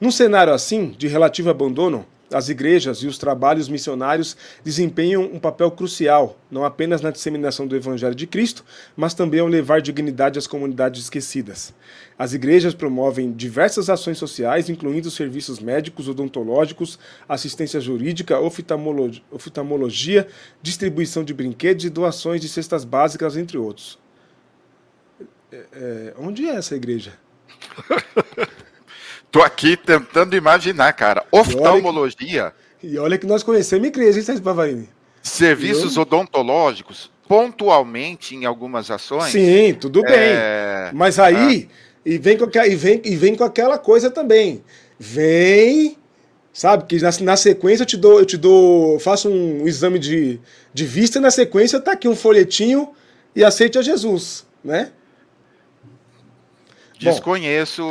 Num 0.00 0.10
cenário 0.10 0.54
assim, 0.54 0.94
de 0.96 1.06
relativo 1.06 1.50
abandono, 1.50 2.06
as 2.32 2.48
igrejas 2.48 2.98
e 2.98 3.06
os 3.06 3.18
trabalhos 3.18 3.68
missionários 3.68 4.36
desempenham 4.64 5.22
um 5.22 5.38
papel 5.38 5.70
crucial, 5.70 6.38
não 6.50 6.64
apenas 6.64 7.00
na 7.00 7.10
disseminação 7.10 7.66
do 7.66 7.76
Evangelho 7.76 8.14
de 8.14 8.26
Cristo, 8.26 8.64
mas 8.96 9.14
também 9.14 9.40
ao 9.40 9.46
levar 9.46 9.80
dignidade 9.80 10.38
às 10.38 10.46
comunidades 10.46 11.02
esquecidas. 11.02 11.72
As 12.18 12.32
igrejas 12.32 12.74
promovem 12.74 13.32
diversas 13.32 13.88
ações 13.88 14.18
sociais, 14.18 14.68
incluindo 14.68 15.10
serviços 15.10 15.60
médicos, 15.60 16.08
odontológicos, 16.08 16.98
assistência 17.28 17.80
jurídica, 17.80 18.38
oftalmologia, 18.40 20.26
distribuição 20.62 21.22
de 21.22 21.34
brinquedos 21.34 21.84
e 21.84 21.90
doações 21.90 22.40
de 22.40 22.48
cestas 22.48 22.84
básicas, 22.84 23.36
entre 23.36 23.56
outros. 23.58 23.98
É, 25.52 25.64
é, 25.72 26.14
onde 26.18 26.46
é 26.46 26.56
essa 26.56 26.74
igreja? 26.74 27.12
Tô 29.36 29.42
aqui 29.42 29.76
tentando 29.76 30.34
imaginar, 30.34 30.90
cara. 30.94 31.22
Oftalmologia. 31.30 32.24
E 32.24 32.38
olha 32.38 32.52
que, 32.80 32.86
e 32.86 32.98
olha 32.98 33.18
que 33.18 33.26
nós 33.26 33.42
conhecemos 33.42 33.86
igreja, 33.86 34.32
hein, 34.32 34.38
Pavarini? 34.40 34.88
Serviços 35.22 35.98
odontológicos, 35.98 37.10
pontualmente 37.28 38.34
em 38.34 38.46
algumas 38.46 38.90
ações. 38.90 39.30
Sim, 39.30 39.76
tudo 39.78 40.00
bem. 40.00 40.14
É... 40.14 40.90
Mas 40.94 41.18
aí, 41.18 41.68
ah. 41.70 42.00
e, 42.06 42.16
vem 42.16 42.38
com, 42.38 42.46
e, 42.46 42.74
vem, 42.74 43.02
e 43.04 43.14
vem 43.14 43.34
com 43.34 43.44
aquela 43.44 43.76
coisa 43.76 44.10
também. 44.10 44.64
Vem, 44.98 45.98
sabe, 46.50 46.86
que 46.86 46.98
na, 46.98 47.10
na 47.20 47.36
sequência 47.36 47.82
eu 47.82 47.86
te 47.86 47.98
dou, 47.98 48.18
eu 48.18 48.24
te 48.24 48.38
dou, 48.38 48.98
faço 49.00 49.28
um 49.28 49.68
exame 49.68 49.98
de, 49.98 50.40
de 50.72 50.86
vista, 50.86 51.18
e 51.18 51.20
na 51.20 51.30
sequência 51.30 51.78
tá 51.78 51.92
aqui 51.92 52.08
um 52.08 52.16
folhetinho 52.16 52.88
e 53.34 53.44
aceite 53.44 53.76
a 53.76 53.82
Jesus, 53.82 54.46
né? 54.64 54.92
Desconheço. 56.98 57.86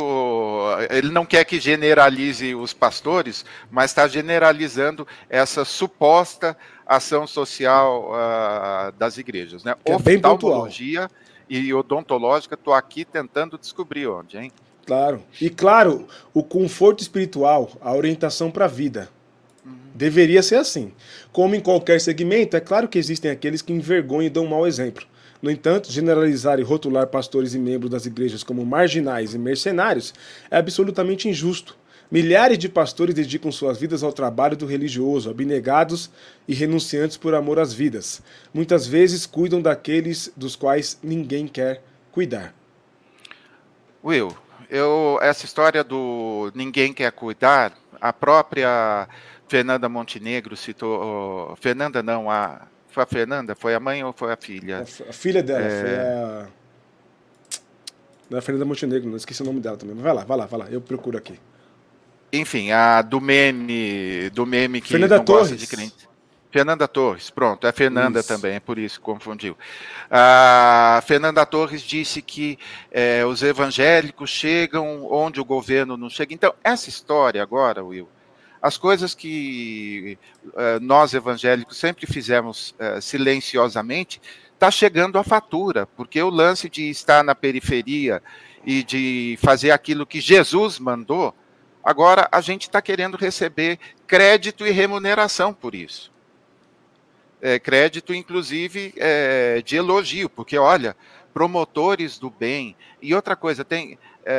Ele 0.90 1.10
não 1.10 1.24
quer 1.24 1.44
que 1.44 1.60
generalize 1.60 2.54
os 2.54 2.72
pastores, 2.72 3.44
mas 3.70 3.90
está 3.90 4.08
generalizando 4.08 5.06
essa 5.28 5.64
suposta 5.64 6.56
ação 6.86 7.26
social 7.26 8.12
uh, 8.12 8.92
das 8.92 9.18
igrejas, 9.18 9.64
né? 9.64 9.74
É 9.84 9.94
Oftalmologia 9.94 11.10
e 11.48 11.72
odontológica. 11.74 12.54
Estou 12.54 12.72
aqui 12.72 13.04
tentando 13.04 13.58
descobrir 13.58 14.06
onde, 14.06 14.38
hein? 14.38 14.52
Claro. 14.86 15.20
E 15.40 15.50
claro, 15.50 16.06
o 16.32 16.44
conforto 16.44 17.02
espiritual, 17.02 17.70
a 17.80 17.92
orientação 17.92 18.52
para 18.52 18.66
a 18.66 18.68
vida. 18.68 19.08
Uhum. 19.64 19.72
Deveria 19.92 20.42
ser 20.42 20.56
assim. 20.56 20.92
Como 21.32 21.56
em 21.56 21.60
qualquer 21.60 22.00
segmento, 22.00 22.56
é 22.56 22.60
claro 22.60 22.86
que 22.86 22.98
existem 22.98 23.30
aqueles 23.30 23.62
que 23.62 23.72
envergonham 23.72 24.22
e 24.22 24.30
dão 24.30 24.44
um 24.44 24.48
mau 24.48 24.64
exemplo. 24.64 25.04
No 25.42 25.50
entanto, 25.50 25.92
generalizar 25.92 26.58
e 26.58 26.62
rotular 26.62 27.06
pastores 27.06 27.54
e 27.54 27.58
membros 27.58 27.90
das 27.90 28.06
igrejas 28.06 28.42
como 28.42 28.64
marginais 28.64 29.34
e 29.34 29.38
mercenários 29.38 30.14
é 30.50 30.56
absolutamente 30.56 31.28
injusto. 31.28 31.76
Milhares 32.10 32.56
de 32.56 32.68
pastores 32.68 33.14
dedicam 33.14 33.50
suas 33.50 33.78
vidas 33.78 34.02
ao 34.02 34.12
trabalho 34.12 34.56
do 34.56 34.64
religioso, 34.64 35.28
abnegados 35.28 36.08
e 36.46 36.54
renunciantes 36.54 37.16
por 37.16 37.34
amor 37.34 37.58
às 37.58 37.72
vidas. 37.72 38.22
Muitas 38.54 38.86
vezes 38.86 39.26
cuidam 39.26 39.60
daqueles 39.60 40.32
dos 40.36 40.54
quais 40.54 40.98
ninguém 41.02 41.48
quer 41.48 41.82
cuidar. 42.12 42.54
Will, 44.04 44.32
eu, 44.70 45.18
essa 45.20 45.44
história 45.44 45.82
do 45.82 46.52
ninguém 46.54 46.92
quer 46.92 47.10
cuidar, 47.10 47.76
a 48.00 48.12
própria 48.12 49.08
Fernanda 49.48 49.88
Montenegro 49.88 50.56
citou. 50.56 51.56
Fernanda 51.60 52.04
não, 52.04 52.30
a 52.30 52.68
foi 52.96 53.02
a 53.02 53.06
Fernanda? 53.06 53.54
Foi 53.54 53.74
a 53.74 53.80
mãe 53.80 54.02
ou 54.02 54.12
foi 54.12 54.32
a 54.32 54.36
filha? 54.36 54.78
A, 54.78 55.10
a 55.10 55.12
filha 55.12 55.42
dela, 55.42 55.60
é... 55.60 55.80
foi 55.80 55.94
a. 55.96 56.48
Não 58.30 58.36
é 58.36 58.38
a 58.38 58.42
Fernanda 58.42 58.64
Montenegro, 58.64 59.08
não 59.08 59.16
esqueci 59.18 59.42
o 59.42 59.44
nome 59.44 59.60
dela 59.60 59.76
também. 59.76 59.94
Mas 59.94 60.02
vai 60.02 60.14
lá, 60.14 60.24
vai 60.24 60.36
lá, 60.38 60.46
vai 60.46 60.60
lá, 60.60 60.66
eu 60.70 60.80
procuro 60.80 61.18
aqui. 61.18 61.38
Enfim, 62.32 62.72
a 62.72 63.02
do 63.02 63.20
meme, 63.20 64.30
do 64.30 64.46
meme 64.46 64.80
que 64.80 64.88
Fernanda 64.88 65.18
não 65.18 65.24
Torres. 65.24 65.50
gosta 65.50 65.56
de 65.56 65.66
crente. 65.66 66.08
Fernanda 66.50 66.88
Torres, 66.88 67.28
pronto, 67.28 67.66
é 67.66 67.72
Fernanda 67.72 68.20
isso. 68.20 68.28
também, 68.28 68.54
é 68.54 68.60
por 68.60 68.78
isso 68.78 68.98
que 68.98 69.04
confundiu. 69.04 69.58
A 70.10 71.02
Fernanda 71.06 71.44
Torres 71.44 71.82
disse 71.82 72.22
que 72.22 72.58
é, 72.90 73.26
os 73.26 73.42
evangélicos 73.42 74.30
chegam 74.30 75.06
onde 75.12 75.38
o 75.38 75.44
governo 75.44 75.98
não 75.98 76.08
chega. 76.08 76.32
Então, 76.32 76.54
essa 76.64 76.88
história 76.88 77.42
agora, 77.42 77.84
Will, 77.84 78.08
as 78.66 78.76
coisas 78.76 79.14
que 79.14 80.18
uh, 80.46 80.80
nós 80.80 81.14
evangélicos 81.14 81.76
sempre 81.76 82.04
fizemos 82.04 82.74
uh, 82.80 83.00
silenciosamente, 83.00 84.20
está 84.52 84.72
chegando 84.72 85.20
a 85.20 85.22
fatura, 85.22 85.86
porque 85.96 86.20
o 86.20 86.28
lance 86.28 86.68
de 86.68 86.90
estar 86.90 87.22
na 87.22 87.32
periferia 87.32 88.20
e 88.64 88.82
de 88.82 89.38
fazer 89.40 89.70
aquilo 89.70 90.04
que 90.04 90.20
Jesus 90.20 90.80
mandou, 90.80 91.32
agora 91.84 92.28
a 92.32 92.40
gente 92.40 92.62
está 92.62 92.82
querendo 92.82 93.16
receber 93.16 93.78
crédito 94.04 94.66
e 94.66 94.72
remuneração 94.72 95.54
por 95.54 95.72
isso. 95.72 96.10
É, 97.40 97.60
crédito, 97.60 98.12
inclusive, 98.12 98.92
é, 98.96 99.62
de 99.62 99.76
elogio, 99.76 100.28
porque 100.28 100.58
olha, 100.58 100.96
promotores 101.32 102.18
do 102.18 102.30
bem. 102.30 102.74
E 103.00 103.14
outra 103.14 103.36
coisa, 103.36 103.64
tem. 103.64 103.96
É, 104.24 104.34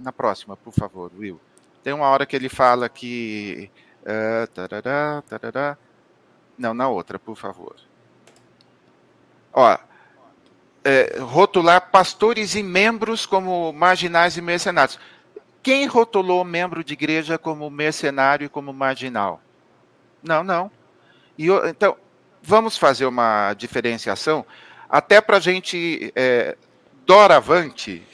na 0.00 0.10
próxima, 0.10 0.56
por 0.56 0.72
favor, 0.72 1.12
Will. 1.16 1.38
Tem 1.88 1.94
uma 1.94 2.08
hora 2.08 2.26
que 2.26 2.36
ele 2.36 2.50
fala 2.50 2.86
que. 2.86 3.70
Uh, 4.02 4.46
tarará, 4.48 5.22
tarará. 5.26 5.78
Não, 6.58 6.74
na 6.74 6.86
outra, 6.86 7.18
por 7.18 7.34
favor. 7.34 7.76
Ó, 9.54 9.78
é, 10.84 11.16
rotular 11.18 11.90
pastores 11.90 12.54
e 12.54 12.62
membros 12.62 13.24
como 13.24 13.72
marginais 13.72 14.36
e 14.36 14.42
mercenários. 14.42 15.00
Quem 15.62 15.86
rotulou 15.86 16.44
membro 16.44 16.84
de 16.84 16.92
igreja 16.92 17.38
como 17.38 17.70
mercenário 17.70 18.44
e 18.44 18.50
como 18.50 18.70
marginal? 18.70 19.40
Não, 20.22 20.44
não. 20.44 20.70
E, 21.38 21.48
então, 21.70 21.96
vamos 22.42 22.76
fazer 22.76 23.06
uma 23.06 23.54
diferenciação, 23.54 24.44
até 24.90 25.22
para 25.22 25.38
a 25.38 25.40
gente, 25.40 26.12
é, 26.14 26.54
doravante, 27.06 28.06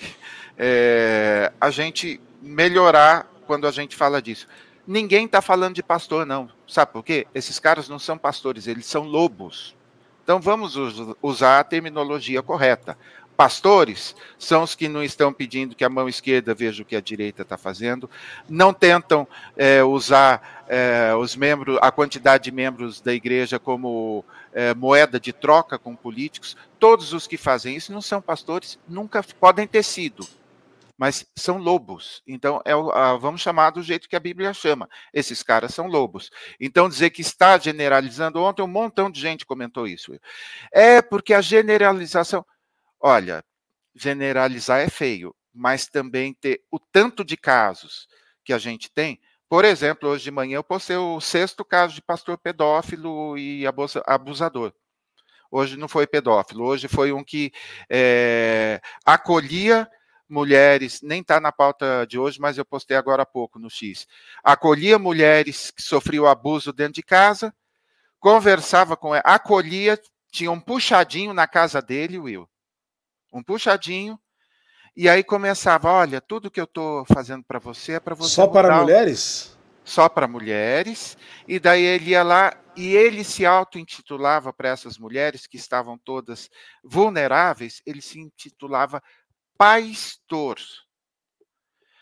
é, 0.57 1.53
a 1.61 1.71
gente 1.71 2.21
melhorar 2.41 3.34
quando 3.45 3.67
a 3.67 3.71
gente 3.71 3.95
fala 3.95 4.21
disso. 4.21 4.47
Ninguém 4.87 5.25
está 5.25 5.41
falando 5.41 5.75
de 5.75 5.83
pastor, 5.83 6.27
não. 6.27 6.51
Sabe 6.67 6.93
por 6.93 7.03
quê? 7.03 7.27
Esses 7.35 7.59
caras 7.59 7.89
não 7.89 7.99
são 7.99 8.19
pastores, 8.19 8.67
eles 8.67 8.87
são 8.87 9.05
lobos. 9.05 9.75
Então 10.23 10.41
vamos 10.41 10.75
usar 11.23 11.61
a 11.61 11.65
terminologia 11.65 12.43
correta. 12.43 12.97
Pastores 13.37 14.15
são 14.39 14.63
os 14.63 14.75
que 14.75 14.89
não 14.89 15.03
estão 15.03 15.33
pedindo 15.33 15.75
que 15.75 15.85
a 15.85 15.89
mão 15.89 16.09
esquerda 16.09 16.55
veja 16.55 16.83
o 16.83 16.87
que 16.87 16.95
a 16.95 17.01
direita 17.01 17.43
está 17.43 17.59
fazendo, 17.59 18.09
não 18.49 18.73
tentam 18.73 19.27
é, 19.57 19.83
usar 19.83 20.65
é, 20.69 21.13
os 21.17 21.35
membros, 21.35 21.77
a 21.83 21.91
quantidade 21.91 22.45
de 22.45 22.53
membros 22.53 23.01
da 23.01 23.13
igreja 23.13 23.59
como 23.59 24.25
é, 24.53 24.73
moeda 24.73 25.19
de 25.19 25.33
troca 25.33 25.79
com 25.79 25.97
políticos. 25.97 26.57
Todos 26.79 27.13
os 27.13 27.27
que 27.27 27.37
fazem 27.37 27.75
isso 27.75 27.93
não 27.93 28.01
são 28.01 28.23
pastores, 28.23 28.79
nunca 28.89 29.25
podem 29.41 29.67
ter 29.67 29.83
sido 29.83 30.25
mas 30.97 31.27
são 31.37 31.59
lobos. 31.59 32.23
Então, 32.27 32.63
é 32.65 32.73
vamos 33.19 33.41
chamar 33.41 33.71
do 33.71 33.83
jeito 33.83 34.09
que 34.09 34.17
a 34.17 34.21
Bíblia 34.21 34.55
chama. 34.55 34.89
Esses 35.13 35.43
caras 35.43 35.75
são 35.75 35.87
lobos. 35.87 36.31
Então, 36.61 36.89
dizer 36.89 37.11
que 37.11 37.21
está 37.21 37.59
generalizando, 37.59 38.41
ontem 38.41 38.63
um 38.63 38.69
montão 38.69 39.11
de 39.11 39.21
gente 39.21 39.45
comentou 39.45 39.87
isso. 39.87 40.13
É 40.73 41.03
porque 41.03 41.35
a 41.35 41.41
generalização. 41.41 42.45
Olha, 43.01 43.45
generalizar 43.95 44.81
é 44.81 44.89
feio, 44.89 45.35
mas 45.53 45.87
também 45.87 46.33
ter 46.33 46.63
o 46.71 46.79
tanto 46.79 47.25
de 47.25 47.37
casos 47.37 48.09
que 48.45 48.53
a 48.53 48.59
gente 48.59 48.91
tem. 48.91 49.21
Por 49.49 49.65
exemplo, 49.65 50.09
hoje 50.09 50.25
de 50.25 50.31
manhã 50.31 50.57
eu 50.57 50.65
postei 50.65 50.97
o 50.97 51.21
sexto 51.21 51.65
caso 51.65 51.95
de 51.95 52.03
pastor 52.03 52.39
pedófilo 52.39 53.37
e 53.39 53.65
abusador. 54.07 54.73
Hoje 55.51 55.77
não 55.77 55.87
foi 55.87 56.07
pedófilo, 56.07 56.65
hoje 56.65 56.89
foi 56.89 57.13
um 57.13 57.23
que 57.23 57.53
é, 57.89 58.81
acolhia 59.05 59.89
mulheres, 60.35 61.01
nem 61.01 61.21
está 61.21 61.39
na 61.39 61.53
pauta 61.53 62.05
de 62.07 62.19
hoje, 62.19 62.41
mas 62.41 62.59
eu 62.59 62.65
postei 62.65 62.97
agora 62.97 63.23
há 63.23 63.27
pouco 63.27 63.59
no 63.59 63.71
X. 63.71 64.07
Acolhia 64.43 64.99
mulheres 64.99 65.71
que 65.71 65.81
sofriam 65.81 66.27
abuso 66.27 66.73
dentro 66.73 66.95
de 66.95 67.03
casa, 67.05 67.55
conversava 68.19 68.97
com 68.97 69.15
ela, 69.15 69.23
acolhia, 69.25 69.99
tinha 70.33 70.51
um 70.51 70.59
puxadinho 70.61 71.33
na 71.33 71.47
casa 71.47 71.81
dele, 71.81 72.19
Will. 72.19 72.49
Um 73.33 73.43
puxadinho, 73.43 74.19
E 74.97 75.09
aí 75.09 75.25
começava, 75.25 75.91
olha, 75.91 76.21
tudo 76.21 76.51
que 76.51 76.61
eu 76.61 76.65
estou 76.65 77.05
fazendo 77.07 77.43
para 77.45 77.59
você 77.59 77.93
é 77.95 78.01
para 78.01 78.15
você. 78.15 78.35
Só 78.35 78.47
para 78.47 78.81
mulheres? 78.81 79.57
Só 79.85 80.09
para 80.09 80.29
mulheres. 80.29 81.17
E 81.49 81.59
daí 81.59 81.83
ele 81.83 82.11
ia 82.11 82.23
lá 82.23 82.53
e 82.77 82.95
ele 82.95 83.25
se 83.25 83.45
auto-intitulava 83.45 84.53
para 84.53 84.69
essas 84.69 84.99
mulheres 84.99 85.47
que 85.47 85.57
estavam 85.57 85.99
todas 85.99 86.49
vulneráveis, 86.83 87.83
ele 87.87 88.01
se 88.01 88.19
intitulava 88.19 89.03
pastor. 89.57 90.59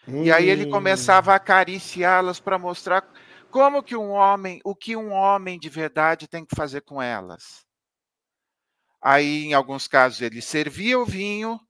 Hum. 0.06 0.24
E 0.24 0.32
aí 0.32 0.48
ele 0.48 0.66
começava 0.66 1.32
a 1.32 1.36
acariciá-las 1.36 2.40
para 2.40 2.58
mostrar 2.58 3.06
como 3.50 3.82
que 3.82 3.94
um 3.94 4.10
homem, 4.10 4.60
o 4.64 4.74
que 4.74 4.96
um 4.96 5.12
homem 5.12 5.58
de 5.58 5.68
verdade 5.68 6.26
tem 6.26 6.44
que 6.44 6.56
fazer 6.56 6.80
com 6.80 7.00
elas. 7.00 7.64
Aí, 9.00 9.44
em 9.44 9.52
alguns 9.52 9.88
casos, 9.88 10.20
ele 10.20 10.40
servia 10.40 10.98
o 10.98 11.04
vinho 11.04 11.60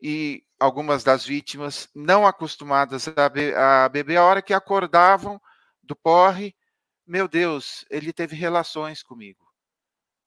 e 0.00 0.42
algumas 0.58 1.02
das 1.04 1.24
vítimas 1.24 1.88
não 1.94 2.26
acostumadas 2.26 3.08
a, 3.08 3.28
be 3.28 3.54
a 3.54 3.88
beber, 3.88 4.16
a 4.16 4.24
hora 4.24 4.42
que 4.42 4.54
acordavam 4.54 5.40
do 5.82 5.94
porre, 5.94 6.54
meu 7.06 7.28
Deus, 7.28 7.84
ele 7.90 8.12
teve 8.12 8.34
relações 8.34 9.02
comigo. 9.02 9.44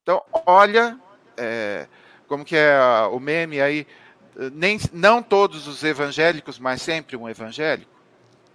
Então, 0.02 0.22
olha 0.46 1.00
é, 1.36 1.88
como 2.26 2.44
que 2.44 2.56
é 2.56 2.78
o 3.10 3.18
meme 3.18 3.60
aí, 3.60 3.86
nem, 4.54 4.78
não 4.92 5.22
todos 5.22 5.66
os 5.66 5.82
evangélicos, 5.82 6.58
mas 6.58 6.80
sempre 6.80 7.16
um 7.16 7.28
evangélico. 7.28 7.90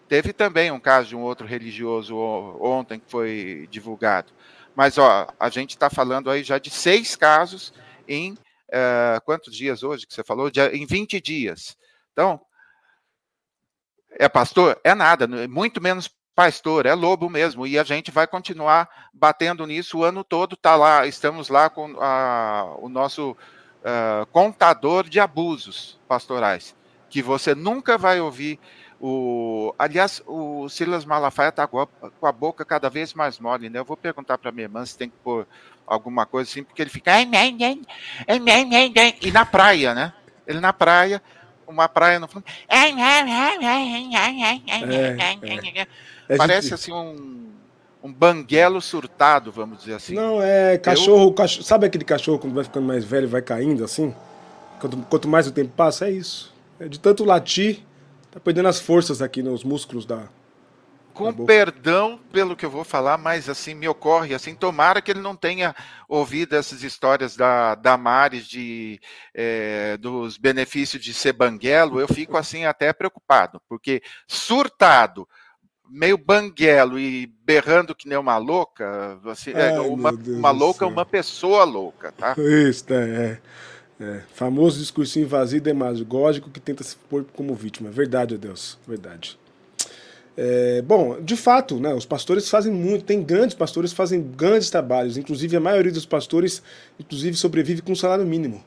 Teve 0.08 0.34
também 0.34 0.72
um 0.72 0.80
caso 0.80 1.10
de 1.10 1.16
um 1.16 1.22
outro 1.22 1.46
religioso 1.46 2.16
ontem 2.60 3.00
que 3.00 3.10
foi 3.10 3.68
divulgado. 3.70 4.32
Mas 4.76 4.98
ó, 4.98 5.28
a 5.40 5.50
gente 5.50 5.72
está 5.72 5.90
falando 5.90 6.30
aí 6.30 6.44
já 6.44 6.58
de 6.58 6.70
seis 6.70 7.16
casos 7.16 7.74
em 8.08 8.34
uh, 8.34 9.22
quantos 9.26 9.56
dias 9.56 9.84
hoje 9.84 10.06
que 10.06 10.14
você 10.14 10.24
falou? 10.24 10.52
De, 10.52 10.62
em 10.70 10.86
20 10.86 11.20
dias. 11.22 11.78
Então, 12.12 12.40
é 14.12 14.30
pastor? 14.30 14.80
É 14.84 14.94
nada, 14.94 15.28
muito 15.48 15.82
menos 15.82 16.10
pastor, 16.36 16.86
é 16.86 16.94
lobo 16.94 17.30
mesmo, 17.30 17.66
e 17.66 17.80
a 17.80 17.84
gente 17.84 18.12
vai 18.12 18.28
continuar 18.28 18.90
batendo 19.14 19.66
nisso 19.66 20.00
o 20.00 20.04
ano 20.04 20.22
todo, 20.22 20.58
tá 20.58 20.76
lá, 20.76 21.08
estamos 21.08 21.48
lá 21.48 21.70
com 21.70 21.96
a, 21.98 22.76
o 22.80 22.90
nosso 22.90 23.38
uh, 23.86 24.26
contador 24.28 25.08
de 25.08 25.20
abusos 25.20 26.00
pastorais, 26.08 26.76
que 27.10 27.22
você 27.22 27.54
nunca 27.54 27.98
vai 27.98 28.20
ouvir 28.20 28.60
o, 29.00 29.76
aliás, 29.78 30.24
o 30.26 30.68
Silas 30.70 31.06
Malafaia 31.06 31.50
está 31.50 31.68
com, 31.68 31.86
a 32.22 32.32
boca 32.32 32.64
cada 32.66 32.90
vez 32.90 33.14
mais 33.14 33.40
mole, 33.40 33.70
né? 33.70 33.78
Eu 33.78 33.86
vou 33.86 33.98
perguntar 33.98 34.38
para 34.38 34.52
minha 34.52 34.66
irmã 34.66 34.86
se 34.86 34.98
tem 34.98 35.10
que 35.10 35.16
pôr 35.24 35.46
alguma 35.86 36.26
coisa 36.26 36.50
assim, 36.50 36.64
porque 36.64 36.82
ele 36.82 36.90
fica. 36.90 37.12
E 39.22 39.32
na 39.32 39.46
praia, 39.46 39.94
né? 39.94 40.14
Ele 40.48 40.60
na 40.60 40.72
praia, 40.72 41.22
uma 41.68 41.90
praia 41.90 42.20
no 42.20 42.28
fundo. 42.28 42.46
É, 42.68 42.90
é. 46.30 46.38
Parece 46.38 46.74
assim 46.74 46.92
um, 46.92 47.45
um 48.06 48.14
banguelo 48.14 48.80
surtado, 48.80 49.52
vamos 49.52 49.80
dizer 49.80 49.96
assim. 49.96 50.14
Não, 50.14 50.40
é 50.40 50.78
cachorro, 50.78 51.30
Eu... 51.30 51.34
cachorro. 51.34 51.66
Sabe 51.66 51.88
aquele 51.88 52.06
cachorro 52.06 52.38
quando 52.38 52.54
vai 52.54 52.64
ficando 52.64 52.86
mais 52.86 53.04
velho 53.04 53.28
vai 53.28 53.42
caindo 53.42 53.84
assim? 53.84 54.14
Quanto, 54.80 54.98
quanto 55.10 55.28
mais 55.28 55.48
o 55.48 55.52
tempo 55.52 55.72
passa, 55.76 56.08
é 56.08 56.12
isso. 56.12 56.54
É 56.80 56.88
de 56.88 57.00
tanto 57.00 57.26
latir, 57.26 57.80
tá 58.32 58.40
perdendo 58.40 58.68
as 58.68 58.80
forças 58.80 59.24
aqui 59.24 59.42
nos 59.42 59.64
músculos 59.64 60.06
da, 60.06 60.28
com 61.16 61.34
perdão 61.46 62.20
pelo 62.32 62.56
que 62.56 62.66
eu 62.66 62.70
vou 62.70 62.84
falar, 62.84 63.18
mas 63.18 63.50
assim 63.50 63.74
me 63.74 63.88
ocorre 63.88 64.36
assim, 64.36 64.54
tomara 64.54 65.02
que 65.02 65.10
ele 65.10 65.22
não 65.22 65.36
tenha 65.36 65.74
ouvido 66.10 66.56
essas 66.56 66.84
histórias 66.84 67.38
da 67.38 67.74
Damares 67.74 68.46
de 68.46 69.00
é, 69.34 69.96
dos 69.98 70.38
benefícios 70.38 71.02
de 71.02 71.14
ser 71.14 71.32
banguelo, 71.32 72.02
eu 72.02 72.08
fico 72.08 72.38
assim 72.38 72.66
até 72.66 72.92
preocupado, 72.92 73.62
porque 73.70 74.04
surtado, 74.28 75.28
meio 75.90 76.18
banguelo 76.18 77.00
e 77.00 77.28
berrando 77.46 77.96
que 77.96 78.08
nem 78.08 78.18
uma 78.18 78.38
louca, 78.38 79.20
assim, 79.26 79.52
é, 79.52 79.80
uma, 79.80 80.12
uma 80.12 80.52
louca 80.52 80.86
é 80.86 80.88
uma 80.88 81.06
pessoa 81.06 81.64
louca, 81.64 82.12
tá? 82.12 82.36
Isso, 82.38 82.86
é. 82.92 83.40
É, 83.98 84.22
famoso 84.34 84.78
discursinho 84.80 85.26
vazio 85.26 85.58
e 85.58 85.62
demagógico 85.62 86.50
que 86.50 86.60
tenta 86.60 86.84
se 86.84 86.98
pôr 87.10 87.24
como 87.34 87.56
vítima. 87.56 87.90
Verdade, 87.90 88.38
Deus, 88.38 88.78
verdade. 88.86 89.40
É, 90.38 90.82
bom, 90.82 91.22
de 91.22 91.38
fato, 91.38 91.80
né, 91.80 91.94
os 91.94 92.06
pastores 92.06 92.50
fazem 92.50 92.74
muito, 92.74 93.06
tem 93.06 93.24
grandes 93.24 93.56
pastores 93.56 93.92
que 93.92 93.98
fazem 93.98 94.22
grandes 94.22 94.70
trabalhos, 94.70 95.16
inclusive 95.16 95.56
a 95.56 95.62
maioria 95.62 95.94
dos 95.94 96.06
pastores, 96.06 96.62
inclusive, 97.00 97.38
sobrevive 97.38 97.82
com 97.82 97.94
um 97.94 97.96
salário 97.96 98.26
mínimo. 98.26 98.62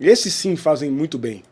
Esses 0.00 0.32
sim 0.32 0.56
fazem 0.56 0.90
muito 0.90 1.18
bem. 1.18 1.42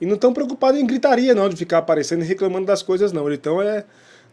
E 0.00 0.06
não 0.06 0.14
estão 0.14 0.32
preocupados 0.32 0.80
em 0.80 0.86
gritaria, 0.86 1.34
não, 1.34 1.48
de 1.48 1.56
ficar 1.56 1.78
aparecendo 1.78 2.22
e 2.22 2.26
reclamando 2.26 2.66
das 2.66 2.82
coisas, 2.82 3.12
não. 3.12 3.26
Eles 3.26 3.38
estão 3.38 3.60
é, 3.60 3.84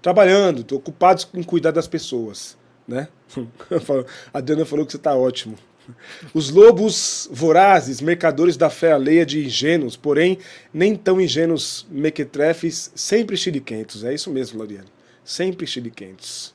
trabalhando, 0.02 0.66
ocupados 0.76 1.28
em 1.34 1.44
cuidar 1.44 1.72
das 1.72 1.88
pessoas. 1.88 2.58
Né? 2.88 3.08
A 4.34 4.40
Diana 4.40 4.66
falou 4.66 4.86
que 4.86 4.92
você 4.92 4.98
está 4.98 5.16
ótimo. 5.16 5.58
Os 6.34 6.50
lobos 6.50 7.30
vorazes, 7.32 8.02
mercadores 8.02 8.58
da 8.58 8.70
fé 8.70 8.92
alheia 8.92 9.26
de 9.26 9.46
ingênuos, 9.46 9.96
porém 9.96 10.38
nem 10.74 10.96
tão 10.96 11.20
ingênuos 11.20 11.88
mequetrefes, 11.90 12.92
sempre 12.96 13.38
chiliquentos. 13.38 14.04
É 14.04 14.14
isso 14.14 14.30
mesmo, 14.30 14.60
Loriane. 14.60 14.90
Sempre 15.24 15.66
chiliquentos. 15.66 16.54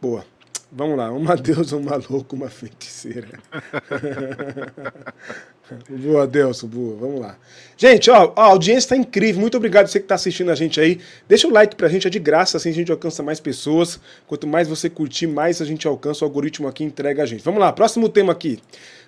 Boa. 0.00 0.24
Vamos 0.74 0.96
lá, 0.96 1.12
uma 1.12 1.36
deusa, 1.36 1.76
um 1.76 1.82
maluco, 1.82 2.34
uma 2.34 2.48
feiticeira. 2.48 3.28
boa, 5.88 6.26
Deus, 6.26 6.62
boa, 6.62 6.96
vamos 6.96 7.20
lá. 7.20 7.36
Gente, 7.76 8.10
ó, 8.10 8.32
a 8.36 8.44
audiência 8.44 8.86
está 8.86 8.96
incrível, 8.96 9.40
muito 9.40 9.56
obrigado 9.56 9.86
você 9.86 9.98
que 9.98 10.04
está 10.04 10.14
assistindo 10.14 10.50
a 10.50 10.54
gente 10.54 10.80
aí. 10.80 11.00
Deixa 11.28 11.46
o 11.46 11.50
like 11.52 11.76
pra 11.76 11.88
gente, 11.88 12.06
é 12.06 12.10
de 12.10 12.18
graça, 12.18 12.56
assim 12.56 12.70
a 12.70 12.74
gente 12.74 12.92
alcança 12.92 13.22
mais 13.22 13.40
pessoas. 13.40 13.98
Quanto 14.26 14.46
mais 14.46 14.68
você 14.68 14.88
curtir, 14.88 15.26
mais 15.26 15.60
a 15.60 15.64
gente 15.64 15.86
alcança, 15.86 16.24
o 16.24 16.28
algoritmo 16.28 16.68
aqui 16.68 16.84
entrega 16.84 17.22
a 17.22 17.26
gente. 17.26 17.42
Vamos 17.42 17.60
lá, 17.60 17.72
próximo 17.72 18.08
tema 18.08 18.32
aqui. 18.32 18.60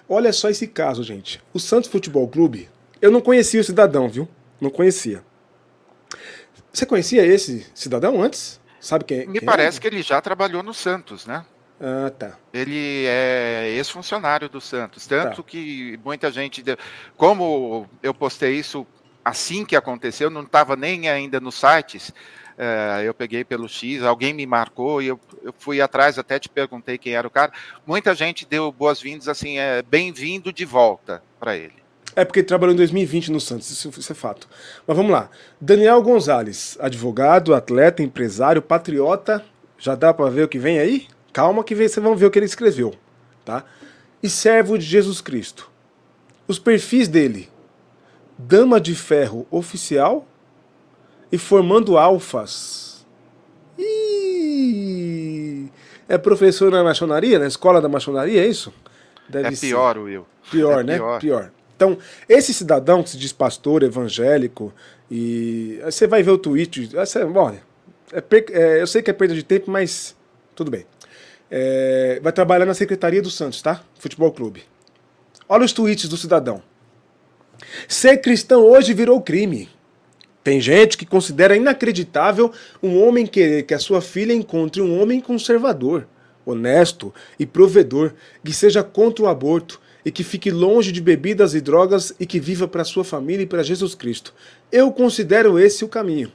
Olha 0.08 0.32
só 0.32 0.50
esse 0.50 0.66
caso, 0.66 1.02
gente. 1.02 1.40
O 1.52 1.60
Santos 1.60 1.88
Futebol 1.88 2.26
Clube, 2.28 2.68
eu 3.00 3.10
não 3.10 3.20
conhecia 3.20 3.60
o 3.60 3.64
cidadão, 3.64 4.08
viu? 4.08 4.28
Não 4.60 4.70
conhecia. 4.70 5.22
Você 6.72 6.84
conhecia 6.84 7.24
esse 7.24 7.64
cidadão 7.74 8.22
antes? 8.22 8.60
Sabe 8.80 9.04
quem, 9.04 9.26
Me 9.26 9.38
quem 9.38 9.46
parece 9.46 9.78
é? 9.78 9.80
que 9.80 9.86
ele 9.86 10.02
já 10.02 10.20
trabalhou 10.20 10.62
no 10.62 10.74
Santos, 10.74 11.24
né? 11.24 11.44
Ah, 11.80 12.10
tá. 12.10 12.38
Ele 12.52 13.04
é 13.06 13.70
ex-funcionário 13.76 14.48
do 14.48 14.60
Santos, 14.60 15.06
tanto 15.06 15.42
tá. 15.42 15.48
que 15.48 15.98
muita 16.04 16.30
gente, 16.30 16.62
como 17.16 17.88
eu 18.02 18.14
postei 18.14 18.54
isso 18.54 18.86
assim 19.24 19.64
que 19.64 19.74
aconteceu, 19.74 20.30
não 20.30 20.42
estava 20.42 20.76
nem 20.76 21.08
ainda 21.08 21.40
nos 21.40 21.54
sites, 21.54 22.10
uh, 22.10 23.02
eu 23.02 23.14
peguei 23.14 23.44
pelo 23.44 23.68
X, 23.68 24.02
alguém 24.02 24.32
me 24.32 24.46
marcou 24.46 25.00
e 25.00 25.08
eu, 25.08 25.18
eu, 25.42 25.54
fui 25.58 25.80
atrás, 25.80 26.18
até 26.18 26.38
te 26.38 26.48
perguntei 26.48 26.98
quem 26.98 27.14
era 27.14 27.26
o 27.26 27.30
cara. 27.30 27.52
Muita 27.86 28.14
gente 28.14 28.46
deu 28.46 28.70
boas-vindas, 28.70 29.28
assim, 29.28 29.58
é 29.58 29.82
bem-vindo 29.82 30.52
de 30.52 30.64
volta 30.64 31.22
para 31.40 31.56
ele. 31.56 31.84
É 32.16 32.24
porque 32.24 32.40
ele 32.40 32.46
trabalhou 32.46 32.74
em 32.74 32.76
2020 32.76 33.32
no 33.32 33.40
Santos, 33.40 33.70
isso, 33.70 33.90
isso 33.98 34.12
é 34.12 34.14
fato. 34.14 34.48
Mas 34.86 34.96
vamos 34.96 35.10
lá. 35.10 35.28
Daniel 35.60 36.00
Gonzalez, 36.00 36.78
advogado, 36.80 37.54
atleta, 37.54 38.02
empresário, 38.02 38.62
patriota. 38.62 39.44
Já 39.76 39.96
dá 39.96 40.14
para 40.14 40.30
ver 40.30 40.44
o 40.44 40.48
que 40.48 40.58
vem 40.58 40.78
aí? 40.78 41.08
Calma 41.34 41.64
que 41.64 41.74
vocês 41.74 41.96
vão 41.96 42.14
ver 42.14 42.26
o 42.26 42.30
que 42.30 42.38
ele 42.38 42.46
escreveu, 42.46 42.94
tá? 43.44 43.64
E 44.22 44.30
servo 44.30 44.78
de 44.78 44.84
Jesus 44.84 45.20
Cristo. 45.20 45.68
Os 46.46 46.60
perfis 46.60 47.08
dele: 47.08 47.50
Dama 48.38 48.80
de 48.80 48.94
Ferro 48.94 49.44
oficial 49.50 50.28
e 51.32 51.36
formando 51.36 51.98
alfas. 51.98 53.04
Ih, 53.76 55.68
é 56.08 56.16
professor 56.16 56.70
na 56.70 56.84
maçonaria, 56.84 57.40
na 57.40 57.48
escola 57.48 57.82
da 57.82 57.88
maçonaria, 57.88 58.44
é 58.44 58.46
isso? 58.46 58.72
Deve 59.28 59.48
é 59.48 59.56
pior, 59.56 59.98
Will. 59.98 60.24
Pior, 60.52 60.82
é 60.82 60.84
né? 60.84 60.96
Pior. 60.98 61.18
pior. 61.20 61.50
Então, 61.74 61.98
esse 62.28 62.54
cidadão 62.54 63.02
que 63.02 63.10
se 63.10 63.18
diz 63.18 63.32
pastor 63.32 63.82
evangélico, 63.82 64.72
e 65.10 65.80
você 65.84 66.06
vai 66.06 66.22
ver 66.22 66.30
o 66.30 66.38
tweet, 66.38 66.96
essa, 66.96 67.26
olha, 67.26 67.60
é, 68.12 68.22
é, 68.52 68.80
eu 68.80 68.86
sei 68.86 69.02
que 69.02 69.10
é 69.10 69.12
perda 69.12 69.34
de 69.34 69.42
tempo, 69.42 69.68
mas 69.68 70.14
tudo 70.54 70.70
bem. 70.70 70.86
É, 71.56 72.18
vai 72.20 72.32
trabalhar 72.32 72.66
na 72.66 72.74
Secretaria 72.74 73.22
do 73.22 73.30
Santos, 73.30 73.62
tá? 73.62 73.80
Futebol 74.00 74.32
Clube. 74.32 74.64
Olha 75.48 75.64
os 75.64 75.72
tweets 75.72 76.08
do 76.08 76.16
cidadão. 76.16 76.60
Ser 77.86 78.16
cristão 78.16 78.62
hoje 78.62 78.92
virou 78.92 79.20
crime. 79.20 79.68
Tem 80.42 80.60
gente 80.60 80.98
que 80.98 81.06
considera 81.06 81.56
inacreditável 81.56 82.50
um 82.82 83.00
homem 83.00 83.24
querer 83.24 83.62
que 83.62 83.72
a 83.72 83.78
sua 83.78 84.02
filha 84.02 84.32
encontre 84.32 84.82
um 84.82 85.00
homem 85.00 85.20
conservador, 85.20 86.08
honesto 86.44 87.14
e 87.38 87.46
provedor, 87.46 88.14
que 88.44 88.52
seja 88.52 88.82
contra 88.82 89.24
o 89.24 89.28
aborto 89.28 89.80
e 90.04 90.10
que 90.10 90.24
fique 90.24 90.50
longe 90.50 90.90
de 90.90 91.00
bebidas 91.00 91.54
e 91.54 91.60
drogas 91.60 92.12
e 92.18 92.26
que 92.26 92.40
viva 92.40 92.66
para 92.66 92.82
sua 92.82 93.04
família 93.04 93.44
e 93.44 93.46
para 93.46 93.62
Jesus 93.62 93.94
Cristo. 93.94 94.34
Eu 94.72 94.90
considero 94.90 95.56
esse 95.56 95.84
o 95.84 95.88
caminho. 95.88 96.32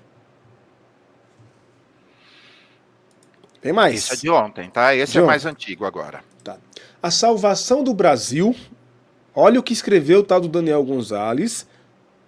Tem 3.62 3.74
mais. 3.74 3.96
Esse 3.96 4.14
é 4.14 4.18
de 4.18 4.30
ontem, 4.30 4.70
tá? 4.70 4.96
Esse 4.96 5.14
de 5.14 5.20
é 5.20 5.22
mais 5.22 5.46
antigo 5.46 5.86
agora. 5.86 6.22
Tá. 6.44 6.58
A 7.02 7.12
salvação 7.12 7.84
do 7.84 7.94
Brasil, 7.94 8.56
Olha 9.42 9.60
o 9.60 9.64
que 9.64 9.72
escreveu 9.72 10.20
o 10.20 10.24
tal 10.24 10.42
do 10.42 10.50
Daniel 10.50 10.84
Gonzalez, 10.84 11.66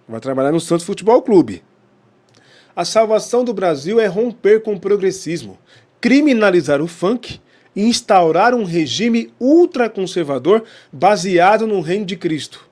vai 0.07 0.21
trabalhar 0.21 0.53
no 0.53 0.61
Santos 0.61 0.85
Futebol 0.85 1.21
Clube. 1.21 1.61
A 2.73 2.85
salvação 2.85 3.43
do 3.43 3.53
Brasil 3.53 3.99
é 3.99 4.05
romper 4.05 4.61
com 4.61 4.75
o 4.75 4.79
progressismo, 4.79 5.57
criminalizar 5.99 6.81
o 6.81 6.87
funk 6.87 7.41
e 7.75 7.83
instaurar 7.83 8.53
um 8.53 8.63
regime 8.63 9.33
ultraconservador 9.39 10.63
baseado 10.89 11.67
no 11.67 11.81
reino 11.81 12.05
de 12.05 12.15
Cristo. 12.15 12.65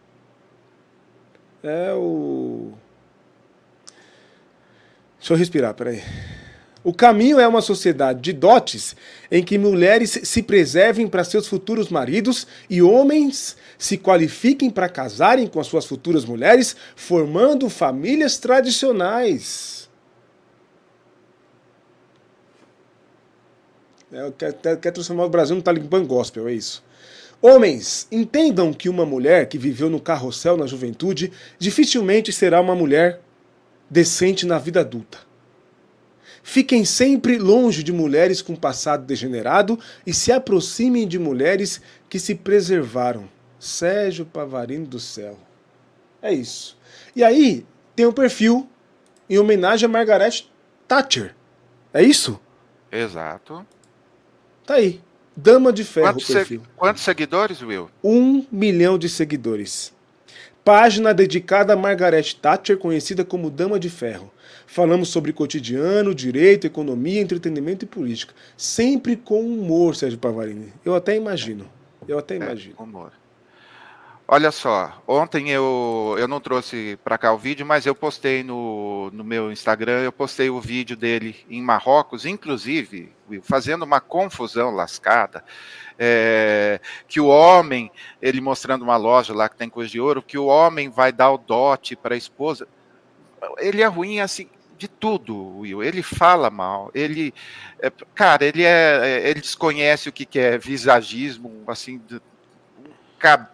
É 1.61 1.93
o. 1.93 2.71
Deixa 5.17 5.33
eu 5.33 5.37
respirar, 5.37 5.73
peraí. 5.73 6.01
O 6.89 6.93
caminho 6.93 7.39
é 7.39 7.47
uma 7.47 7.61
sociedade 7.61 8.19
de 8.19 8.33
dotes 8.33 8.95
em 9.29 9.43
que 9.43 9.59
mulheres 9.59 10.21
se 10.23 10.41
preservem 10.41 11.07
para 11.07 11.23
seus 11.23 11.45
futuros 11.45 11.89
maridos 11.89 12.47
e 12.67 12.81
homens 12.81 13.55
se 13.77 13.95
qualifiquem 13.95 14.71
para 14.71 14.89
casarem 14.89 15.45
com 15.45 15.59
as 15.59 15.67
suas 15.67 15.85
futuras 15.85 16.25
mulheres, 16.25 16.75
formando 16.95 17.69
famílias 17.69 18.39
tradicionais. 18.39 19.87
É, 24.11 24.31
quer, 24.35 24.77
quer 24.77 24.91
transformar 24.91 25.25
o 25.25 25.29
Brasil 25.29 25.55
no 25.55 25.61
Talibã 25.61 26.03
gospel, 26.03 26.47
é 26.47 26.53
isso. 26.53 26.83
Homens, 27.39 28.07
entendam 28.11 28.73
que 28.73 28.89
uma 28.89 29.05
mulher 29.05 29.47
que 29.47 29.59
viveu 29.59 29.91
no 29.91 30.01
carrossel 30.01 30.57
na 30.57 30.65
juventude 30.65 31.31
dificilmente 31.59 32.33
será 32.33 32.59
uma 32.59 32.73
mulher 32.73 33.21
decente 33.87 34.43
na 34.43 34.57
vida 34.57 34.79
adulta. 34.79 35.28
Fiquem 36.49 36.83
sempre 36.83 37.37
longe 37.37 37.83
de 37.83 37.93
mulheres 37.93 38.41
com 38.41 38.55
passado 38.55 39.05
degenerado 39.05 39.79
e 40.03 40.11
se 40.11 40.31
aproximem 40.31 41.07
de 41.07 41.19
mulheres 41.19 41.79
que 42.09 42.17
se 42.17 42.33
preservaram. 42.33 43.29
Sérgio 43.59 44.25
Pavarino 44.25 44.87
do 44.87 44.99
Céu. 44.99 45.37
É 46.19 46.33
isso. 46.33 46.75
E 47.15 47.23
aí 47.23 47.67
tem 47.95 48.07
um 48.07 48.11
perfil 48.11 48.67
em 49.29 49.37
homenagem 49.37 49.85
a 49.85 49.89
Margaret 49.89 50.49
Thatcher. 50.87 51.35
É 51.93 52.01
isso? 52.01 52.39
Exato. 52.91 53.63
Tá 54.65 54.73
aí. 54.73 54.99
Dama 55.35 55.71
de 55.71 55.83
Ferro 55.83 56.13
quantos, 56.13 56.33
perfil. 56.33 56.61
Se... 56.61 56.69
quantos 56.75 57.03
seguidores, 57.03 57.61
Will? 57.61 57.91
Um 58.03 58.43
milhão 58.51 58.97
de 58.97 59.07
seguidores. 59.07 59.93
Página 60.63 61.13
dedicada 61.13 61.73
a 61.73 61.75
Margaret 61.75 62.35
Thatcher, 62.41 62.77
conhecida 62.77 63.23
como 63.25 63.49
Dama 63.49 63.79
de 63.79 63.89
Ferro. 63.89 64.31
Falamos 64.67 65.09
sobre 65.09 65.33
cotidiano, 65.33 66.13
direito, 66.13 66.67
economia, 66.67 67.21
entretenimento 67.21 67.85
e 67.85 67.87
política. 67.87 68.33
Sempre 68.55 69.15
com 69.15 69.41
humor, 69.41 69.95
Sérgio 69.95 70.19
Pavarini. 70.19 70.71
Eu 70.85 70.93
até 70.93 71.15
imagino. 71.15 71.65
Eu 72.07 72.19
até 72.19 72.35
é, 72.35 72.37
imagino. 72.37 72.75
É, 72.77 72.83
humor. 72.83 73.11
Olha 74.31 74.51
só, 74.51 75.01
ontem 75.07 75.49
eu, 75.49 76.15
eu 76.19 76.27
não 76.27 76.39
trouxe 76.39 76.99
para 77.03 77.17
cá 77.17 77.33
o 77.33 77.37
vídeo, 77.39 77.65
mas 77.65 77.87
eu 77.87 77.95
postei 77.95 78.43
no, 78.43 79.09
no 79.09 79.23
meu 79.23 79.51
Instagram, 79.51 80.01
eu 80.03 80.11
postei 80.11 80.51
o 80.51 80.61
vídeo 80.61 80.95
dele 80.95 81.35
em 81.49 81.63
Marrocos, 81.63 82.27
inclusive 82.27 83.11
fazendo 83.41 83.81
uma 83.81 83.99
confusão 83.99 84.69
lascada, 84.69 85.43
é, 85.97 86.79
que 87.07 87.19
o 87.19 87.25
homem, 87.25 87.91
ele 88.21 88.39
mostrando 88.39 88.83
uma 88.83 88.97
loja 88.97 89.33
lá 89.33 89.49
que 89.49 89.57
tem 89.57 89.67
coisa 89.67 89.89
de 89.89 89.99
ouro, 89.99 90.21
que 90.21 90.37
o 90.37 90.45
homem 90.45 90.89
vai 90.89 91.11
dar 91.11 91.31
o 91.31 91.37
dote 91.39 91.95
para 91.95 92.13
a 92.13 92.17
esposa. 92.17 92.67
Ele 93.57 93.81
é 93.81 93.87
ruim 93.87 94.19
assim, 94.19 94.47
de 94.77 94.87
tudo, 94.87 95.57
Will. 95.57 95.81
Ele 95.81 96.03
fala 96.03 96.51
mal, 96.51 96.91
ele, 96.93 97.33
é, 97.79 97.91
cara, 98.13 98.45
ele 98.45 98.63
é, 98.63 98.99
é, 99.01 99.29
ele 99.31 99.41
desconhece 99.41 100.07
o 100.07 100.11
que, 100.11 100.23
que 100.23 100.37
é 100.37 100.55
visagismo, 100.55 101.63
assim, 101.65 101.99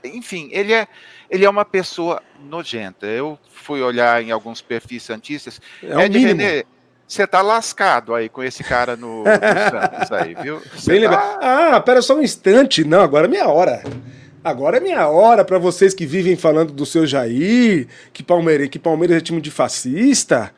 enfim, 0.03 0.49
ele 0.51 0.73
é, 0.73 0.87
ele 1.29 1.45
é 1.45 1.49
uma 1.49 1.65
pessoa 1.65 2.21
nojenta. 2.39 3.05
Eu 3.05 3.37
fui 3.51 3.81
olhar 3.81 4.21
em 4.21 4.31
alguns 4.31 4.61
perfis 4.61 5.03
santistas. 5.03 5.59
É, 5.81 6.05
é 6.05 6.09
de 6.09 6.19
René, 6.19 6.63
você 7.07 7.27
tá 7.27 7.41
lascado 7.41 8.15
aí 8.15 8.29
com 8.29 8.43
esse 8.43 8.63
cara 8.63 8.95
no, 8.95 9.19
no 9.19 9.25
Santos 9.25 10.11
aí, 10.11 10.35
viu? 10.35 10.61
Bem 10.85 11.03
tá... 11.03 11.39
Ah, 11.41 11.79
pera 11.79 12.01
só 12.01 12.15
um 12.15 12.21
instante. 12.21 12.83
Não, 12.83 13.01
agora 13.01 13.27
é 13.27 13.29
minha 13.29 13.47
hora. 13.47 13.83
Agora 14.43 14.77
é 14.77 14.79
minha 14.79 15.07
hora 15.07 15.43
para 15.43 15.57
vocês 15.57 15.93
que 15.93 16.05
vivem 16.05 16.35
falando 16.35 16.71
do 16.71 16.85
seu 16.85 17.05
Jair, 17.05 17.87
que 18.13 18.21
Palmeiras, 18.21 18.69
que 18.69 18.77
Palmeiras 18.77 19.17
é 19.17 19.21
time 19.21 19.41
de 19.41 19.49
fascista. 19.49 20.53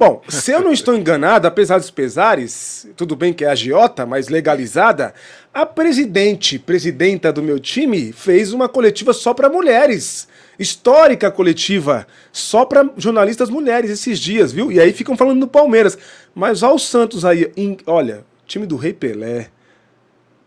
Bom, 0.00 0.22
se 0.30 0.50
eu 0.50 0.62
não 0.62 0.72
estou 0.72 0.96
enganado, 0.96 1.46
apesar 1.46 1.76
dos 1.76 1.90
pesares, 1.90 2.88
tudo 2.96 3.14
bem 3.14 3.34
que 3.34 3.44
é 3.44 3.50
agiota, 3.50 4.06
mas 4.06 4.28
legalizada, 4.28 5.12
a 5.52 5.66
presidente, 5.66 6.58
presidenta 6.58 7.30
do 7.30 7.42
meu 7.42 7.60
time, 7.60 8.10
fez 8.10 8.54
uma 8.54 8.66
coletiva 8.66 9.12
só 9.12 9.34
para 9.34 9.50
mulheres. 9.50 10.26
Histórica 10.58 11.30
coletiva, 11.30 12.06
só 12.32 12.64
para 12.64 12.88
jornalistas 12.96 13.50
mulheres 13.50 13.90
esses 13.90 14.18
dias, 14.18 14.52
viu? 14.52 14.72
E 14.72 14.80
aí 14.80 14.90
ficam 14.94 15.18
falando 15.18 15.40
do 15.40 15.46
Palmeiras. 15.46 15.98
Mas 16.34 16.62
olha 16.62 16.76
o 16.76 16.78
Santos 16.78 17.22
aí, 17.26 17.52
em, 17.54 17.76
olha, 17.84 18.24
time 18.46 18.64
do 18.64 18.76
Rei 18.76 18.94
Pelé, 18.94 19.50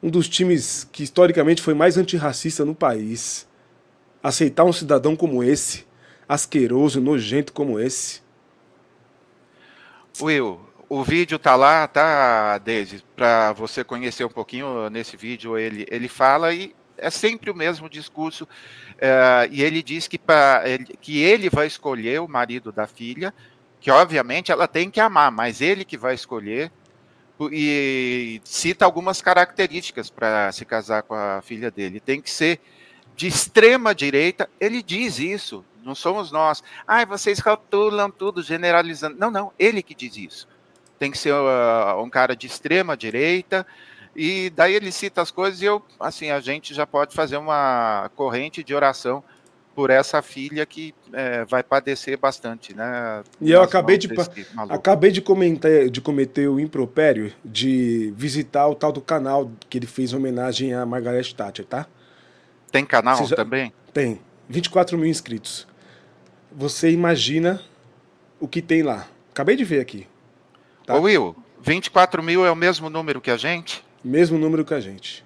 um 0.01 0.09
dos 0.09 0.27
times 0.27 0.89
que 0.91 1.03
historicamente 1.03 1.61
foi 1.61 1.75
mais 1.75 1.95
antirracista 1.95 2.65
no 2.65 2.73
país. 2.73 3.45
Aceitar 4.23 4.63
um 4.63 4.73
cidadão 4.73 5.15
como 5.15 5.43
esse, 5.43 5.85
asqueroso, 6.27 6.99
nojento 6.99 7.53
como 7.53 7.79
esse 7.79 8.22
Will, 10.21 10.59
o 10.87 11.03
vídeo 11.03 11.39
tá 11.39 11.55
lá, 11.55 11.87
tá, 11.87 12.57
Daisy? 12.59 13.03
Para 13.15 13.51
você 13.53 13.83
conhecer 13.83 14.23
um 14.23 14.29
pouquinho 14.29 14.89
nesse 14.89 15.17
vídeo, 15.17 15.57
ele, 15.57 15.87
ele 15.89 16.07
fala 16.07 16.53
e 16.53 16.75
é 16.97 17.09
sempre 17.09 17.49
o 17.49 17.55
mesmo 17.55 17.89
discurso. 17.89 18.47
É, 18.99 19.49
e 19.51 19.63
ele 19.63 19.81
diz 19.81 20.07
que, 20.07 20.19
pra, 20.19 20.61
ele, 20.65 20.85
que 21.01 21.21
ele 21.21 21.49
vai 21.49 21.65
escolher 21.65 22.21
o 22.21 22.27
marido 22.27 22.71
da 22.71 22.85
filha, 22.85 23.33
que 23.79 23.89
obviamente 23.89 24.51
ela 24.51 24.67
tem 24.67 24.91
que 24.91 24.99
amar, 24.99 25.31
mas 25.31 25.61
ele 25.61 25.83
que 25.83 25.97
vai 25.97 26.13
escolher. 26.13 26.71
E 27.51 28.39
cita 28.45 28.85
algumas 28.85 29.21
características 29.21 30.09
para 30.09 30.51
se 30.51 30.63
casar 30.63 31.01
com 31.01 31.15
a 31.15 31.41
filha 31.41 31.71
dele. 31.71 31.99
Tem 31.99 32.21
que 32.21 32.29
ser 32.29 32.61
de 33.15 33.27
extrema 33.27 33.93
direita. 33.93 34.47
Ele 34.59 34.81
diz 34.81 35.17
isso 35.17 35.65
não 35.83 35.95
somos 35.95 36.31
nós. 36.31 36.63
Ai, 36.87 37.05
vocês 37.05 37.39
rotulam 37.39 38.09
tudo, 38.09 38.41
generalizando. 38.41 39.17
Não, 39.17 39.29
não, 39.29 39.51
ele 39.57 39.83
que 39.83 39.93
diz 39.93 40.15
isso. 40.17 40.47
Tem 40.97 41.11
que 41.11 41.17
ser 41.17 41.33
uh, 41.33 42.01
um 42.01 42.09
cara 42.09 42.35
de 42.35 42.47
extrema 42.47 42.95
direita, 42.95 43.65
e 44.15 44.49
daí 44.51 44.73
ele 44.73 44.91
cita 44.91 45.21
as 45.21 45.31
coisas 45.31 45.61
e 45.61 45.65
eu, 45.65 45.81
assim, 45.99 46.29
a 46.29 46.39
gente 46.39 46.73
já 46.73 46.85
pode 46.85 47.15
fazer 47.15 47.37
uma 47.37 48.09
corrente 48.15 48.63
de 48.63 48.73
oração 48.75 49.23
por 49.75 49.89
essa 49.89 50.21
filha 50.21 50.65
que 50.67 50.93
é, 51.11 51.45
vai 51.45 51.63
padecer 51.63 52.15
bastante, 52.15 52.75
né? 52.75 53.23
E 53.41 53.51
eu 53.51 53.61
acabei 53.63 53.97
de 53.97 54.07
acabei 54.69 55.11
de 55.11 55.19
comentar 55.19 55.89
de 55.89 55.99
cometer 55.99 56.47
o 56.47 56.59
impropério 56.59 57.33
de 57.43 58.13
visitar 58.15 58.67
o 58.67 58.75
tal 58.75 58.91
do 58.91 59.01
canal 59.01 59.51
que 59.67 59.79
ele 59.79 59.87
fez 59.87 60.13
homenagem 60.13 60.75
a 60.75 60.85
Margaret 60.85 61.33
Thatcher, 61.33 61.65
tá? 61.65 61.87
Tem 62.71 62.85
canal 62.85 63.27
também? 63.29 63.73
Tem, 63.91 64.21
24 64.47 64.95
mil 64.95 65.07
inscritos 65.07 65.67
você 66.55 66.91
imagina 66.91 67.61
o 68.39 68.47
que 68.47 68.61
tem 68.61 68.83
lá. 68.83 69.07
Acabei 69.31 69.55
de 69.55 69.63
ver 69.63 69.79
aqui. 69.79 70.07
Tá? 70.85 70.95
Ô 70.95 71.01
Will, 71.01 71.35
24 71.61 72.21
mil 72.21 72.45
é 72.45 72.51
o 72.51 72.55
mesmo 72.55 72.89
número 72.89 73.21
que 73.21 73.31
a 73.31 73.37
gente? 73.37 73.83
Mesmo 74.03 74.37
número 74.37 74.65
que 74.65 74.73
a 74.73 74.79
gente. 74.79 75.23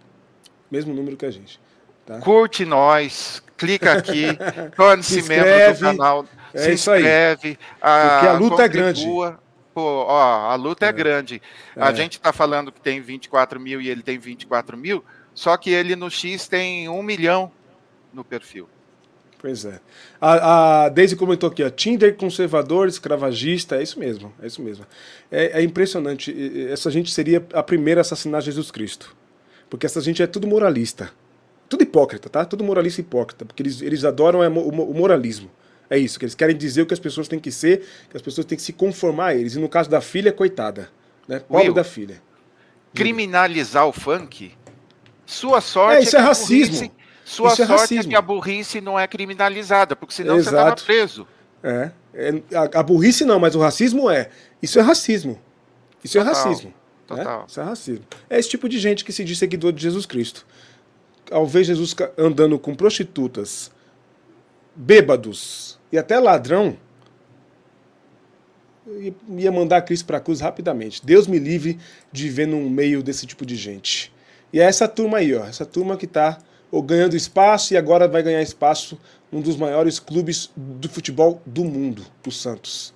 Mesmo 0.69 0.93
número 0.93 1.17
que 1.17 1.25
a 1.25 1.32
gente. 1.32 1.59
Tá? 2.05 2.19
Curte 2.19 2.63
nós, 2.63 3.41
clica 3.57 3.93
aqui, 3.93 4.28
torne-se 4.78 5.21
membro 5.23 5.73
do 5.73 5.80
canal, 5.80 6.25
é 6.53 6.59
se 6.59 6.73
inscreve. 6.73 7.59
A, 7.82 8.09
Porque 8.09 8.28
a 8.28 8.34
luta 8.34 8.63
é 8.63 8.67
grande. 8.67 9.05
Pô, 9.73 10.05
ó, 10.07 10.49
a 10.49 10.55
luta 10.55 10.86
é, 10.86 10.89
é 10.89 10.91
grande. 10.91 11.41
É. 11.75 11.82
A 11.82 11.93
gente 11.93 12.13
está 12.13 12.32
falando 12.32 12.71
que 12.71 12.80
tem 12.80 13.01
24 13.01 13.59
mil 13.59 13.82
e 13.82 13.89
ele 13.89 14.01
tem 14.01 14.17
24 14.17 14.78
mil, 14.78 15.03
só 15.34 15.55
que 15.57 15.69
ele 15.69 15.95
no 15.95 16.09
X 16.09 16.47
tem 16.47 16.88
um 16.89 17.03
milhão 17.03 17.51
no 18.13 18.23
perfil. 18.23 18.69
Pois 19.47 19.63
é. 19.63 19.79
A, 20.19 20.83
a 20.83 20.89
Daisy 20.89 21.15
comentou 21.15 21.49
aqui, 21.49 21.63
ó, 21.63 21.69
Tinder 21.69 22.13
conservador, 22.17 22.89
escravagista, 22.89 23.77
é 23.77 23.83
isso 23.83 23.97
mesmo, 23.97 24.33
é 24.41 24.47
isso 24.47 24.61
mesmo. 24.61 24.85
É, 25.31 25.61
é, 25.61 25.63
impressionante. 25.63 26.35
Essa 26.69 26.91
gente 26.91 27.09
seria 27.13 27.41
a 27.53 27.63
primeira 27.63 28.01
a 28.01 28.03
assassinar 28.03 28.41
Jesus 28.41 28.71
Cristo. 28.71 29.15
Porque 29.69 29.85
essa 29.85 30.01
gente 30.01 30.21
é 30.21 30.27
tudo 30.27 30.45
moralista. 30.45 31.11
Tudo 31.69 31.81
hipócrita, 31.81 32.27
tá? 32.27 32.43
Tudo 32.43 32.61
moralista 32.61 32.99
e 32.99 33.05
hipócrita. 33.05 33.45
Porque 33.45 33.63
eles, 33.63 33.81
eles 33.81 34.03
adoram 34.03 34.41
o 34.41 34.93
moralismo. 34.93 35.49
É 35.89 35.97
isso, 35.97 36.19
que 36.19 36.25
eles 36.25 36.35
querem 36.35 36.57
dizer 36.57 36.81
o 36.81 36.85
que 36.85 36.93
as 36.93 36.99
pessoas 36.99 37.29
têm 37.29 37.39
que 37.39 37.49
ser, 37.49 37.87
que 38.09 38.17
as 38.17 38.21
pessoas 38.21 38.43
têm 38.43 38.57
que 38.57 38.61
se 38.61 38.73
conformar 38.73 39.27
a 39.27 39.35
eles. 39.35 39.55
E 39.55 39.59
no 39.59 39.69
caso 39.69 39.89
da 39.89 40.01
filha, 40.01 40.33
coitada. 40.33 40.89
Né? 41.25 41.39
Pobre 41.39 41.67
Will, 41.67 41.73
da 41.73 41.85
filha. 41.85 42.21
Criminalizar 42.93 43.87
o 43.87 43.93
funk, 43.93 44.51
sua 45.25 45.61
sorte 45.61 45.99
é, 45.99 46.03
isso 46.03 46.17
é, 46.17 46.19
é 46.19 46.21
racismo. 46.21 46.91
Sua 47.28 47.51
Isso 47.51 47.61
é 47.61 47.65
sorte 47.65 47.97
é, 47.97 47.99
é 47.99 48.03
que 48.05 48.15
a 48.15 48.21
burrice 48.21 48.80
não 48.80 48.97
é 48.97 49.05
criminalizada, 49.05 49.97
porque 49.97 50.13
senão 50.13 50.38
Exato. 50.38 50.55
você 50.55 50.61
estava 50.61 50.82
preso. 50.82 51.28
É. 51.61 51.91
é 52.13 52.30
a, 52.55 52.80
a, 52.80 52.84
burrice 52.84 53.25
não, 53.25 53.38
mas 53.38 53.53
o 53.53 53.59
racismo 53.59 54.09
é. 54.09 54.30
Isso 54.61 54.80
é 54.80 54.82
racismo. 54.82 55.38
Isso 56.01 56.17
é 56.17 56.23
Total. 56.23 56.34
é 56.34 56.45
racismo. 56.45 56.69
Né? 56.69 56.75
Total. 57.05 57.39
Né? 57.39 57.45
Isso 57.49 57.59
é 57.59 57.63
racismo. 57.63 58.05
É 58.30 58.39
esse 58.39 58.47
tipo 58.47 58.69
de 58.69 58.80
gente 58.80 59.03
que 59.03 59.11
se 59.11 59.25
diz 59.25 59.38
seguidor 59.38 59.73
de 59.73 59.82
Jesus 59.82 60.05
Cristo. 60.05 60.47
Ao 61.30 61.45
ver 61.45 61.65
Jesus 61.65 61.93
andando 62.17 62.57
com 62.57 62.73
prostitutas 62.73 63.71
bêbados 64.73 65.78
e 65.91 65.97
até 65.97 66.17
ladrão, 66.19 66.78
ia 69.38 69.51
mandar 69.51 69.82
Cristo 69.82 70.05
para 70.05 70.15
a 70.15 70.21
cruz 70.21 70.39
rapidamente. 70.39 71.05
Deus 71.05 71.28
me 71.28 71.39
livre 71.39 71.78
de 72.09 72.23
viver 72.23 72.47
no 72.47 72.69
meio 72.69 73.03
desse 73.03 73.28
tipo 73.28 73.45
de 73.45 73.57
gente. 73.57 74.13
E 74.53 74.61
é 74.61 74.63
essa 74.63 74.88
turma 74.88 75.17
aí, 75.17 75.36
ó, 75.36 75.43
essa 75.45 75.65
turma 75.65 75.97
que 75.97 76.05
está 76.05 76.39
ganhando 76.72 77.15
espaço 77.15 77.74
e 77.74 77.78
agora 77.78 78.07
vai 78.07 78.22
ganhar 78.22 78.41
espaço 78.41 78.97
num 79.32 79.41
dos 79.41 79.55
maiores 79.55 79.99
clubes 79.99 80.49
do 80.55 80.89
futebol 80.89 81.41
do 81.45 81.63
mundo, 81.63 82.03
o 82.26 82.32
Santos. 82.32 82.93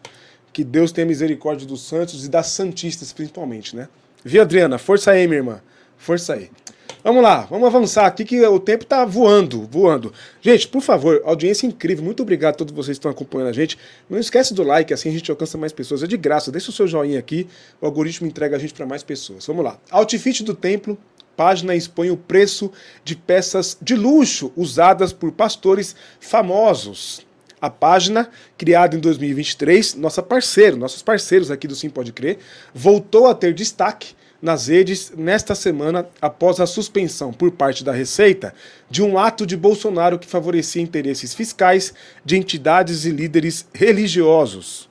Que 0.53 0.63
Deus 0.63 0.91
tenha 0.91 1.07
misericórdia 1.07 1.65
dos 1.65 1.81
Santos 1.81 2.25
e 2.25 2.29
das 2.29 2.47
Santistas 2.47 3.13
principalmente, 3.13 3.75
né? 3.75 3.87
Viu, 4.23 4.41
Adriana? 4.41 4.77
Força 4.77 5.11
aí, 5.11 5.27
minha 5.27 5.39
irmã. 5.39 5.61
Força 5.97 6.33
aí. 6.33 6.49
Vamos 7.03 7.23
lá, 7.23 7.47
vamos 7.49 7.65
avançar 7.65 8.05
aqui 8.05 8.23
que 8.23 8.39
o 8.45 8.59
tempo 8.59 8.85
tá 8.85 9.03
voando, 9.03 9.67
voando. 9.71 10.13
Gente, 10.39 10.67
por 10.67 10.81
favor, 10.81 11.19
audiência 11.25 11.65
incrível. 11.65 12.05
Muito 12.05 12.21
obrigado 12.21 12.53
a 12.53 12.57
todos 12.57 12.75
vocês 12.75 12.97
que 12.97 12.99
estão 12.99 13.09
acompanhando 13.09 13.47
a 13.47 13.53
gente. 13.53 13.75
Não 14.07 14.19
esquece 14.19 14.53
do 14.53 14.61
like, 14.61 14.93
assim 14.93 15.09
a 15.09 15.11
gente 15.11 15.31
alcança 15.31 15.57
mais 15.57 15.73
pessoas. 15.73 16.03
É 16.03 16.07
de 16.07 16.15
graça, 16.15 16.51
deixa 16.51 16.69
o 16.69 16.73
seu 16.73 16.85
joinha 16.85 17.17
aqui. 17.17 17.47
O 17.81 17.87
algoritmo 17.87 18.27
entrega 18.27 18.55
a 18.55 18.59
gente 18.59 18.73
para 18.75 18.85
mais 18.85 19.01
pessoas. 19.01 19.47
Vamos 19.47 19.65
lá. 19.65 19.79
Outfit 19.89 20.43
do 20.43 20.53
templo, 20.53 20.95
página 21.35 21.75
expõe 21.75 22.09
o 22.11 22.17
preço 22.17 22.71
de 23.03 23.15
peças 23.15 23.77
de 23.81 23.95
luxo 23.95 24.51
usadas 24.55 25.11
por 25.13 25.31
pastores 25.31 25.95
famosos. 26.19 27.25
A 27.59 27.69
página, 27.69 28.29
criada 28.57 28.95
em 28.95 28.99
2023, 28.99 29.95
nossa 29.95 30.23
parceiro, 30.23 30.77
nossos 30.77 31.03
parceiros 31.03 31.51
aqui 31.51 31.67
do 31.67 31.75
Sim 31.75 31.89
Pode 31.89 32.11
Crer, 32.11 32.39
voltou 32.73 33.27
a 33.27 33.35
ter 33.35 33.53
destaque 33.53 34.15
nas 34.41 34.67
redes 34.67 35.13
nesta 35.15 35.53
semana 35.53 36.07
após 36.19 36.59
a 36.59 36.65
suspensão 36.65 37.31
por 37.31 37.51
parte 37.51 37.83
da 37.83 37.91
Receita 37.91 38.53
de 38.89 39.03
um 39.03 39.17
ato 39.17 39.45
de 39.45 39.55
Bolsonaro 39.55 40.17
que 40.17 40.27
favorecia 40.27 40.81
interesses 40.81 41.35
fiscais 41.35 41.93
de 42.25 42.35
entidades 42.35 43.05
e 43.05 43.11
líderes 43.11 43.67
religiosos. 43.73 44.89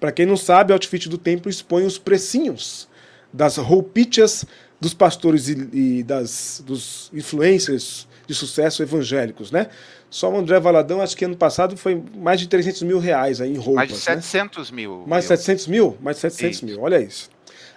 Para 0.00 0.12
quem 0.12 0.24
não 0.24 0.36
sabe, 0.36 0.72
o 0.72 0.74
Outfit 0.74 1.08
do 1.08 1.18
Templo 1.18 1.50
expõe 1.50 1.84
os 1.84 1.98
precinhos 1.98 2.88
das 3.32 3.58
roupichas 3.58 4.46
dos 4.80 4.94
pastores 4.94 5.48
e, 5.48 5.68
e 5.72 6.02
das, 6.02 6.62
dos 6.64 7.10
influencers 7.12 8.06
de 8.26 8.34
sucesso 8.34 8.82
evangélicos, 8.82 9.50
né? 9.50 9.68
Só 10.10 10.30
o 10.32 10.36
André 10.36 10.58
Valadão, 10.58 11.00
acho 11.00 11.16
que 11.16 11.24
ano 11.24 11.36
passado 11.36 11.76
foi 11.76 12.02
mais 12.16 12.40
de 12.40 12.48
300 12.48 12.82
mil 12.82 12.98
reais 12.98 13.40
aí 13.40 13.50
em 13.50 13.56
roupas. 13.56 13.74
Mais 13.74 13.90
de 13.90 13.96
700 13.98 14.70
né? 14.70 14.76
mil. 14.76 15.04
Mais 15.06 15.24
de 15.24 15.28
700 15.28 15.66
mil? 15.66 15.98
Mais 16.00 16.16
de 16.16 16.20
700 16.22 16.56
isso. 16.56 16.64
mil, 16.64 16.80
olha 16.80 17.00
isso. 17.00 17.30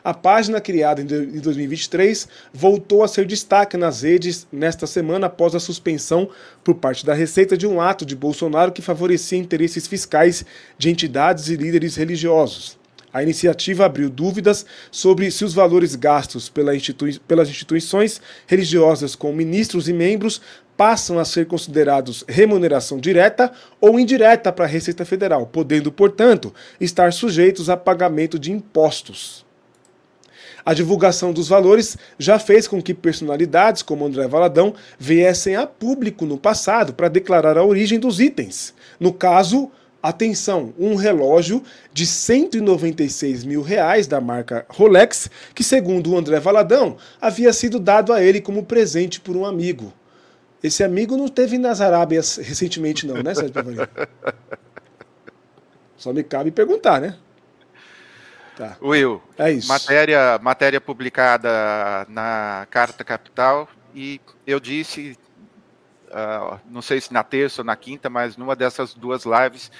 A 0.03 0.13
página 0.13 0.59
criada 0.59 1.01
em 1.01 1.05
2023 1.05 2.27
voltou 2.51 3.03
a 3.03 3.07
ser 3.07 3.25
destaque 3.25 3.77
nas 3.77 4.01
redes 4.01 4.47
nesta 4.51 4.87
semana 4.87 5.27
após 5.27 5.53
a 5.53 5.59
suspensão 5.59 6.27
por 6.63 6.75
parte 6.75 7.05
da 7.05 7.13
Receita 7.13 7.55
de 7.55 7.67
um 7.67 7.79
ato 7.79 8.03
de 8.03 8.15
Bolsonaro 8.15 8.71
que 8.71 8.81
favorecia 8.81 9.37
interesses 9.37 9.85
fiscais 9.85 10.43
de 10.75 10.89
entidades 10.89 11.49
e 11.49 11.55
líderes 11.55 11.95
religiosos. 11.95 12.80
A 13.13 13.21
iniciativa 13.21 13.85
abriu 13.85 14.09
dúvidas 14.09 14.65
sobre 14.89 15.29
se 15.31 15.43
os 15.43 15.53
valores 15.53 15.95
gastos 15.95 16.47
pela 16.47 16.75
institui 16.75 17.19
pelas 17.27 17.49
instituições 17.49 18.21
religiosas 18.47 19.15
com 19.15 19.33
ministros 19.33 19.89
e 19.89 19.93
membros 19.93 20.41
passam 20.77 21.19
a 21.19 21.25
ser 21.25 21.45
considerados 21.45 22.23
remuneração 22.27 22.97
direta 22.97 23.51
ou 23.79 23.99
indireta 23.99 24.51
para 24.51 24.65
a 24.65 24.67
Receita 24.67 25.05
Federal, 25.05 25.45
podendo, 25.45 25.91
portanto, 25.91 26.53
estar 26.79 27.11
sujeitos 27.13 27.69
a 27.69 27.77
pagamento 27.77 28.39
de 28.39 28.51
impostos. 28.51 29.45
A 30.65 30.73
divulgação 30.73 31.33
dos 31.33 31.47
valores 31.47 31.97
já 32.17 32.39
fez 32.39 32.67
com 32.67 32.81
que 32.81 32.93
personalidades 32.93 33.81
como 33.81 34.05
André 34.05 34.27
Valadão 34.27 34.73
viessem 34.97 35.55
a 35.55 35.67
público 35.67 36.25
no 36.25 36.37
passado 36.37 36.93
para 36.93 37.09
declarar 37.09 37.57
a 37.57 37.65
origem 37.65 37.99
dos 37.99 38.19
itens. 38.19 38.73
No 38.99 39.11
caso, 39.11 39.71
atenção, 40.01 40.73
um 40.77 40.95
relógio 40.95 41.63
de 41.93 42.05
196 42.05 43.43
mil 43.43 43.61
reais 43.61 44.07
da 44.07 44.19
marca 44.19 44.65
Rolex, 44.69 45.29
que 45.53 45.63
segundo 45.63 46.11
o 46.11 46.17
André 46.17 46.39
Valadão, 46.39 46.97
havia 47.19 47.53
sido 47.53 47.79
dado 47.79 48.11
a 48.11 48.21
ele 48.21 48.41
como 48.41 48.63
presente 48.63 49.19
por 49.19 49.35
um 49.35 49.45
amigo. 49.45 49.93
Esse 50.63 50.83
amigo 50.83 51.17
não 51.17 51.27
teve 51.27 51.57
nas 51.57 51.81
Arábias 51.81 52.37
recentemente 52.37 53.07
não, 53.07 53.21
né, 53.21 53.33
Sérgio 53.33 53.53
Pavanelli? 53.53 53.87
Só 55.97 56.13
me 56.13 56.23
cabe 56.23 56.51
perguntar, 56.51 56.99
né? 56.99 57.15
Tá. 58.57 58.77
Will, 58.81 59.21
é 59.37 59.51
isso. 59.51 59.67
Matéria, 59.67 60.39
matéria 60.39 60.81
publicada 60.81 62.05
na 62.09 62.67
Carta 62.69 63.03
Capital 63.03 63.67
e 63.95 64.21
eu 64.45 64.59
disse, 64.59 65.17
uh, 66.11 66.59
não 66.69 66.81
sei 66.81 67.01
se 67.01 67.11
na 67.11 67.23
terça 67.23 67.61
ou 67.61 67.65
na 67.65 67.75
quinta, 67.75 68.09
mas 68.09 68.37
numa 68.37 68.55
dessas 68.55 68.93
duas 68.93 69.23
lives 69.25 69.71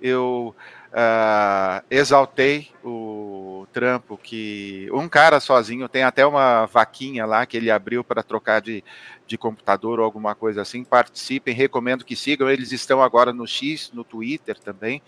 eu 0.00 0.54
uh, 0.92 1.84
exaltei 1.90 2.70
o 2.82 3.66
trampo 3.72 4.16
que 4.16 4.88
um 4.92 5.08
cara 5.08 5.38
sozinho 5.38 5.88
tem 5.88 6.02
até 6.02 6.24
uma 6.24 6.64
vaquinha 6.66 7.26
lá 7.26 7.44
que 7.44 7.56
ele 7.56 7.70
abriu 7.70 8.02
para 8.02 8.22
trocar 8.22 8.60
de, 8.60 8.82
de 9.26 9.36
computador 9.36 10.00
ou 10.00 10.04
alguma 10.04 10.34
coisa 10.34 10.62
assim. 10.62 10.82
Participem, 10.82 11.54
recomendo 11.54 12.04
que 12.04 12.16
sigam. 12.16 12.48
Eles 12.48 12.72
estão 12.72 13.02
agora 13.02 13.32
no 13.32 13.46
X, 13.46 13.90
no 13.92 14.02
Twitter 14.02 14.58
também 14.58 15.02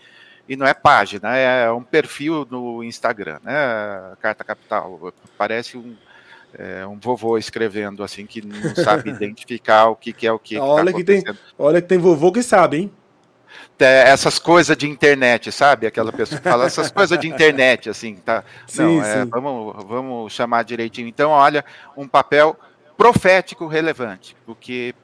e 0.47 0.55
não 0.55 0.67
é 0.67 0.73
página, 0.73 1.35
é 1.37 1.71
um 1.71 1.83
perfil 1.83 2.45
no 2.49 2.83
Instagram, 2.83 3.39
né? 3.43 3.53
Carta 4.19 4.43
Capital. 4.43 5.13
Parece 5.37 5.77
um, 5.77 5.95
é, 6.57 6.85
um 6.85 6.99
vovô 6.99 7.37
escrevendo 7.37 8.03
assim 8.03 8.25
que 8.25 8.45
não 8.45 8.75
sabe 8.75 9.09
identificar 9.11 9.87
o 9.87 9.95
que, 9.95 10.13
que 10.13 10.27
é 10.27 10.31
o 10.31 10.39
que. 10.39 10.57
Olha, 10.57 10.93
que, 10.93 11.03
tá 11.03 11.13
que 11.13 11.23
tem, 11.23 11.35
olha 11.57 11.81
que 11.81 11.87
tem 11.87 11.97
vovô 11.97 12.31
que 12.31 12.43
sabe, 12.43 12.77
hein? 12.77 12.91
essas 13.79 14.39
coisas 14.39 14.77
de 14.77 14.87
internet, 14.87 15.51
sabe? 15.51 15.85
Aquela 15.85 16.11
pessoa 16.11 16.39
que 16.39 16.49
fala 16.49 16.65
essas 16.65 16.89
coisas 16.89 17.19
de 17.19 17.27
internet, 17.27 17.89
assim, 17.89 18.15
tá? 18.15 18.43
Sim, 18.65 18.97
não, 18.97 19.03
é, 19.03 19.25
vamos, 19.25 19.83
vamos 19.85 20.33
chamar 20.33 20.63
direitinho. 20.63 21.07
Então, 21.07 21.31
olha, 21.31 21.65
um 21.97 22.07
papel 22.07 22.57
profético 22.95 23.67
relevante, 23.67 24.35
porque 24.45 24.95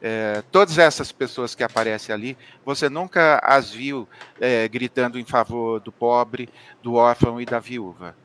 é, 0.00 0.42
todas 0.50 0.78
essas 0.78 1.12
pessoas 1.12 1.54
que 1.54 1.62
aparecem 1.62 2.14
ali, 2.14 2.36
você 2.64 2.88
nunca 2.88 3.38
as 3.44 3.70
viu 3.70 4.08
é, 4.40 4.66
gritando 4.68 5.18
em 5.18 5.24
favor 5.24 5.80
do 5.80 5.92
pobre, 5.92 6.48
do 6.82 6.94
órfão 6.94 7.40
e 7.40 7.44
da 7.44 7.58
viúva. 7.58 8.16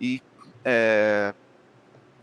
E, 0.00 0.22
é, 0.64 1.34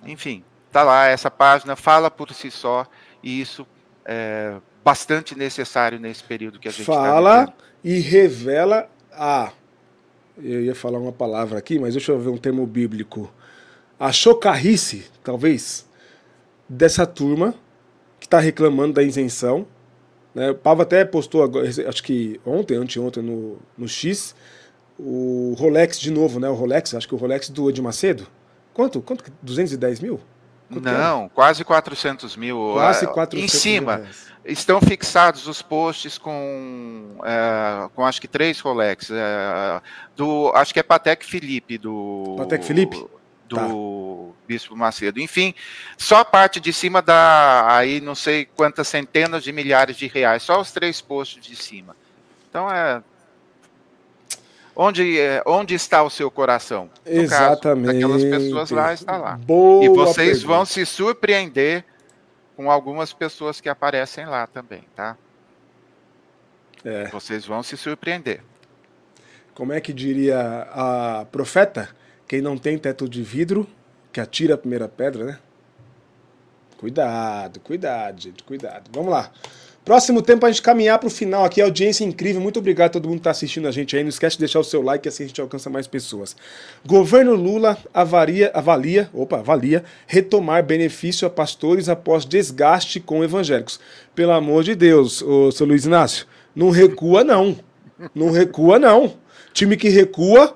enfim, 0.06 0.44
tá 0.72 0.84
lá, 0.84 1.08
essa 1.08 1.30
página 1.30 1.76
fala 1.76 2.10
por 2.10 2.34
si 2.34 2.50
só, 2.50 2.86
e 3.22 3.42
isso 3.42 3.66
é 4.06 4.56
bastante 4.84 5.38
necessário 5.38 6.00
nesse 6.00 6.24
período 6.24 6.60
que 6.60 6.68
a 6.68 6.72
gente 6.72 6.86
tá 6.86 6.94
Fala 6.94 7.48
tá 7.48 7.54
e 7.84 8.00
revela 8.00 8.90
a. 9.12 9.52
Eu 10.38 10.64
ia 10.64 10.76
falar 10.76 11.00
uma 11.00 11.12
palavra 11.12 11.60
aqui, 11.60 11.80
mas 11.80 11.94
deixa 11.94 12.12
eu 12.12 12.20
ver 12.20 12.30
um 12.30 12.38
termo 12.38 12.66
bíblico. 12.66 13.32
A 14.00 14.12
chocarrice, 14.12 15.06
talvez, 15.24 15.88
dessa 16.68 17.06
turma 17.06 17.54
que 18.20 18.26
está 18.26 18.40
reclamando 18.40 18.94
da 18.94 19.04
isenção. 19.04 19.68
Né? 20.34 20.50
O 20.50 20.56
Pavo 20.56 20.82
até 20.82 21.06
postou, 21.06 21.44
agora, 21.44 21.68
acho 21.68 22.04
que 22.04 22.42
ontem, 22.46 22.76
anteontem, 22.76 23.22
no, 23.22 23.60
no 23.78 23.88
X, 23.88 24.36
o 24.98 25.54
Rolex 25.58 26.00
de 26.00 26.10
novo, 26.10 26.40
né? 26.40 26.50
O 26.50 26.56
Rolex, 26.56 26.96
acho 26.96 27.08
que 27.08 27.14
o 27.14 27.18
Rolex 27.18 27.50
do 27.50 27.70
Ed 27.70 27.80
Macedo. 27.82 28.28
Quanto? 28.74 29.02
Quanto? 29.02 29.32
210 29.42 30.00
mil? 30.00 30.20
Quanto 30.72 30.84
Não, 30.84 31.30
quase 31.30 31.64
400 31.64 32.36
mil. 32.36 32.72
Quase 32.74 33.06
400 33.06 33.44
Em 33.44 33.48
cima. 33.48 33.98
Mil 33.98 34.08
estão 34.46 34.82
fixados 34.82 35.48
os 35.48 35.62
posts 35.62 36.18
com, 36.18 37.18
é, 37.24 37.90
com 37.96 38.06
acho 38.06 38.20
que 38.20 38.28
três 38.28 38.60
Rolex. 38.60 39.10
É, 39.12 39.82
do, 40.16 40.52
acho 40.54 40.74
que 40.74 40.80
é 40.80 40.84
Patek 40.84 41.26
Felipe 41.26 41.78
do. 41.78 42.36
Patek 42.38 42.66
Felipe? 42.66 43.06
do 43.48 44.30
tá. 44.32 44.40
Bispo 44.48 44.76
Macedo. 44.76 45.20
Enfim, 45.20 45.54
só 45.98 46.18
a 46.18 46.26
parte 46.26 46.60
de 46.60 46.74
cima 46.74 47.02
dá 47.02 47.76
aí 47.76 48.02
não 48.02 48.16
sei 48.16 48.46
quantas 48.46 48.88
centenas 48.88 49.44
de 49.44 49.52
milhares 49.52 49.96
de 49.96 50.08
reais, 50.08 50.44
só 50.44 50.60
os 50.60 50.72
três 50.72 51.02
postos 51.02 51.46
de 51.46 51.56
cima. 51.56 51.96
Então 52.50 52.70
é. 52.72 53.02
Onde, 54.76 55.20
é, 55.20 55.44
onde 55.46 55.76
está 55.76 56.02
o 56.02 56.10
seu 56.10 56.32
coração? 56.32 56.90
No 57.06 57.12
Exatamente. 57.12 57.86
Caso, 57.86 58.16
aquelas 58.16 58.24
pessoas 58.24 58.72
lá 58.72 58.94
está 58.94 59.18
lá. 59.18 59.38
Boa 59.38 59.86
e 59.86 59.90
vocês 59.90 60.40
pergunta. 60.40 60.48
vão 60.48 60.66
se 60.66 60.86
surpreender 60.86 61.86
com 62.56 62.72
algumas 62.72 63.14
pessoas 63.14 63.62
que 63.62 63.70
aparecem 63.70 64.26
lá 64.26 64.48
também, 64.48 64.84
tá? 64.96 65.16
É. 66.84 67.08
Vocês 67.08 67.46
vão 67.46 67.62
se 67.62 67.78
surpreender. 67.78 68.42
Como 69.54 69.72
é 69.72 69.80
que 69.80 69.94
diria 69.94 70.68
a 70.72 71.26
profeta? 71.32 71.90
Quem 72.28 72.42
não 72.42 72.58
tem 72.58 72.78
teto 72.78 73.08
de 73.08 73.22
vidro, 73.22 73.68
que 74.12 74.20
atira 74.20 74.56
a 74.56 74.58
primeira 74.58 74.88
pedra, 74.88 75.24
né? 75.26 75.40
Cuidado, 76.78 77.60
cuidado, 77.60 78.20
gente, 78.20 78.44
cuidado. 78.44 78.90
Vamos 78.92 79.12
lá. 79.12 79.32
Próximo 79.86 80.22
tempo 80.22 80.46
a 80.46 80.50
gente 80.50 80.62
caminhar 80.62 80.98
para 80.98 81.08
o 81.08 81.10
final 81.10 81.44
aqui, 81.44 81.62
audiência 81.62 82.06
incrível. 82.06 82.42
Muito 82.42 82.58
obrigado 82.58 82.86
a 82.88 82.90
todo 82.92 83.10
mundo 83.10 83.16
que 83.16 83.20
está 83.22 83.32
assistindo 83.32 83.68
a 83.68 83.72
gente 83.72 83.98
aí. 83.98 84.02
Não 84.02 84.10
esquece 84.10 84.38
de 84.38 84.40
deixar 84.40 84.62
o 84.62 84.64
seu 84.64 84.82
like, 84.82 85.10
assim 85.10 85.26
a 85.26 85.28
gente 85.28 85.42
alcança 85.42 85.70
mais 85.70 85.88
pessoas. 85.88 86.38
Governo 86.86 87.36
Lula 87.36 87.78
avaria, 87.94 88.50
avalia, 88.54 89.10
opa, 89.14 89.40
avalia 89.40 89.84
retomar 90.08 90.64
benefício 90.64 91.28
a 91.28 91.30
pastores 91.30 91.90
após 91.90 92.24
desgaste 92.24 93.02
com 93.02 93.26
evangélicos. 93.26 93.78
Pelo 94.16 94.32
amor 94.32 94.64
de 94.64 94.74
Deus, 94.74 95.22
ô, 95.22 95.52
seu 95.52 95.68
Luiz 95.68 95.84
Inácio, 95.84 96.26
Não 96.56 96.70
recua, 96.70 97.24
não. 97.26 97.58
Não 98.16 98.32
recua, 98.32 98.80
não. 98.80 99.16
Time 99.54 99.76
que 99.76 99.90
recua, 99.90 100.56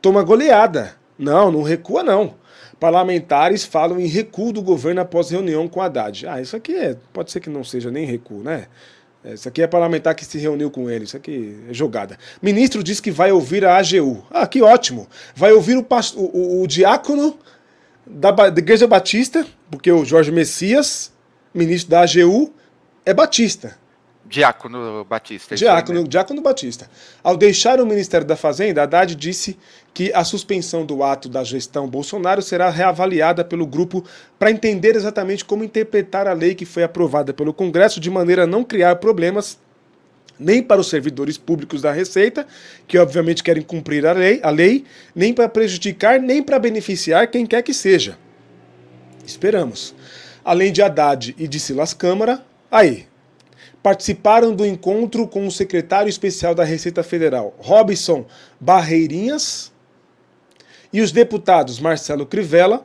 toma 0.00 0.22
goleada. 0.22 0.96
Não, 1.18 1.50
não 1.50 1.62
recua, 1.62 2.02
não. 2.02 2.34
Parlamentares 2.78 3.64
falam 3.64 3.98
em 3.98 4.06
recuo 4.06 4.52
do 4.52 4.60
governo 4.60 5.00
após 5.00 5.30
reunião 5.30 5.66
com 5.66 5.80
Haddad. 5.80 6.26
Ah, 6.26 6.40
isso 6.40 6.54
aqui 6.54 6.74
é, 6.74 6.96
pode 7.12 7.30
ser 7.30 7.40
que 7.40 7.48
não 7.48 7.64
seja 7.64 7.90
nem 7.90 8.04
recuo, 8.04 8.42
né? 8.42 8.66
É, 9.24 9.34
isso 9.34 9.48
aqui 9.48 9.60
é 9.60 9.66
parlamentar 9.66 10.14
que 10.14 10.24
se 10.24 10.38
reuniu 10.38 10.70
com 10.70 10.88
ele. 10.88 11.04
Isso 11.04 11.16
aqui 11.16 11.58
é 11.68 11.74
jogada. 11.74 12.18
Ministro 12.40 12.84
diz 12.84 13.00
que 13.00 13.10
vai 13.10 13.32
ouvir 13.32 13.64
a 13.64 13.76
AGU. 13.76 14.24
Ah, 14.30 14.46
que 14.46 14.62
ótimo. 14.62 15.08
Vai 15.34 15.52
ouvir 15.52 15.76
o, 15.76 15.86
o, 16.16 16.62
o, 16.62 16.66
diácono 16.66 17.38
da, 18.06 18.30
da 18.30 18.48
Igreja 18.48 18.86
Batista, 18.86 19.44
porque 19.70 19.90
o 19.90 20.04
Jorge 20.04 20.30
Messias, 20.30 21.12
ministro 21.52 21.90
da 21.90 22.02
AGU, 22.02 22.52
é 23.04 23.12
batista. 23.12 23.76
Diácono 24.28 25.04
Batista. 25.04 25.54
Diácono, 25.54 26.06
Diácono 26.06 26.42
Batista. 26.42 26.90
Ao 27.22 27.36
deixar 27.36 27.80
o 27.80 27.86
Ministério 27.86 28.26
da 28.26 28.36
Fazenda, 28.36 28.82
Haddad 28.82 29.14
disse 29.14 29.56
que 29.94 30.12
a 30.12 30.24
suspensão 30.24 30.84
do 30.84 31.02
ato 31.02 31.28
da 31.28 31.44
gestão 31.44 31.88
Bolsonaro 31.88 32.42
será 32.42 32.68
reavaliada 32.68 33.44
pelo 33.44 33.66
grupo 33.66 34.04
para 34.38 34.50
entender 34.50 34.96
exatamente 34.96 35.44
como 35.44 35.64
interpretar 35.64 36.26
a 36.26 36.32
lei 36.32 36.54
que 36.54 36.64
foi 36.64 36.82
aprovada 36.82 37.32
pelo 37.32 37.54
Congresso 37.54 38.00
de 38.00 38.10
maneira 38.10 38.44
a 38.44 38.46
não 38.46 38.64
criar 38.64 38.96
problemas 38.96 39.58
nem 40.38 40.62
para 40.62 40.80
os 40.80 40.88
servidores 40.88 41.38
públicos 41.38 41.80
da 41.80 41.92
Receita, 41.92 42.46
que 42.86 42.98
obviamente 42.98 43.42
querem 43.42 43.62
cumprir 43.62 44.06
a 44.06 44.12
lei, 44.12 44.40
a 44.42 44.50
lei 44.50 44.84
nem 45.14 45.32
para 45.32 45.48
prejudicar, 45.48 46.20
nem 46.20 46.42
para 46.42 46.58
beneficiar 46.58 47.28
quem 47.28 47.46
quer 47.46 47.62
que 47.62 47.72
seja. 47.72 48.18
Esperamos. 49.24 49.94
Além 50.44 50.72
de 50.72 50.82
Haddad 50.82 51.34
e 51.38 51.48
de 51.48 51.58
Silas 51.58 51.94
Câmara, 51.94 52.44
aí, 52.70 53.06
participaram 53.86 54.52
do 54.52 54.66
encontro 54.66 55.28
com 55.28 55.46
o 55.46 55.50
secretário 55.52 56.10
especial 56.10 56.56
da 56.56 56.64
Receita 56.64 57.04
Federal, 57.04 57.54
Robson 57.56 58.26
Barreirinhas, 58.58 59.72
e 60.92 61.00
os 61.00 61.12
deputados 61.12 61.78
Marcelo 61.78 62.26
Crivella, 62.26 62.84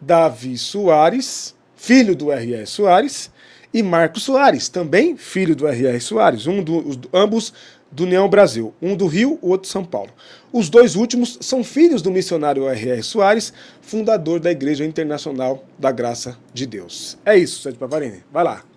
Davi 0.00 0.56
Soares, 0.56 1.54
filho 1.76 2.16
do 2.16 2.32
R.R. 2.32 2.64
Soares, 2.64 3.30
e 3.74 3.82
Marcos 3.82 4.22
Soares, 4.22 4.70
também 4.70 5.18
filho 5.18 5.54
do 5.54 5.66
R.R. 5.66 6.00
Soares, 6.00 6.46
um 6.46 6.62
do, 6.62 6.98
ambos 7.12 7.52
do 7.90 8.04
União 8.04 8.26
Brasil, 8.26 8.72
um 8.80 8.96
do 8.96 9.06
Rio, 9.08 9.38
o 9.42 9.50
outro 9.50 9.66
de 9.66 9.72
São 9.72 9.84
Paulo. 9.84 10.12
Os 10.50 10.70
dois 10.70 10.96
últimos 10.96 11.36
são 11.42 11.62
filhos 11.62 12.00
do 12.00 12.10
missionário 12.10 12.66
R.R. 12.66 13.02
Soares, 13.02 13.52
fundador 13.82 14.40
da 14.40 14.50
Igreja 14.50 14.82
Internacional 14.82 15.62
da 15.78 15.92
Graça 15.92 16.38
de 16.54 16.64
Deus. 16.64 17.18
É 17.22 17.36
isso, 17.36 17.60
Sérgio 17.60 17.78
Pavarini. 17.78 18.24
Vai 18.32 18.44
lá. 18.44 18.71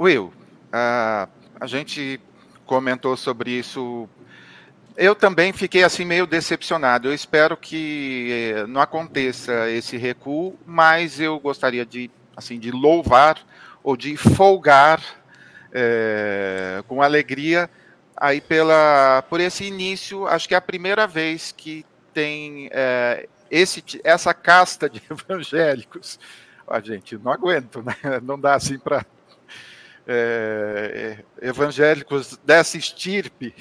Will, 0.00 0.32
a, 0.72 1.28
a 1.60 1.66
gente 1.66 2.18
comentou 2.64 3.18
sobre 3.18 3.50
isso. 3.50 4.08
Eu 4.96 5.14
também 5.14 5.52
fiquei 5.52 5.84
assim 5.84 6.06
meio 6.06 6.26
decepcionado. 6.26 7.08
Eu 7.08 7.12
espero 7.12 7.54
que 7.54 8.54
eh, 8.54 8.66
não 8.66 8.80
aconteça 8.80 9.68
esse 9.68 9.98
recuo, 9.98 10.58
mas 10.64 11.20
eu 11.20 11.38
gostaria 11.38 11.84
de 11.84 12.10
assim 12.34 12.58
de 12.58 12.70
louvar 12.70 13.38
ou 13.84 13.94
de 13.94 14.16
folgar 14.16 15.02
é, 15.70 16.82
com 16.88 17.02
alegria 17.02 17.68
aí 18.16 18.40
pela 18.40 19.22
por 19.28 19.38
esse 19.38 19.64
início. 19.64 20.26
Acho 20.26 20.48
que 20.48 20.54
é 20.54 20.56
a 20.56 20.62
primeira 20.62 21.06
vez 21.06 21.52
que 21.52 21.84
tem 22.14 22.70
é, 22.72 23.28
esse, 23.50 23.84
essa 24.02 24.32
casta 24.32 24.88
de 24.88 25.02
evangélicos. 25.10 26.18
A 26.66 26.80
gente 26.80 27.18
não 27.18 27.32
aguento, 27.32 27.82
né? 27.82 27.96
Não 28.22 28.38
dá 28.40 28.54
assim 28.54 28.78
para 28.78 29.04
é, 30.06 31.18
evangélicos 31.40 32.38
dessa 32.44 32.76
estirpe 32.76 33.54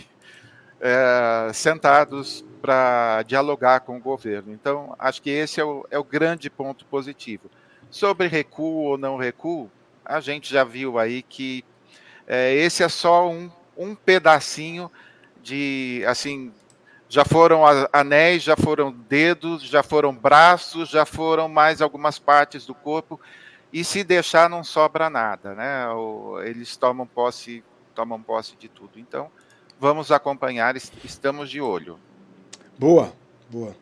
é, 0.79 1.51
sentados 1.53 2.43
para 2.61 3.23
dialogar 3.23 3.81
com 3.81 3.97
o 3.97 4.01
governo. 4.01 4.53
Então, 4.53 4.95
acho 4.99 5.21
que 5.21 5.29
esse 5.29 5.59
é 5.59 5.63
o, 5.63 5.85
é 5.89 5.97
o 5.97 6.03
grande 6.03 6.49
ponto 6.49 6.85
positivo. 6.85 7.49
Sobre 7.89 8.27
recuo 8.27 8.83
ou 8.83 8.97
não 8.97 9.17
recuo, 9.17 9.69
a 10.03 10.19
gente 10.19 10.51
já 10.51 10.63
viu 10.63 10.99
aí 10.99 11.21
que 11.21 11.63
é, 12.27 12.53
esse 12.53 12.83
é 12.83 12.89
só 12.89 13.29
um, 13.29 13.49
um 13.77 13.95
pedacinho 13.95 14.91
de, 15.41 16.03
assim, 16.07 16.51
já 17.07 17.25
foram 17.25 17.63
anéis, 17.91 18.43
já 18.43 18.55
foram 18.55 18.91
dedos, 18.91 19.63
já 19.63 19.81
foram 19.81 20.13
braços, 20.13 20.89
já 20.89 21.05
foram 21.05 21.49
mais 21.49 21.81
algumas 21.81 22.19
partes 22.19 22.65
do 22.65 22.75
corpo 22.75 23.19
e 23.71 23.83
se 23.83 24.03
deixar 24.03 24.49
não 24.49 24.63
sobra 24.63 25.09
nada, 25.09 25.53
né? 25.53 25.85
Eles 26.45 26.75
tomam 26.75 27.05
posse, 27.05 27.63
tomam 27.93 28.21
posse 28.21 28.55
de 28.57 28.67
tudo. 28.67 28.91
Então, 28.97 29.29
vamos 29.79 30.11
acompanhar, 30.11 30.75
estamos 30.75 31.49
de 31.49 31.61
olho. 31.61 31.99
Boa, 32.77 33.13
boa. 33.49 33.75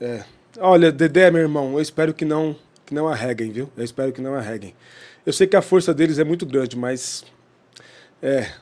É. 0.00 0.24
Olha, 0.58 0.90
Dedé, 0.90 1.30
meu 1.30 1.42
irmão, 1.42 1.74
eu 1.74 1.80
espero 1.80 2.12
que 2.14 2.24
não 2.24 2.56
que 2.84 2.94
não 2.94 3.08
arreguem, 3.08 3.50
viu? 3.50 3.70
Eu 3.76 3.82
espero 3.82 4.12
que 4.12 4.20
não 4.20 4.34
arreguem. 4.34 4.74
Eu 5.24 5.32
sei 5.32 5.46
que 5.46 5.56
a 5.56 5.62
força 5.62 5.92
deles 5.92 6.20
é 6.20 6.24
muito 6.24 6.46
grande, 6.46 6.76
mas 6.76 7.24
é 8.22 8.52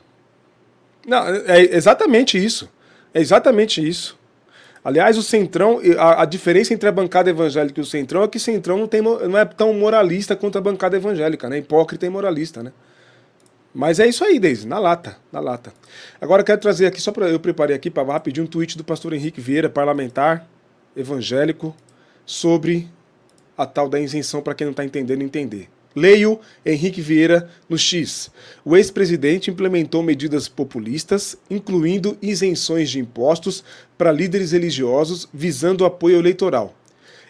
não, 1.05 1.27
é 1.27 1.61
exatamente 1.61 2.43
isso. 2.43 2.69
É 3.13 3.21
exatamente 3.21 3.87
isso. 3.87 4.14
Aliás, 4.85 5.17
o 5.17 5.23
Centrão, 5.23 5.81
a, 5.97 6.21
a, 6.21 6.25
diferença 6.25 6.71
entre 6.71 6.87
a 6.87 6.91
bancada 6.91 7.27
evangélica 7.27 7.79
e 7.79 7.81
o 7.81 7.85
Centrão 7.85 8.21
é 8.21 8.27
que 8.27 8.37
o 8.37 8.39
Centrão 8.39 8.77
não, 8.77 8.87
tem, 8.87 9.01
não 9.01 9.35
é 9.35 9.43
tão 9.43 9.73
moralista 9.73 10.35
quanto 10.35 10.59
a 10.59 10.61
bancada 10.61 10.95
evangélica, 10.95 11.49
né? 11.49 11.57
Hipócrita 11.57 12.05
e 12.05 12.09
moralista, 12.09 12.61
né? 12.61 12.71
Mas 13.73 13.99
é 13.99 14.05
isso 14.05 14.23
aí, 14.23 14.37
Deise, 14.37 14.67
na 14.67 14.77
lata, 14.77 15.17
na 15.31 15.39
lata. 15.39 15.73
Agora 16.21 16.41
eu 16.41 16.45
quero 16.45 16.61
trazer 16.61 16.85
aqui, 16.85 17.01
só 17.01 17.11
para 17.11 17.27
eu 17.27 17.39
preparei 17.39 17.75
aqui 17.75 17.89
para 17.89 18.03
rapidinho 18.13 18.45
um 18.45 18.47
tweet 18.47 18.77
do 18.77 18.83
pastor 18.83 19.13
Henrique 19.13 19.41
Vieira, 19.41 19.71
parlamentar, 19.71 20.47
evangélico, 20.95 21.75
sobre 22.23 22.87
a 23.57 23.65
tal 23.65 23.89
da 23.89 23.99
isenção 23.99 24.39
para 24.39 24.53
quem 24.53 24.65
não 24.65 24.71
está 24.71 24.85
entendendo 24.85 25.23
entender. 25.23 25.67
Leio 25.95 26.39
Henrique 26.65 27.01
Vieira 27.01 27.49
no 27.69 27.77
X. 27.77 28.29
O 28.65 28.75
ex-presidente 28.75 29.49
implementou 29.49 30.03
medidas 30.03 30.49
populistas, 30.49 31.37
incluindo 31.49 32.17
isenções 32.21 32.89
de 32.89 32.99
impostos 32.99 33.63
para 33.97 34.11
líderes 34.11 34.51
religiosos 34.51 35.29
visando 35.33 35.85
apoio 35.85 36.19
eleitoral. 36.19 36.75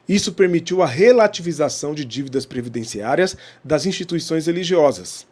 Isso 0.09 0.33
permitiu 0.33 0.81
a 0.81 0.87
relativização 0.87 1.93
de 1.93 2.03
dívidas 2.03 2.45
previdenciárias 2.45 3.37
das 3.63 3.85
instituições 3.85 4.47
religiosas. 4.47 5.27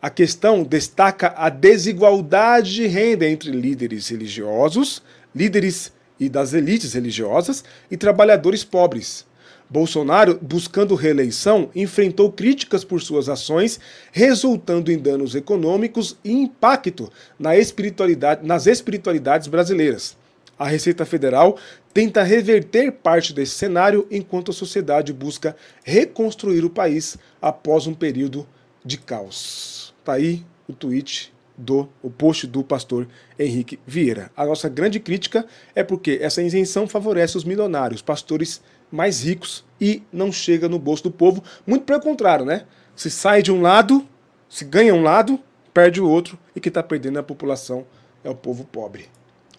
A 0.00 0.08
questão 0.08 0.62
destaca 0.62 1.34
a 1.36 1.48
desigualdade 1.48 2.74
de 2.74 2.86
renda 2.86 3.28
entre 3.28 3.50
líderes 3.50 4.08
religiosos, 4.08 5.02
líderes 5.34 5.92
e 6.20 6.28
das 6.28 6.52
elites 6.52 6.94
religiosas 6.94 7.64
e 7.90 7.96
trabalhadores 7.96 8.64
pobres. 8.64 9.27
Bolsonaro, 9.70 10.38
buscando 10.40 10.94
reeleição, 10.94 11.70
enfrentou 11.74 12.32
críticas 12.32 12.84
por 12.84 13.02
suas 13.02 13.28
ações, 13.28 13.78
resultando 14.10 14.90
em 14.90 14.98
danos 14.98 15.34
econômicos 15.34 16.16
e 16.24 16.32
impacto 16.32 17.10
na 17.38 17.56
espiritualidade, 17.56 18.46
nas 18.46 18.66
espiritualidades 18.66 19.46
brasileiras. 19.46 20.16
A 20.58 20.66
Receita 20.66 21.04
Federal 21.04 21.58
tenta 21.92 22.22
reverter 22.22 22.92
parte 22.92 23.32
desse 23.32 23.54
cenário 23.54 24.06
enquanto 24.10 24.50
a 24.50 24.54
sociedade 24.54 25.12
busca 25.12 25.54
reconstruir 25.84 26.64
o 26.64 26.70
país 26.70 27.18
após 27.40 27.86
um 27.86 27.94
período 27.94 28.46
de 28.84 28.96
caos. 28.96 29.94
Tá 30.04 30.14
aí 30.14 30.44
o 30.66 30.72
tweet 30.72 31.32
do 31.56 31.88
o 32.02 32.08
post 32.08 32.46
do 32.46 32.62
pastor 32.62 33.08
Henrique 33.38 33.78
Vieira. 33.86 34.30
A 34.36 34.46
nossa 34.46 34.68
grande 34.68 35.00
crítica 35.00 35.44
é 35.74 35.82
porque 35.82 36.18
essa 36.22 36.42
isenção 36.42 36.86
favorece 36.86 37.36
os 37.36 37.44
milionários, 37.44 38.00
pastores 38.00 38.62
mais 38.90 39.22
ricos 39.22 39.64
e 39.80 40.02
não 40.12 40.32
chega 40.32 40.68
no 40.68 40.78
bolso 40.78 41.04
do 41.04 41.10
povo. 41.10 41.42
Muito 41.66 41.84
pelo 41.84 42.00
contrário, 42.00 42.44
né? 42.44 42.66
Se 42.96 43.10
sai 43.10 43.42
de 43.42 43.52
um 43.52 43.60
lado, 43.60 44.06
se 44.48 44.64
ganha 44.64 44.94
um 44.94 45.02
lado, 45.02 45.40
perde 45.72 46.00
o 46.00 46.08
outro 46.08 46.38
e 46.54 46.60
que 46.60 46.68
está 46.68 46.82
perdendo 46.82 47.18
a 47.18 47.22
população 47.22 47.86
é 48.24 48.30
o 48.30 48.34
povo 48.34 48.64
pobre. 48.64 49.08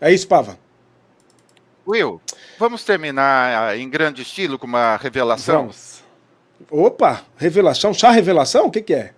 É 0.01 0.11
isso, 0.11 0.27
Pava. 0.27 0.57
Will, 1.87 2.21
vamos 2.57 2.83
terminar 2.83 3.69
ah, 3.69 3.77
em 3.77 3.89
grande 3.89 4.21
estilo 4.21 4.59
com 4.59 4.67
uma 4.67 4.95
revelação? 4.97 5.61
Vamos. 5.61 6.03
Opa, 6.69 7.23
revelação, 7.37 7.93
chá 7.93 8.11
revelação? 8.11 8.67
O 8.67 8.71
que, 8.71 8.81
que 8.81 8.93
é? 8.93 9.13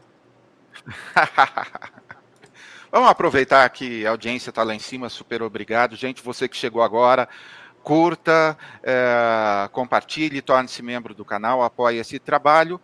vamos 2.92 3.10
aproveitar 3.10 3.68
que 3.70 4.06
a 4.06 4.12
audiência 4.12 4.52
está 4.52 4.64
lá 4.64 4.74
em 4.74 4.80
cima, 4.80 5.10
super 5.10 5.42
obrigado. 5.42 5.96
Gente, 5.96 6.22
você 6.22 6.48
que 6.48 6.56
chegou 6.56 6.82
agora, 6.82 7.28
curta, 7.84 8.58
é, 8.84 9.70
compartilhe, 9.72 10.42
torne-se 10.42 10.82
membro 10.82 11.14
do 11.14 11.26
canal, 11.26 11.64
apoie 11.64 11.98
esse 11.98 12.20
trabalho, 12.20 12.80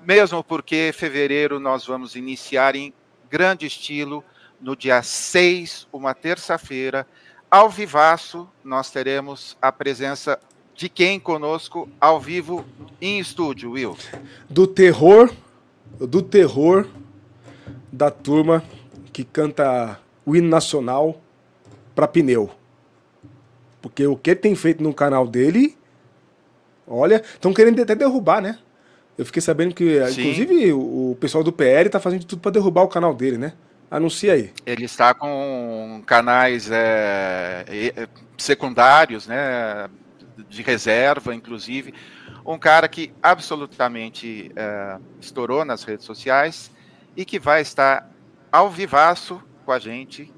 mesmo 0.00 0.42
porque 0.42 0.92
fevereiro 0.94 1.58
nós 1.58 1.86
vamos 1.86 2.14
iniciar 2.14 2.76
em 2.76 2.92
grande 3.30 3.66
estilo, 3.66 4.22
no 4.60 4.74
dia 4.74 5.02
6, 5.02 5.86
uma 5.92 6.14
terça-feira, 6.14 7.06
ao 7.50 7.70
vivaço, 7.70 8.48
nós 8.64 8.90
teremos 8.90 9.56
a 9.60 9.70
presença 9.70 10.38
de 10.74 10.88
quem 10.88 11.18
conosco 11.18 11.88
ao 12.00 12.20
vivo 12.20 12.64
em 13.00 13.18
estúdio, 13.18 13.72
Will? 13.72 13.96
Do 14.48 14.66
terror, 14.66 15.32
do 15.98 16.20
terror 16.20 16.88
da 17.90 18.10
turma 18.10 18.62
que 19.12 19.24
canta 19.24 19.98
o 20.24 20.36
hino 20.36 20.48
nacional 20.48 21.20
para 21.94 22.06
pneu. 22.06 22.50
Porque 23.86 24.04
o 24.04 24.16
que 24.16 24.34
tem 24.34 24.52
feito 24.56 24.82
no 24.82 24.92
canal 24.92 25.28
dele, 25.28 25.78
olha, 26.88 27.22
estão 27.24 27.54
querendo 27.54 27.80
até 27.80 27.94
derrubar, 27.94 28.42
né? 28.42 28.58
Eu 29.16 29.24
fiquei 29.24 29.40
sabendo 29.40 29.74
que, 29.74 30.04
Sim. 30.08 30.22
inclusive, 30.22 30.72
o, 30.72 31.16
pessoal 31.20 31.44
do 31.44 31.52
PR 31.52 31.88
tá 31.88 32.00
fazendo 32.00 32.24
tudo 32.24 32.42
para 32.42 32.50
derrubar 32.50 32.82
o 32.82 32.88
canal 32.88 33.14
dele, 33.14 33.38
né? 33.38 33.52
Anuncia 33.88 34.32
aí. 34.32 34.52
Ele 34.66 34.84
está 34.84 35.14
com 35.14 36.02
canais 36.04 36.68
é, 36.72 37.64
secundários, 38.36 39.28
né? 39.28 39.88
De 40.48 40.62
reserva, 40.62 41.32
inclusive. 41.32 41.94
Um 42.44 42.58
cara 42.58 42.88
que 42.88 43.12
absolutamente 43.22 44.50
é, 44.56 44.98
estourou 45.20 45.64
nas 45.64 45.84
redes 45.84 46.04
sociais 46.04 46.72
e 47.16 47.24
que 47.24 47.38
vai 47.38 47.62
estar 47.62 48.10
ao 48.50 48.68
vivaço 48.68 49.40
com 49.64 49.70
a 49.70 49.78
gente 49.78 50.32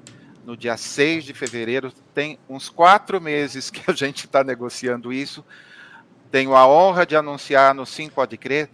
no 0.45 0.55
dia 0.55 0.77
6 0.77 1.23
de 1.23 1.33
fevereiro. 1.33 1.91
Tem 2.13 2.39
uns 2.49 2.69
quatro 2.69 3.19
meses 3.21 3.69
que 3.69 3.89
a 3.89 3.93
gente 3.93 4.25
está 4.25 4.43
negociando 4.43 5.11
isso. 5.13 5.43
Tenho 6.31 6.55
a 6.55 6.67
honra 6.67 7.05
de 7.05 7.15
anunciar 7.15 7.73
no 7.73 7.85
Sim 7.85 8.09
Pode 8.09 8.37
Crer, 8.37 8.69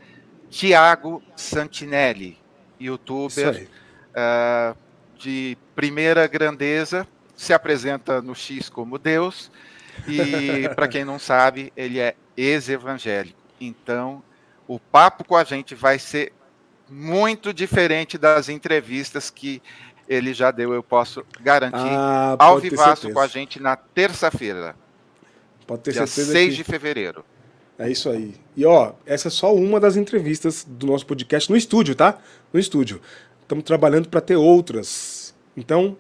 Tiago 0.50 1.24
Santinelli, 1.36 2.38
youtuber 2.80 3.68
uh, 4.12 4.78
de 5.18 5.58
primeira 5.76 6.28
grandeza, 6.28 7.08
se 7.36 7.54
apresenta 7.54 8.22
no 8.22 8.36
X 8.36 8.70
como 8.70 8.98
Deus, 8.98 9.52
e 10.08 10.70
para 10.76 10.88
quem 10.88 11.06
não 11.06 11.18
sabe, 11.18 11.72
ele 11.76 12.00
é 12.00 12.16
ex-evangélico. 12.36 13.40
Então, 13.60 14.22
o 14.68 14.80
papo 14.80 15.24
com 15.24 15.36
a 15.36 15.44
gente 15.44 15.74
vai 15.74 15.98
ser 15.98 16.34
muito 16.90 17.54
diferente 17.54 18.18
das 18.18 18.50
entrevistas 18.50 19.30
que 19.30 19.62
ele 20.08 20.34
já 20.34 20.52
deu, 20.52 20.74
eu 20.74 20.84
posso 20.84 21.24
garantir, 21.42 21.78
ah, 21.78 22.36
ao 22.38 22.60
vivaço 22.60 23.12
com 23.12 23.20
a 23.20 23.28
gente 23.28 23.62
na 23.62 23.76
terça-feira. 23.76 24.76
Pode 25.66 25.82
ter 25.82 25.92
dia 25.94 26.06
certeza. 26.06 26.32
6 26.34 26.50
que... 26.50 26.58
de 26.58 26.64
fevereiro. 26.64 27.26
É 27.78 27.90
isso 27.90 28.10
aí. 28.10 28.36
E 28.56 28.66
ó, 28.66 28.94
essa 29.06 29.28
é 29.28 29.32
só 29.32 29.54
uma 29.54 29.80
das 29.80 29.98
entrevistas 29.98 30.66
do 30.68 30.88
nosso 30.88 31.06
podcast 31.06 31.50
no 31.50 31.58
estúdio, 31.58 31.96
tá? 31.96 32.18
No 32.54 32.60
estúdio. 32.60 33.02
Estamos 33.42 33.64
trabalhando 33.64 34.08
para 34.08 34.22
ter 34.22 34.36
outras. 34.36 35.36
Então, 35.58 35.98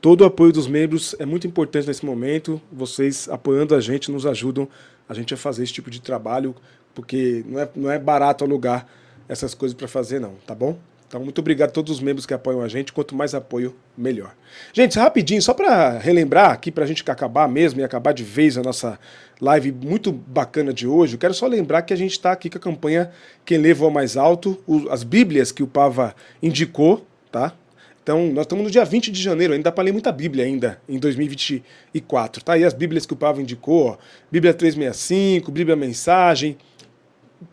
todo 0.00 0.20
o 0.20 0.24
apoio 0.24 0.52
dos 0.52 0.66
membros 0.66 1.16
é 1.18 1.26
muito 1.26 1.46
importante 1.46 1.88
nesse 1.88 2.06
momento. 2.06 2.60
Vocês 2.70 3.28
apoiando 3.28 3.74
a 3.74 3.80
gente 3.80 4.10
nos 4.10 4.26
ajudam 4.26 4.68
a 5.08 5.14
gente 5.14 5.32
a 5.32 5.36
fazer 5.36 5.64
esse 5.64 5.72
tipo 5.72 5.90
de 5.90 6.00
trabalho, 6.00 6.54
porque 6.94 7.42
não 7.46 7.60
é, 7.60 7.68
não 7.74 7.90
é 7.90 7.98
barato 7.98 8.44
alugar 8.44 8.86
essas 9.28 9.54
coisas 9.54 9.74
para 9.74 9.88
fazer, 9.88 10.20
não, 10.20 10.34
tá 10.46 10.54
bom? 10.54 10.78
Então, 11.08 11.24
muito 11.24 11.38
obrigado 11.38 11.70
a 11.70 11.72
todos 11.72 11.90
os 11.90 12.00
membros 12.00 12.26
que 12.26 12.34
apoiam 12.34 12.60
a 12.60 12.68
gente. 12.68 12.92
Quanto 12.92 13.16
mais 13.16 13.34
apoio, 13.34 13.74
melhor. 13.96 14.34
Gente, 14.74 14.98
rapidinho, 14.98 15.40
só 15.40 15.54
para 15.54 15.98
relembrar 15.98 16.50
aqui, 16.50 16.70
para 16.70 16.84
a 16.84 16.86
gente 16.86 17.02
acabar 17.10 17.48
mesmo 17.48 17.80
e 17.80 17.82
acabar 17.82 18.12
de 18.12 18.22
vez 18.22 18.58
a 18.58 18.62
nossa 18.62 19.00
live 19.40 19.72
muito 19.72 20.12
bacana 20.12 20.70
de 20.70 20.86
hoje, 20.86 21.14
eu 21.14 21.18
quero 21.18 21.32
só 21.32 21.46
lembrar 21.46 21.80
que 21.82 21.94
a 21.94 21.96
gente 21.96 22.12
está 22.12 22.30
aqui 22.30 22.50
com 22.50 22.58
a 22.58 22.60
campanha 22.60 23.10
Quem 23.46 23.56
Leva 23.56 23.86
ao 23.86 23.90
Mais 23.90 24.18
Alto, 24.18 24.58
as 24.90 25.02
Bíblias 25.02 25.50
que 25.50 25.62
o 25.62 25.66
Pava 25.66 26.14
indicou, 26.42 27.06
tá? 27.32 27.54
Então, 28.02 28.26
nós 28.32 28.44
estamos 28.44 28.64
no 28.64 28.70
dia 28.70 28.84
20 28.84 29.10
de 29.10 29.22
janeiro, 29.22 29.54
ainda 29.54 29.64
dá 29.64 29.72
para 29.72 29.84
ler 29.84 29.92
muita 29.92 30.12
Bíblia 30.12 30.44
ainda, 30.44 30.80
em 30.88 30.98
2024, 30.98 32.44
tá? 32.44 32.58
E 32.58 32.64
as 32.64 32.74
Bíblias 32.74 33.06
que 33.06 33.12
o 33.14 33.16
Pava 33.16 33.40
indicou, 33.40 33.86
ó, 33.86 33.96
Bíblia 34.30 34.52
365, 34.52 35.50
Bíblia 35.50 35.76
Mensagem, 35.76 36.56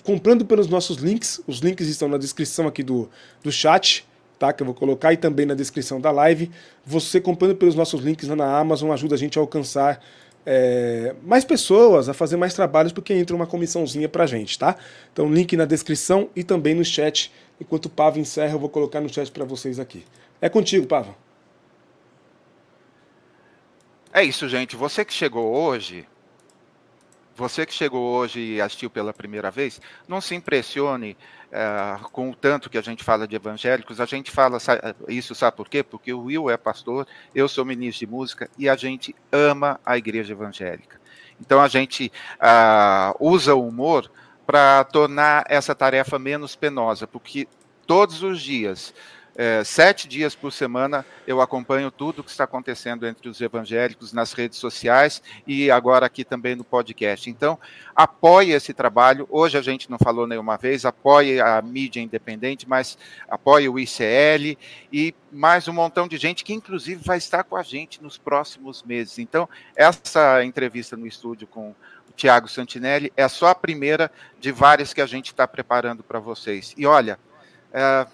comprando 0.03 0.45
pelos 0.45 0.67
nossos 0.67 0.97
links. 0.97 1.41
Os 1.47 1.59
links 1.59 1.87
estão 1.87 2.07
na 2.07 2.17
descrição 2.17 2.67
aqui 2.67 2.83
do, 2.83 3.09
do 3.43 3.51
chat, 3.51 4.05
tá? 4.39 4.51
Que 4.53 4.61
eu 4.61 4.65
vou 4.65 4.75
colocar 4.75 5.13
e 5.13 5.17
também 5.17 5.45
na 5.45 5.53
descrição 5.53 5.99
da 5.99 6.11
live. 6.11 6.51
Você 6.85 7.19
comprando 7.21 7.55
pelos 7.55 7.75
nossos 7.75 8.01
links 8.01 8.27
lá 8.27 8.35
na 8.35 8.57
Amazon 8.57 8.91
ajuda 8.91 9.15
a 9.15 9.17
gente 9.17 9.37
a 9.37 9.41
alcançar 9.41 10.01
é, 10.45 11.15
mais 11.23 11.43
pessoas, 11.43 12.07
a 12.07 12.13
fazer 12.13 12.37
mais 12.37 12.53
trabalhos, 12.53 12.93
porque 12.93 13.13
entra 13.13 13.35
uma 13.35 13.47
comissãozinha 13.47 14.07
pra 14.07 14.27
gente, 14.27 14.57
tá? 14.59 14.75
Então, 15.11 15.31
link 15.33 15.57
na 15.57 15.65
descrição 15.65 16.29
e 16.35 16.43
também 16.43 16.75
no 16.75 16.85
chat. 16.85 17.31
Enquanto 17.59 17.85
o 17.85 17.89
Pava 17.89 18.19
encerra, 18.19 18.53
eu 18.53 18.59
vou 18.59 18.69
colocar 18.69 19.01
no 19.01 19.09
chat 19.09 19.31
para 19.31 19.45
vocês 19.45 19.79
aqui. 19.79 20.05
É 20.39 20.49
contigo, 20.49 20.85
Pava. 20.85 21.15
É 24.13 24.23
isso, 24.23 24.47
gente. 24.47 24.75
Você 24.75 25.03
que 25.03 25.13
chegou 25.13 25.53
hoje, 25.53 26.05
você 27.35 27.65
que 27.65 27.73
chegou 27.73 28.15
hoje 28.15 28.39
e 28.39 28.61
assistiu 28.61 28.89
pela 28.89 29.13
primeira 29.13 29.51
vez, 29.51 29.81
não 30.07 30.21
se 30.21 30.33
impressione 30.35 31.17
uh, 31.51 32.09
com 32.09 32.29
o 32.29 32.35
tanto 32.35 32.69
que 32.69 32.77
a 32.77 32.81
gente 32.81 33.03
fala 33.03 33.27
de 33.27 33.35
evangélicos. 33.35 33.99
A 33.99 34.05
gente 34.05 34.31
fala 34.31 34.57
isso, 35.07 35.35
sabe 35.35 35.57
por 35.57 35.67
quê? 35.67 35.83
Porque 35.83 36.13
o 36.13 36.23
Will 36.23 36.49
é 36.49 36.57
pastor, 36.57 37.05
eu 37.33 37.47
sou 37.47 37.65
ministro 37.65 38.05
de 38.05 38.11
música 38.11 38.49
e 38.57 38.69
a 38.69 38.75
gente 38.75 39.13
ama 39.31 39.79
a 39.85 39.97
igreja 39.97 40.33
evangélica. 40.33 40.99
Então 41.39 41.61
a 41.61 41.67
gente 41.67 42.11
uh, 42.35 43.15
usa 43.19 43.53
o 43.53 43.67
humor 43.67 44.09
para 44.45 44.83
tornar 44.85 45.43
essa 45.49 45.75
tarefa 45.75 46.17
menos 46.17 46.55
penosa, 46.55 47.05
porque 47.05 47.47
todos 47.85 48.23
os 48.23 48.41
dias 48.41 48.93
é, 49.37 49.65
sete 49.65 50.07
dias 50.07 50.33
por 50.33 50.53
semana 50.53 51.05
eu 51.27 51.41
acompanho 51.41 51.91
tudo 51.91 52.19
o 52.19 52.23
que 52.23 52.29
está 52.29 52.45
acontecendo 52.45 53.05
entre 53.05 53.27
os 53.27 53.41
evangélicos 53.41 54.13
nas 54.13 54.31
redes 54.31 54.57
sociais 54.57 55.21
e 55.45 55.69
agora 55.69 56.05
aqui 56.05 56.23
também 56.23 56.55
no 56.55 56.63
podcast. 56.63 57.29
Então, 57.29 57.59
apoie 57.93 58.51
esse 58.51 58.73
trabalho. 58.73 59.27
Hoje 59.29 59.57
a 59.57 59.61
gente 59.61 59.91
não 59.91 59.97
falou 59.97 60.25
nenhuma 60.25 60.55
vez, 60.55 60.85
apoie 60.85 61.41
a 61.41 61.61
mídia 61.61 61.99
independente, 61.99 62.67
mas 62.69 62.97
apoie 63.27 63.67
o 63.67 63.77
ICL 63.77 64.57
e 64.91 65.13
mais 65.29 65.67
um 65.67 65.73
montão 65.73 66.07
de 66.07 66.15
gente 66.15 66.43
que, 66.45 66.53
inclusive, 66.53 67.03
vai 67.03 67.17
estar 67.17 67.43
com 67.43 67.57
a 67.57 67.63
gente 67.63 68.01
nos 68.01 68.17
próximos 68.17 68.83
meses. 68.83 69.19
Então, 69.19 69.49
essa 69.75 70.45
entrevista 70.45 70.95
no 70.95 71.05
estúdio 71.05 71.45
com 71.45 71.75
Tiago 72.15 72.47
Santinelli 72.47 73.11
é 73.17 73.27
só 73.27 73.47
a 73.47 73.55
primeira 73.55 74.09
de 74.39 74.53
várias 74.53 74.93
que 74.93 75.01
a 75.01 75.05
gente 75.05 75.27
está 75.27 75.45
preparando 75.45 76.03
para 76.03 76.19
vocês. 76.19 76.73
E 76.77 76.85
olha. 76.85 77.19
É, 77.73 78.07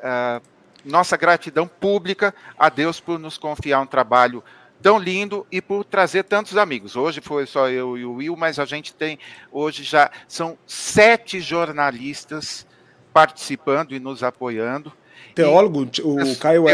uh, 0.00 0.42
nossa 0.84 1.16
gratidão 1.16 1.66
pública 1.66 2.34
a 2.58 2.68
Deus 2.68 3.00
por 3.00 3.18
nos 3.18 3.36
confiar 3.38 3.80
um 3.80 3.86
trabalho 3.86 4.42
tão 4.82 4.98
lindo 4.98 5.46
e 5.52 5.60
por 5.60 5.84
trazer 5.84 6.24
tantos 6.24 6.56
amigos. 6.56 6.96
Hoje 6.96 7.20
foi 7.20 7.46
só 7.46 7.68
eu 7.68 7.98
e 7.98 8.04
o 8.04 8.14
Will, 8.14 8.36
mas 8.36 8.58
a 8.58 8.64
gente 8.64 8.94
tem 8.94 9.18
hoje 9.52 9.82
já 9.82 10.10
são 10.26 10.56
sete 10.66 11.40
jornalistas 11.40 12.66
participando 13.12 13.94
e 13.94 14.00
nos 14.00 14.22
apoiando. 14.22 14.92
Teólogo, 15.34 15.84
e, 15.84 16.00
o 16.02 16.36
Caio 16.36 16.68
é 16.68 16.72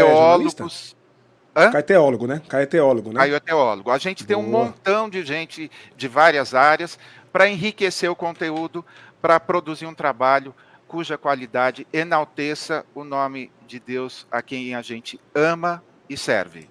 Hã? 1.55 1.71
Caio 1.71 1.77
é 1.77 1.81
teólogo, 1.81 2.27
né? 2.27 2.41
Caio 2.47 2.63
é 2.63 2.65
teólogo, 2.65 3.09
né? 3.09 3.19
Caio 3.19 3.35
é 3.35 3.39
teólogo. 3.39 3.91
A 3.91 3.97
gente 3.97 4.23
Boa. 4.23 4.27
tem 4.27 4.37
um 4.37 4.49
montão 4.49 5.09
de 5.09 5.25
gente 5.25 5.71
de 5.95 6.07
várias 6.07 6.53
áreas 6.53 6.99
para 7.33 7.49
enriquecer 7.49 8.09
o 8.09 8.15
conteúdo, 8.15 8.85
para 9.21 9.39
produzir 9.39 9.87
um 9.87 9.93
trabalho 9.93 10.53
cuja 10.87 11.17
qualidade 11.17 11.85
enalteça 11.91 12.85
o 12.95 13.03
nome 13.03 13.51
de 13.67 13.79
Deus 13.79 14.25
a 14.31 14.41
quem 14.41 14.73
a 14.73 14.81
gente 14.81 15.19
ama 15.35 15.83
e 16.09 16.15
serve. 16.15 16.69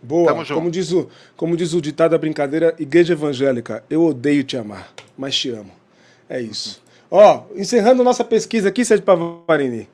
Boa, 0.00 0.44
como 0.46 0.70
diz, 0.70 0.92
o, 0.92 1.08
como 1.36 1.56
diz 1.56 1.74
o 1.74 1.80
ditado 1.80 2.12
da 2.12 2.18
brincadeira, 2.18 2.74
igreja 2.78 3.14
evangélica, 3.14 3.84
eu 3.90 4.04
odeio 4.04 4.44
te 4.44 4.56
amar, 4.56 4.92
mas 5.16 5.36
te 5.36 5.50
amo. 5.50 5.72
É 6.28 6.40
isso. 6.40 6.80
Ó, 7.10 7.44
encerrando 7.56 8.04
nossa 8.04 8.22
pesquisa 8.22 8.68
aqui, 8.68 8.84
Sérgio 8.84 9.04
Pavarini, 9.04 9.88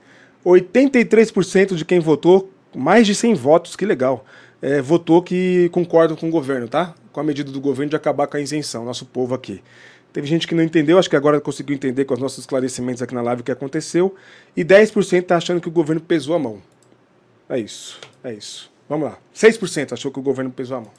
83% 0.44 1.74
de 1.74 1.84
quem 1.84 2.00
votou, 2.00 2.50
mais 2.74 3.06
de 3.06 3.14
100 3.14 3.34
votos, 3.34 3.76
que 3.76 3.86
legal, 3.86 4.26
é, 4.60 4.82
votou 4.82 5.22
que 5.22 5.70
concorda 5.70 6.14
com 6.16 6.28
o 6.28 6.30
governo, 6.30 6.68
tá? 6.68 6.94
Com 7.12 7.20
a 7.20 7.24
medida 7.24 7.50
do 7.50 7.60
governo 7.60 7.90
de 7.90 7.96
acabar 7.96 8.26
com 8.26 8.36
a 8.36 8.40
isenção, 8.40 8.84
nosso 8.84 9.06
povo 9.06 9.34
aqui. 9.34 9.62
Teve 10.14 10.28
gente 10.28 10.46
que 10.46 10.54
não 10.54 10.62
entendeu, 10.62 10.96
acho 10.96 11.10
que 11.10 11.16
agora 11.16 11.40
conseguiu 11.40 11.74
entender 11.74 12.04
com 12.04 12.14
os 12.14 12.20
nossos 12.20 12.38
esclarecimentos 12.38 13.02
aqui 13.02 13.12
na 13.12 13.20
live 13.20 13.40
o 13.40 13.44
que 13.44 13.50
aconteceu. 13.50 14.14
E 14.56 14.64
10% 14.64 15.18
está 15.18 15.36
achando 15.36 15.60
que 15.60 15.66
o 15.66 15.72
governo 15.72 16.00
pesou 16.00 16.36
a 16.36 16.38
mão. 16.38 16.62
É 17.48 17.58
isso, 17.58 18.00
é 18.22 18.32
isso. 18.32 18.70
Vamos 18.88 19.08
lá. 19.08 19.18
6% 19.34 19.92
achou 19.92 20.12
que 20.12 20.20
o 20.20 20.22
governo 20.22 20.52
pesou 20.52 20.76
a 20.76 20.80
mão. 20.82 20.92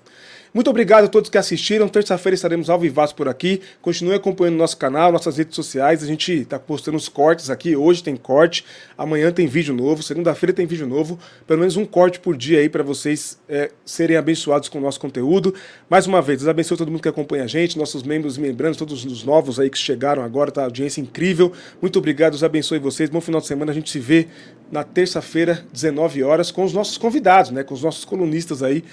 Muito 0.56 0.70
obrigado 0.70 1.03
a 1.03 1.08
todos 1.10 1.30
que 1.30 1.38
assistiram. 1.38 1.86
Terça-feira 1.89 2.34
estaremos 2.34 2.70
ao 2.70 2.80
vivaço 2.80 3.14
por 3.14 3.28
aqui. 3.28 3.60
Continue 3.82 4.16
acompanhando 4.16 4.56
nosso 4.56 4.78
canal, 4.78 5.12
nossas 5.12 5.36
redes 5.36 5.53
sociais. 5.53 6.01
A 6.01 6.08
gente 6.08 6.32
está 6.32 6.58
postando 6.58 6.95
os 6.95 7.10
cortes 7.10 7.49
aqui. 7.49 7.76
Hoje 7.76 8.01
tem 8.01 8.16
corte, 8.16 8.64
amanhã 8.97 9.34
tem 9.34 9.47
vídeo 9.47 9.76
novo, 9.76 10.01
segunda-feira 10.01 10.53
tem 10.53 10.66
vídeo 10.66 10.88
novo. 10.88 11.20
Pelo 11.45 11.60
menos 11.60 11.76
um 11.76 11.86
corte 11.86 12.22
por 12.22 12.38
dia 12.38 12.60
aí 12.60 12.70
para 12.70 12.84
vocês 12.84 13.38
é, 13.49 13.70
serem 13.84 14.16
abençoados 14.16 14.70
com 14.70 14.78
o 14.78 14.82
nosso 14.82 14.97
conteúdo. 14.97 15.53
Mais 15.89 16.08
uma 16.08 16.22
vez, 16.22 16.47
abençoe 16.47 16.78
todo 16.78 16.89
mundo 16.89 17.01
que 17.01 17.10
acompanha 17.10 17.43
a 17.43 17.47
gente, 17.47 17.78
nossos 17.78 18.01
membros 18.03 18.38
e 18.38 18.39
membrantes, 18.39 18.78
todos 18.78 19.03
os 19.03 19.26
novos 19.26 19.60
aí 19.60 19.70
que 19.70 19.78
chegaram 19.78 20.24
agora, 20.24 20.51
tá? 20.51 20.64
Audiência 20.64 21.01
incrível. 21.01 21.51
Muito 21.82 21.99
obrigado, 21.99 22.32
Deus 22.32 22.45
abençoe 22.45 22.80
vocês. 22.80 23.10
Bom 23.10 23.20
final 23.20 23.41
de 23.41 23.47
semana. 23.47 23.74
A 23.74 23.76
gente 23.76 23.89
se 23.89 23.99
vê 23.99 24.30
na 24.72 24.86
terça-feira, 24.86 25.66
19 25.74 26.24
horas, 26.24 26.49
com 26.49 26.64
os 26.64 26.72
nossos 26.72 26.97
convidados, 26.97 27.51
né? 27.51 27.62
Com 27.62 27.74
os 27.74 27.84
nossos 27.84 28.06
colunistas 28.06 28.64
aí 28.64 28.86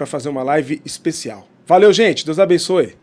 para 0.00 0.06
fazer 0.06 0.30
uma 0.30 0.42
live 0.42 0.80
especial. 0.82 1.46
Valeu, 1.66 1.92
gente. 1.92 2.24
Deus 2.24 2.38
abençoe. 2.38 2.96